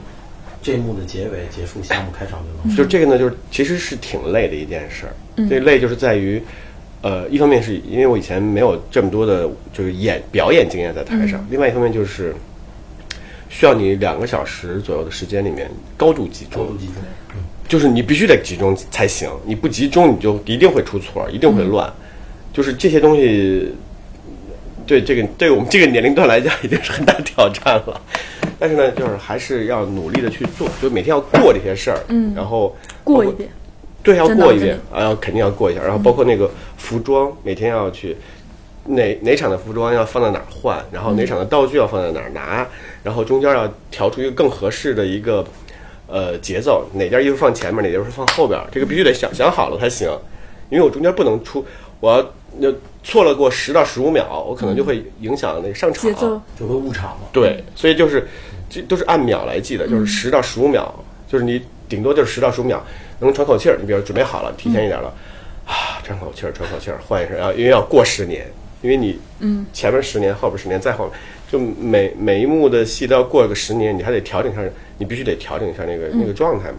[0.60, 2.76] 这一幕的结尾结束，下幕开场就能。
[2.76, 5.12] 就这个呢，就是其实是挺累的一件事儿。
[5.48, 6.42] 这累就是在于，
[7.06, 12.34] 呃，一方面是因为我以前没有这么多的，就是演表演经验在台上；，另外一方面就是
[13.48, 16.96] 需要你两个小时左右的时间里面高度集中，高度集中，
[17.36, 21.92] 嗯就是你必须得集中才行，你不集中你就一定会出错，一定会乱。
[22.52, 23.72] 就是这些东西，
[24.84, 28.00] 对这个对我们这个年龄段来讲已经是很大挑战了。
[28.58, 32.74] 但是呢，就是还是要努力的去做，就每天要过这些事儿，嗯，然后
[33.04, 33.48] 过一遍，
[34.06, 35.82] 对，要过一遍，啊，要肯定要过一下。
[35.82, 38.16] 然后包括那个服装，每天要去
[38.84, 42.64] 哪哪场的服装要放在哪儿换，然后哪场的道具要放在哪儿拿，
[43.02, 45.44] 然后中间要调出一个更合适的一个
[46.06, 50.08] 呃节奏，哪件衣服放前面，哪件衣服放后边儿，这个必须得想想好了才行。
[50.70, 51.64] 因为我中间不能出，
[52.00, 52.24] 我要
[52.58, 52.72] 那
[53.04, 56.12] 错了过十到十五秒，我可能就会影响那个上场
[56.58, 57.28] 就会误场嘛。
[57.32, 58.28] 对，所以就是
[58.68, 60.92] 这都是按秒来记的，就是十到十五秒，
[61.28, 62.84] 就是你顶多就是十到十五秒
[63.20, 63.76] 能喘口气儿。
[63.80, 65.12] 你比如准备好了，提前一点了，
[65.66, 68.46] 啊，喘口气儿，喘口气儿，换一身，然后因为要过十年，
[68.82, 71.14] 因为你嗯前面十年，后边十年，再后面，
[71.50, 74.62] 就每每一幕的戏都要过个十年，你还得调整一下，
[74.98, 76.78] 你必须得调整一下那个、那个状态嘛。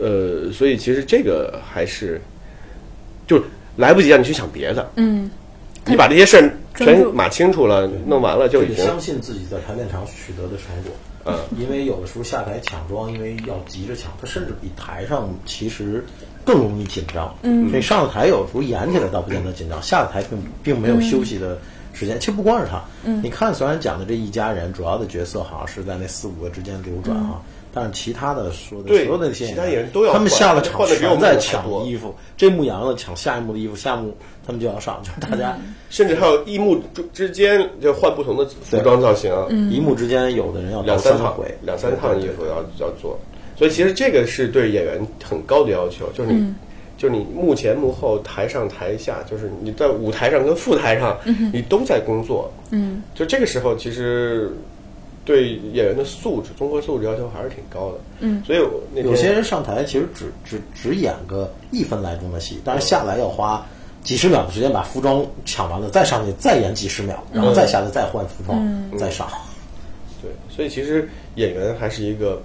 [0.00, 2.20] 呃，所以其实这个还是
[3.26, 3.42] 就
[3.76, 5.30] 来不及让你去想别的，嗯，
[5.84, 10.92] 你把这些事儿全码清楚了，弄完了就已经相信自己在排练场取得的成果。
[11.24, 16.04] 嗯，因为有的时候下台抢装，因为要急着抢，他甚至比台上其实
[16.44, 17.34] 更容易紧张。
[17.42, 21.58] 嗯，所以上了台有时候演起来倒不见得紧张，下了台并并没有休息的
[21.92, 22.18] 时间。
[22.18, 27.40] 其实不光是他，嗯，你看虽然讲的这一家人主要的角色好像是在那四五个之间流转哈。
[27.72, 34.16] 但是其他的说的所有的那些其他演员都要他们下了场换得比我们还全在抢衣服，这幕演完了抢下一幕的衣服，下一幕
[34.46, 35.58] 他们就要上，就是大家
[35.90, 39.32] 甚至还有一幕之之间就换不同的服装造型，
[39.70, 43.18] 一幕之间有的人要倒两三趟回，两三趟衣服要要做，
[43.56, 46.54] 所以其实这个是对演员很高的要求，就是你。
[46.98, 51.18] 就是你幕前幕后台上台下，就是你在舞台上跟副台上，
[51.52, 52.48] 你都在工作。
[52.70, 54.52] 嗯，就这个时候，其实
[55.24, 57.98] 对演员的素质、综合素质要求还是挺高的。
[58.20, 63.64] 嗯，所以我那有些人上台其实只只只演个一分来钟的戏，但是下来要花
[64.02, 69.28] 几十秒的时间把服装抢完了，再上去再演几十秒，然后再下来再换服装，再上。
[70.20, 72.40] 对，所以其实演员还是一个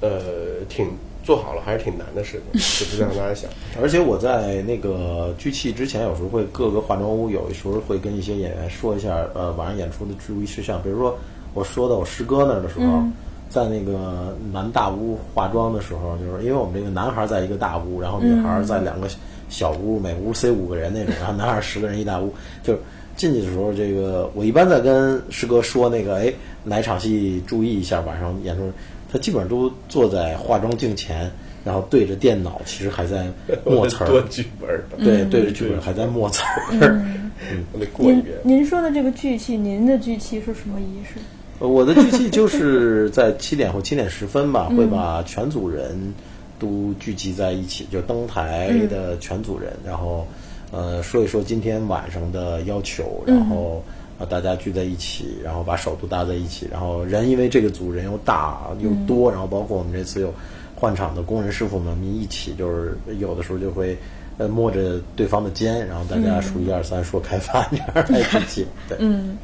[0.00, 0.88] 呃挺
[1.24, 3.50] 做好了还是挺难的事情， 就不让大家想。
[3.82, 10.82] 而且我在那个聚气之前，有时候会各个化妆屋有时候会跟一些演员说一下，呃，晚上演出的注意事项。
[10.82, 11.18] 比如说
[11.56, 13.02] 我说到我师哥那儿的时候，
[13.48, 19.08] 在那个男大屋化妆的时候，就是因为我们这个男孩在一个大屋，然后女孩在两个
[19.48, 22.30] 小屋，每屋塞五个人那种，然后男孩十个人一大屋，
[22.62, 22.78] 就是
[23.16, 26.30] 进去的时候，这个我一般在跟师哥说那个，哎，
[26.62, 28.70] 哪场戏注意一下，晚上演出，
[29.10, 31.30] 他基本上都坐在化妆镜前，
[31.64, 33.26] 然后对着电脑，其实还在
[33.64, 37.02] 默词多儿， 剧本儿，对，对着剧本还在默词儿。
[37.72, 38.36] 我得过一您遍。
[38.42, 41.20] 您说的这个聚气，您的聚气是什么仪式？
[41.58, 46.14] 呃我的机器就是在七点或七点十分吧，会把全组人
[46.58, 50.26] 都聚集在一起，就登台的全组人，然后
[50.70, 53.82] 呃说一说今天晚上的要求，然后
[54.18, 60.32] 啊大家聚在一起，然后把手都搭在一起，然后人因为这个组人又大又多，然后包括我们这次有
[60.74, 63.96] 换场的工人师傅们，一起就是有的时候就会。
[64.38, 68.66] 呃，摸着对方的肩，然后大家数一二三，说开饭，这样来聚集。
[68.86, 69.38] 对，嗯。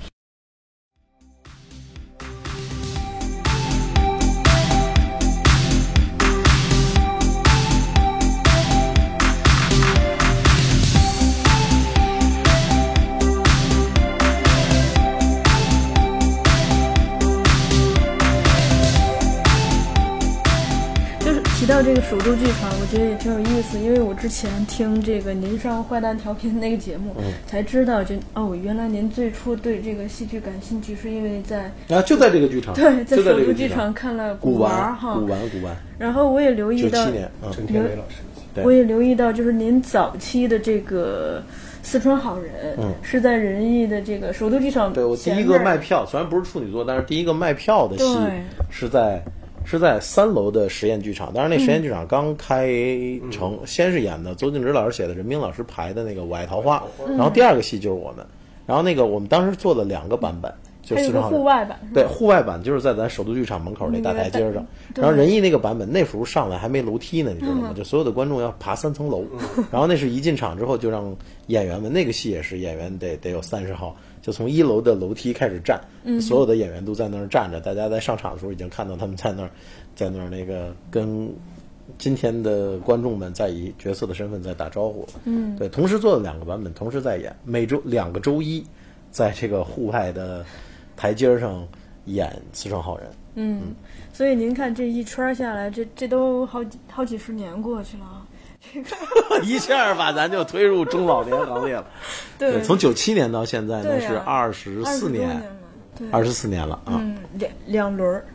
[21.82, 27.12] 到这个首都剧场，我觉得也挺有意思，因为我之前听这个您上坏蛋调频那个节目，
[27.44, 38.22] 才知道就哦，原来您最初对这个戏剧感兴趣，是因为在啊就在这个剧场， 对在首都剧场场看了古玩哈，古玩古玩，然后我也留意到九七，年，嗯，陈天伟老师，
[38.54, 38.62] 对。
[38.62, 41.42] 我也留意到，就是您早期的这个
[41.82, 48.40] 四川好人，嗯是在仁义的这个首都剧场对我第一个卖票，虽然不是处女座，但是第一个卖票的戏对
[48.70, 49.20] 是在
[49.64, 51.32] 是在三楼的实验剧场。
[51.32, 52.68] 当然，那实验剧场刚开
[53.30, 56.82] 成，先是演的邹静之老师写的，任冰老师排的那个《我爱桃花》，
[57.16, 58.24] 然后第二个戏就是我们，
[58.66, 60.52] 然后那个我们当时做了两个版本，
[60.82, 67.72] 就还有个四川好人户外版，对，户外版就是在咱首都剧场门口那大台阶上，然后仁义那个版本那时候上来还没楼梯呢，你知道吗？
[67.76, 69.24] 就所有的观众要爬三层楼，
[69.70, 71.14] 然后那是一进场之后就让
[71.46, 75.78] 演员们，那个戏也是演员得得有三十号，就从一楼的楼梯开始站，
[76.20, 79.50] 所有的演员都在那儿站着，大家在上场的时候已经看到他们在那儿，
[79.94, 81.28] 在那儿那个跟。
[81.98, 88.64] 今天的观众们在以角色的身份在打招呼，嗯，对，同时做了两个版本，同时在演，每周两个周一，
[89.10, 90.44] 在这个户外的
[90.96, 91.66] 台阶上
[92.06, 93.06] 演《四川好人》。
[93.34, 93.74] 嗯，
[94.12, 98.21] 所以您看这一圈下来，这这都好几好几十年过去了
[98.62, 99.38] 啊。
[99.42, 101.84] 一下把咱就推入中老年行列了。
[102.38, 105.42] 对，从九七年到现在，呢是二十四年，
[106.10, 106.92] 二十四年了啊。
[106.94, 108.26] 嗯，两两轮儿，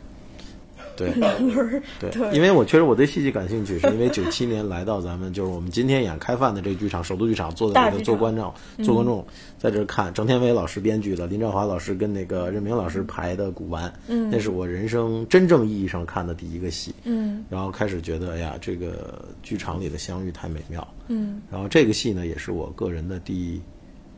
[0.98, 1.14] 对。
[1.16, 2.30] 两轮儿，对，对。
[2.34, 8.52] 因为我确实我对戏剧感兴趣，是因为九七年来到咱们就是我们今天演开饭的这个剧场，首都剧场，坐在那做观众，
[8.82, 9.24] 做观众
[9.56, 17.44] 在这儿看郑天伟老师编剧的，林兆华老师跟那个任明老师排的《古玩》，嗯，那是我人生真正意义上看的第一个戏，嗯。
[17.48, 20.86] 然后开始觉得，哎呀，这个剧场里的相遇太美妙。
[21.06, 21.40] 嗯。
[21.50, 23.60] 然后这个戏呢，也是我个人的第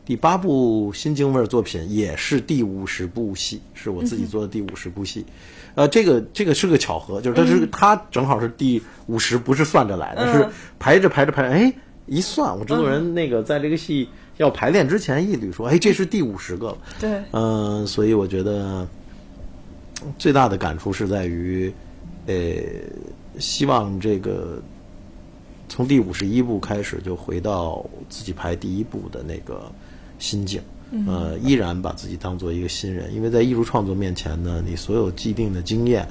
[0.03, 5.25] 第八部新京味儿作品，也是第五十部戏，是我自己做的第五十部戏。
[5.75, 11.73] 呃，这个这个是个巧合，就是它是、它正好是第五十，不是算着来的，是排着排着排着，哎，
[12.07, 16.77] 一算，我制作人那个在这个戏要排练之前一捋说，哎，这是第五十个了。
[16.99, 18.87] 对，嗯、所以我觉得
[20.17, 21.73] 最大的感触是在于，
[22.25, 22.33] 呃，
[23.39, 24.61] 希望这个
[25.69, 29.71] 从第五十一部开始就回到自己排第一部的那个
[30.19, 30.61] 心境，
[31.07, 36.07] 呃，依然把自己当做一个新人，因为在艺术创作面前呢，你所有既定的经验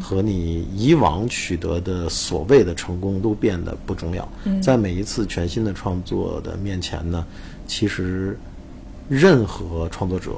[0.00, 4.26] 和你以往取得的所谓的成功都变得不重要，
[4.62, 7.26] 在每一次全新的创作的面前呢，
[7.66, 8.38] 其实
[9.08, 10.32] 任何创作者。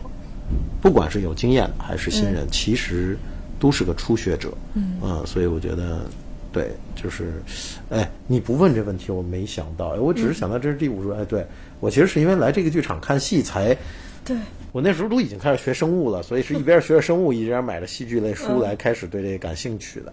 [0.82, 3.16] 不管是有经验的还是新人，其实
[3.58, 4.52] 都是个初学者。
[4.74, 6.04] 嗯，所以我觉得，
[6.52, 7.42] 对，就是，
[7.88, 11.46] 哎，你不问这问题，我没想到，哎，我只是想到这是第五十，哎，对
[11.84, 13.76] 我其实是因为来这个剧场看戏才，
[14.24, 14.34] 对，
[14.72, 20.12] 我那时候都已经开始学生物了，所以是一边学着生物，一边买着戏剧类书来开始对这个感兴趣的。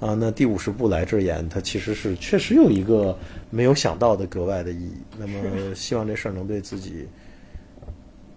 [0.00, 3.16] 啊，那第五十部来这儿演，它其实是确实有一个
[3.50, 4.94] 没有想到的格外的意义。
[5.16, 5.38] 那么，
[5.76, 7.06] 希望这事儿能对自己。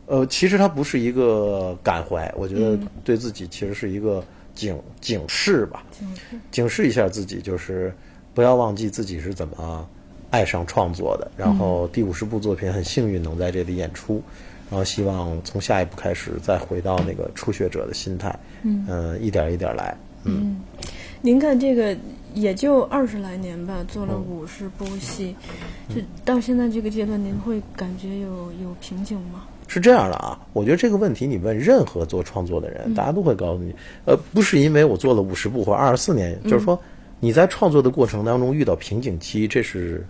[0.06, 4.24] 呃，其实它不是一个感怀，我觉得对自己其实是一个
[4.54, 5.84] 警警示吧，
[6.52, 7.92] 警示一下自己，就是
[8.36, 9.90] 不要忘记自己是怎么
[10.30, 11.30] 爱上创作的。
[11.38, 14.22] 然后第五十部作品很幸运能在这里演出，
[14.70, 20.60] 然后希望从下一步开始再回到那个初学者的心态，嗯、一点一点来，嗯，
[21.22, 21.98] 您看这个
[22.34, 25.36] 也就二十来年吧，做了五十部戏，
[25.88, 29.46] 就到现在这个阶段，您会感觉有有瓶颈吗？
[29.68, 33.74] 是这样的啊，我觉得这个问题你问任何做创作的人，大家都会告诉你，
[34.06, 36.80] 呃，不是因为我做了五十部或二十四年，就是说
[37.20, 40.04] 你在创作的过程当中遇到瓶颈期，这是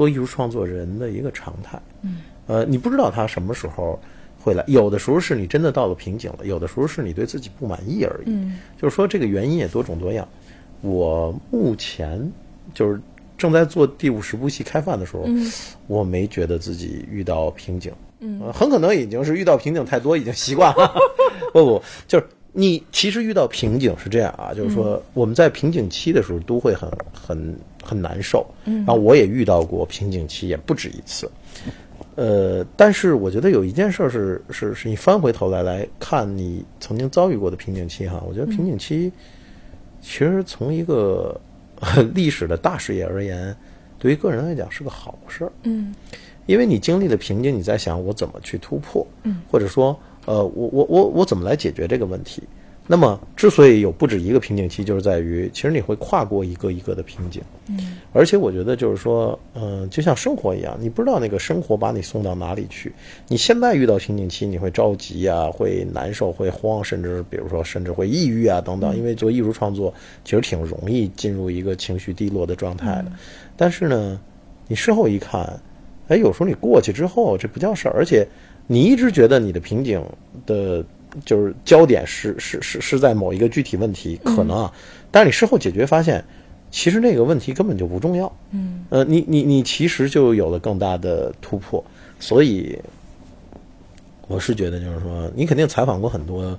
[0.00, 1.78] 做艺术创作人的一个常态。
[2.00, 4.00] 嗯，呃，你不知道他什么时候
[4.42, 8.30] 会来，有的时候是你真的到了瓶颈了，有的时候是你对自己不满意而已。
[8.30, 10.26] 嗯，就是说这个原因也多种多样。
[10.80, 12.32] 我目前
[12.72, 12.98] 就是
[13.36, 15.26] 正在做第五十部戏开饭的时候，
[15.86, 17.92] 我没觉得自己遇到瓶颈。
[18.20, 20.94] 嗯，很可能已经是遇到瓶颈太多，已经习惯了。
[21.52, 28.46] 不不，就是你其实遇到瓶颈是这样啊，就是说我们在瓶颈期的时候都会很很很难受。
[28.64, 31.30] 嗯，然后我也遇到过瓶颈期，也不止一次。
[32.16, 39.10] 呃，但是我觉得有一件事是是是你翻回头来来看你曾经遭遇过的瓶颈期哈，我觉得瓶颈期
[40.00, 41.40] 其实从一个
[42.14, 43.56] 历史的大视野而言，
[43.98, 45.52] 对于个人来讲是个好事儿。
[45.62, 45.94] 嗯。
[46.46, 52.42] 因为你经历了瓶颈，你在想我怎么去突破，嗯，或者说，呃，我我我我怎么来解决这个问题？
[52.92, 62.92] 那么，之所以有不止一个瓶颈期，就是在于其实你会跨过一个一个的瓶颈，嗯，而且我觉得就是说，嗯，就像生活一样，你不知道那个生活把你送到哪里去。
[63.28, 68.96] 你现在遇到瓶颈期，你会着急啊，会难受，会慌，甚至比如说甚至会抑郁啊等等。
[68.96, 69.94] 因为做艺术创作
[70.24, 73.12] 其实挺容易进入一个情绪低落的状态的。
[73.56, 74.20] 但是呢，
[74.66, 75.48] 你事后一看。
[76.08, 78.26] 哎，有时候你过去之后，这不叫事儿，而且
[78.66, 80.04] 你一直觉得你的瓶颈
[80.44, 80.84] 的，
[81.24, 84.72] 就是焦点是是是是在某一个具体问题，可能啊，
[85.10, 86.24] 但是你事后解决发现，
[86.70, 88.32] 其实那个问题根本就不重要。
[88.52, 91.84] 嗯，呃，你你你其实就有了更大的突破，
[92.18, 92.78] 所以
[94.28, 96.56] 我是觉得，就是说，你肯定采访过很多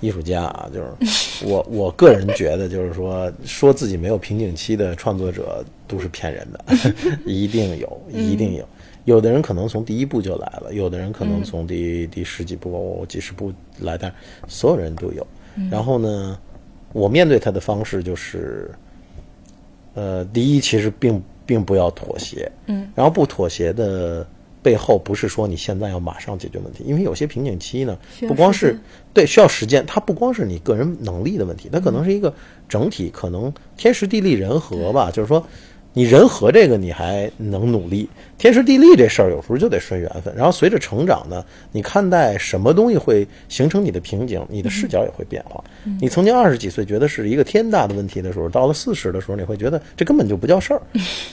[0.00, 6.64] 艺术家啊，就是 我我个人觉得，就是说，说自己没有瓶颈期的创作者都是骗人的，
[7.24, 8.68] 一定有，一定有。
[9.06, 14.12] 有的人可能从第一步就来了，有的人可能从第第十几步、几十步来，但
[14.48, 15.24] 所有人都有。
[15.70, 16.36] 然后呢，
[16.92, 18.68] 我面对他的方式就是，
[19.94, 22.50] 呃，第一，其实并并不要妥协。
[22.66, 22.90] 嗯。
[22.96, 24.26] 然后不妥协的
[24.60, 27.96] 背后，不是说你现在要马上解决问题，因为有些瓶颈期呢，
[28.26, 28.76] 不光是
[29.14, 32.34] 对需要时间，它不光是你个人能力的问题，它可能是一个
[32.68, 35.46] 整体，可能天时地利人和吧，就是说。
[35.96, 38.06] 你人和这个你还能努力，
[38.36, 40.30] 天时地利这事儿有时候就得顺缘分。
[40.36, 41.42] 然后随着成长呢，
[41.72, 45.64] 你看待什么东西会形成你的瓶颈，你的视角也会变化。
[45.98, 50.82] 你曾经二十几岁觉得是一个天大的问题的时候，到了四十的时候，你会觉得这根本就不叫事儿。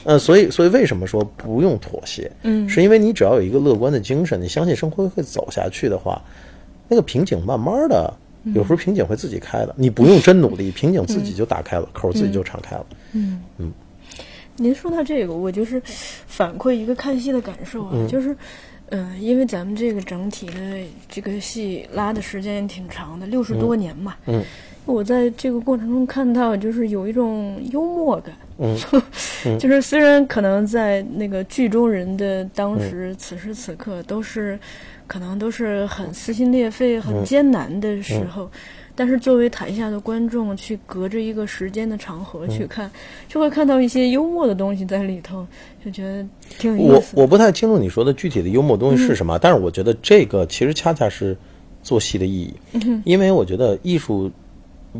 [0.06, 2.32] 嗯，所以所以为什么说不用妥协？
[2.44, 6.22] 嗯，是因为你只要有一个乐观的精神，你相信生活会走下去的话，
[6.88, 8.14] 那个瓶颈慢慢的，
[8.56, 12.86] 有时候瓶颈会自己开的，你不用真努力，瓶颈自己就打开了，口自己就敞开了。
[13.12, 13.74] 嗯嗯。
[14.58, 15.82] 您说到这个，我就是
[16.28, 18.36] 反馈一个看戏的感受啊，就是，
[18.90, 20.54] 嗯，因为咱们这个整体的
[21.10, 24.16] 这个戏拉的时间也挺长的，六十多年嘛。
[24.28, 24.44] 嗯，
[24.86, 28.36] 我在这个过程中看到，就是有一种幽默感。
[28.60, 28.78] 嗯，
[29.58, 34.60] 就是虽然可能在那个剧中人的当时此时此刻都是，
[35.08, 38.50] 可能都是很撕心裂肺、很艰难的时候。
[38.96, 42.90] 但是作为台下的观众，去隔着一个时间的长河去看，
[43.28, 45.46] 就会看到一些幽默的东西在里头，
[45.84, 46.24] 就觉得
[46.60, 47.14] 挺有意思。
[47.16, 51.36] 我我不太清楚你说的具体的幽默东西是什么，但是我觉得这个其实恰恰是
[51.82, 52.54] 做戏的意义，
[53.04, 54.30] 因为我觉得艺术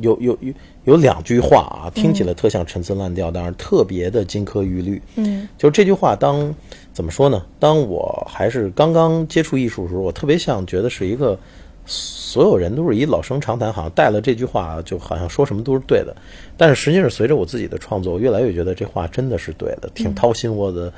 [0.02, 0.54] 有有有
[0.86, 5.00] 有两句话啊，听起来特像陈词滥调，但是特别的金科玉律。
[5.18, 6.52] 嗯，就是这句话，当
[6.94, 7.46] 怎么说呢？
[7.60, 11.38] 当我还是刚刚接触艺术的时候，我特别像觉得是一个。
[11.86, 16.16] 所有人都是以老生常谈，好像带了这句话，就好像说什么都是对的。
[16.56, 20.92] 但是实际上，随着我自己的创作，我越来越觉得这话真的是对的，挺掏心窝子。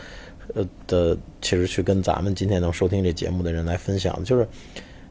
[0.54, 4.48] 呃的，其实去跟咱们今天能收听这节目的人来分享，就是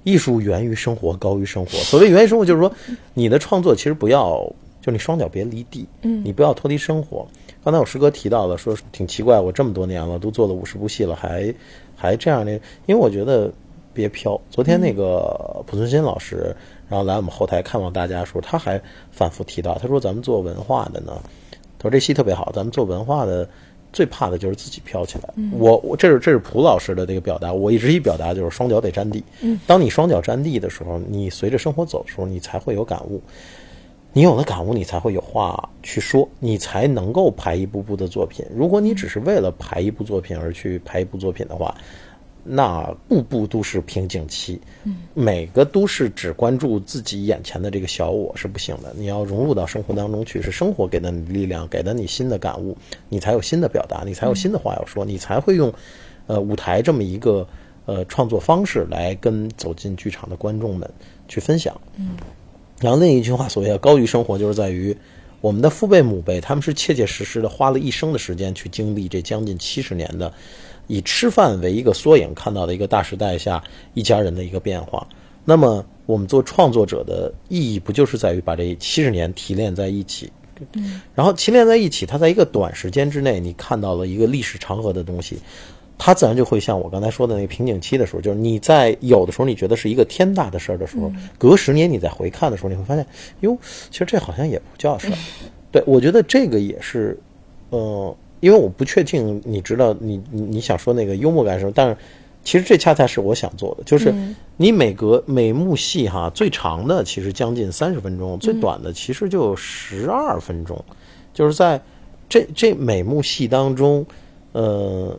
[0.05, 1.73] 艺术源于生活，高于生活。
[1.79, 2.73] 所谓源于生活，就是说
[3.13, 4.41] 你的创作其实不要，
[4.81, 7.27] 就你双脚别离地，嗯，你不要脱离生活。
[7.65, 11.53] 刚才我师哥提到了，说挺奇怪，我这么多年了，都做了五十部戏了，还
[11.97, 12.53] 还这样的，
[12.87, 13.53] 因为我觉得。
[13.95, 14.39] 别飘！
[14.51, 16.55] 昨天那个濮存昕老师，
[16.89, 18.81] 然后来我们后台看望大家的时候，他还
[19.13, 21.19] 反复提到，他说：“咱们做文化的呢，
[21.79, 23.49] 他说这戏特别好，咱们做文化的
[23.93, 29.23] 最怕的就是自己飘起来。”我我这是这是濮老师的这个表达，我一直一表达就是双脚得沾地。
[29.67, 33.23] 当你双脚沾地的时候，你随着生活走的时候，你才会有感悟。
[34.17, 38.47] 你有了感悟，你才会有话去说，你才能够排一部部的作品。
[38.55, 41.75] 如果你只是为了排一部作品而去排一部作品的话，
[42.45, 44.61] 那步步都是瓶颈期，
[45.15, 48.93] 每个都是只关注自己眼前的这个小我是不行的。
[48.97, 52.77] 你要融入到生活当中去，是生活给的你力量，给了你新的感悟，
[53.09, 55.73] 你才有新的表达，你才有新的话要说，你才会用，
[56.27, 57.49] 呃，舞台这么一个
[57.87, 60.89] 呃创作方式来跟走进剧场的观众们
[61.27, 61.75] 去分享。
[61.97, 62.11] 嗯，
[62.81, 64.95] 然后另一句话，所谓的高于生活，就是在于
[65.41, 70.33] 我们的父辈母辈，他们是切切实实的花了一生的时间去经历这将近七十年的
[70.87, 73.63] 以吃饭为一个缩影看到的一个大时代下
[73.95, 75.07] 一家人的一个变化。
[75.45, 80.31] 那么我们做创作者的意义，不就是在于把这七十年提炼在一起？
[80.75, 85.37] 嗯，然后提炼在一起，它在一个短时间之内，你看到了一个历史长河的东西，
[85.99, 93.05] 它自然就会像我刚才说的那个瓶颈期的时候，就是你在有的时候你觉得是一个天大的事儿的时候，隔十年你再回看的时候，你会发现，
[93.41, 93.59] 哟，
[93.91, 95.19] 其实这好像也不叫事儿。
[95.73, 97.19] 对我觉得这个也是，
[97.71, 101.97] 呃，因为我不确定你知道你你你想说那个幽默感什么，但是。
[102.47, 104.15] 其实这恰恰是我想做的，就是
[104.59, 110.85] 你每隔每幕戏哈，最长的其实将近三十分钟，最短的其实就十二分钟，
[111.33, 111.81] 就是在
[112.29, 114.05] 这这每幕戏当中，
[114.53, 115.19] 呃，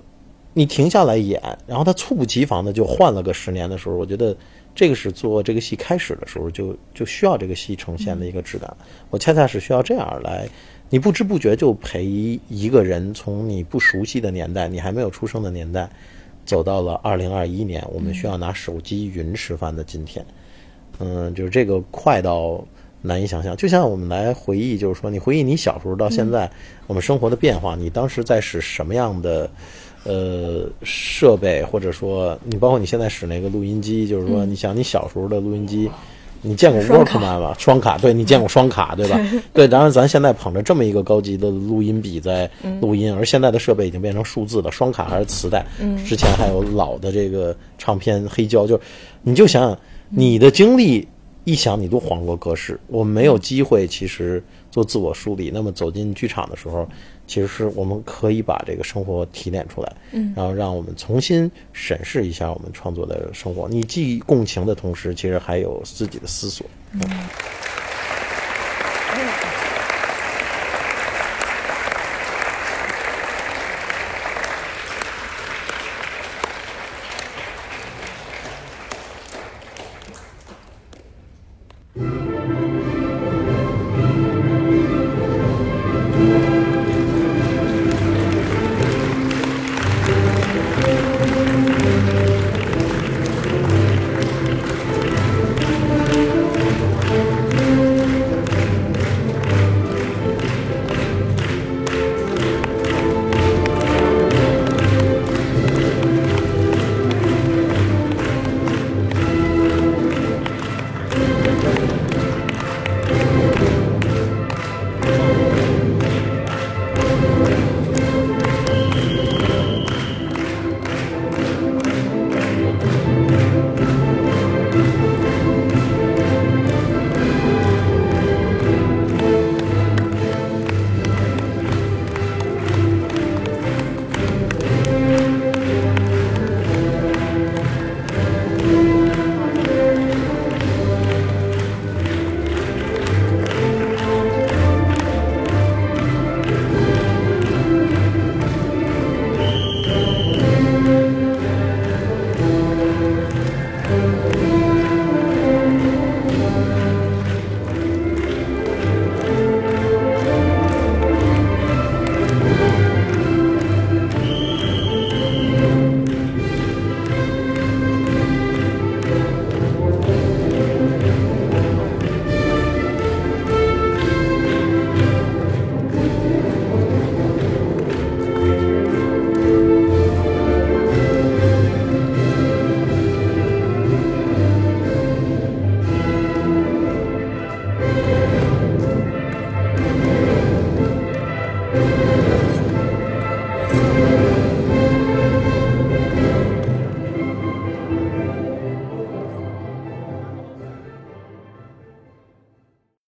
[0.53, 4.38] 你停下来演，然后他猝不及防的就换了个十年的时候，我觉得
[4.76, 8.72] 这个是做这个戏开始的时候就就需要这个戏呈现的一个质感。
[9.10, 10.47] 我恰恰是需要这样来，
[10.96, 15.90] 你不知不觉就陪一个人从你不熟悉的年代，你还没有出生的年代。
[16.46, 20.26] 走到了二零二一年，我们需要拿手机云吃饭的今天，
[21.00, 22.66] 嗯，就是这个快到
[23.02, 23.58] 难以想象。
[23.58, 26.50] 就像我们来回忆，就是说，你回忆你小时候到现在，
[26.88, 29.50] 我们生活的变化，你当时在使什么样的
[30.06, 35.92] 呃设备，或者说你包括你现在使那个录音机，就是说，你想你小时候的录音机。
[36.46, 37.56] 你见过 Walkman 吗？
[37.58, 39.20] 双卡，对你见过双卡，对吧？
[39.52, 42.50] 对，当然后咱现在捧着这么一个高级的录音笔在
[42.80, 45.66] 录音，而现在的设备已经变成数字的，双卡还是磁带？
[45.80, 48.80] 嗯，之前还有老的这个唱片黑胶，就
[49.24, 49.78] 你就想想
[50.10, 51.08] 你的经历，
[51.44, 52.80] 一想你都恍若隔世。
[52.88, 55.50] 我们没有机会，其实做自我梳理。
[55.54, 56.88] 那么走进剧场的时候。
[57.27, 63.68] 其实是我们可以把这个生活提炼出来，嗯，然后让我们重新审视一下我们创作的生活。
[63.69, 66.65] 你既共情的同时，其实还有自己的思索。
[66.93, 67.02] 嗯。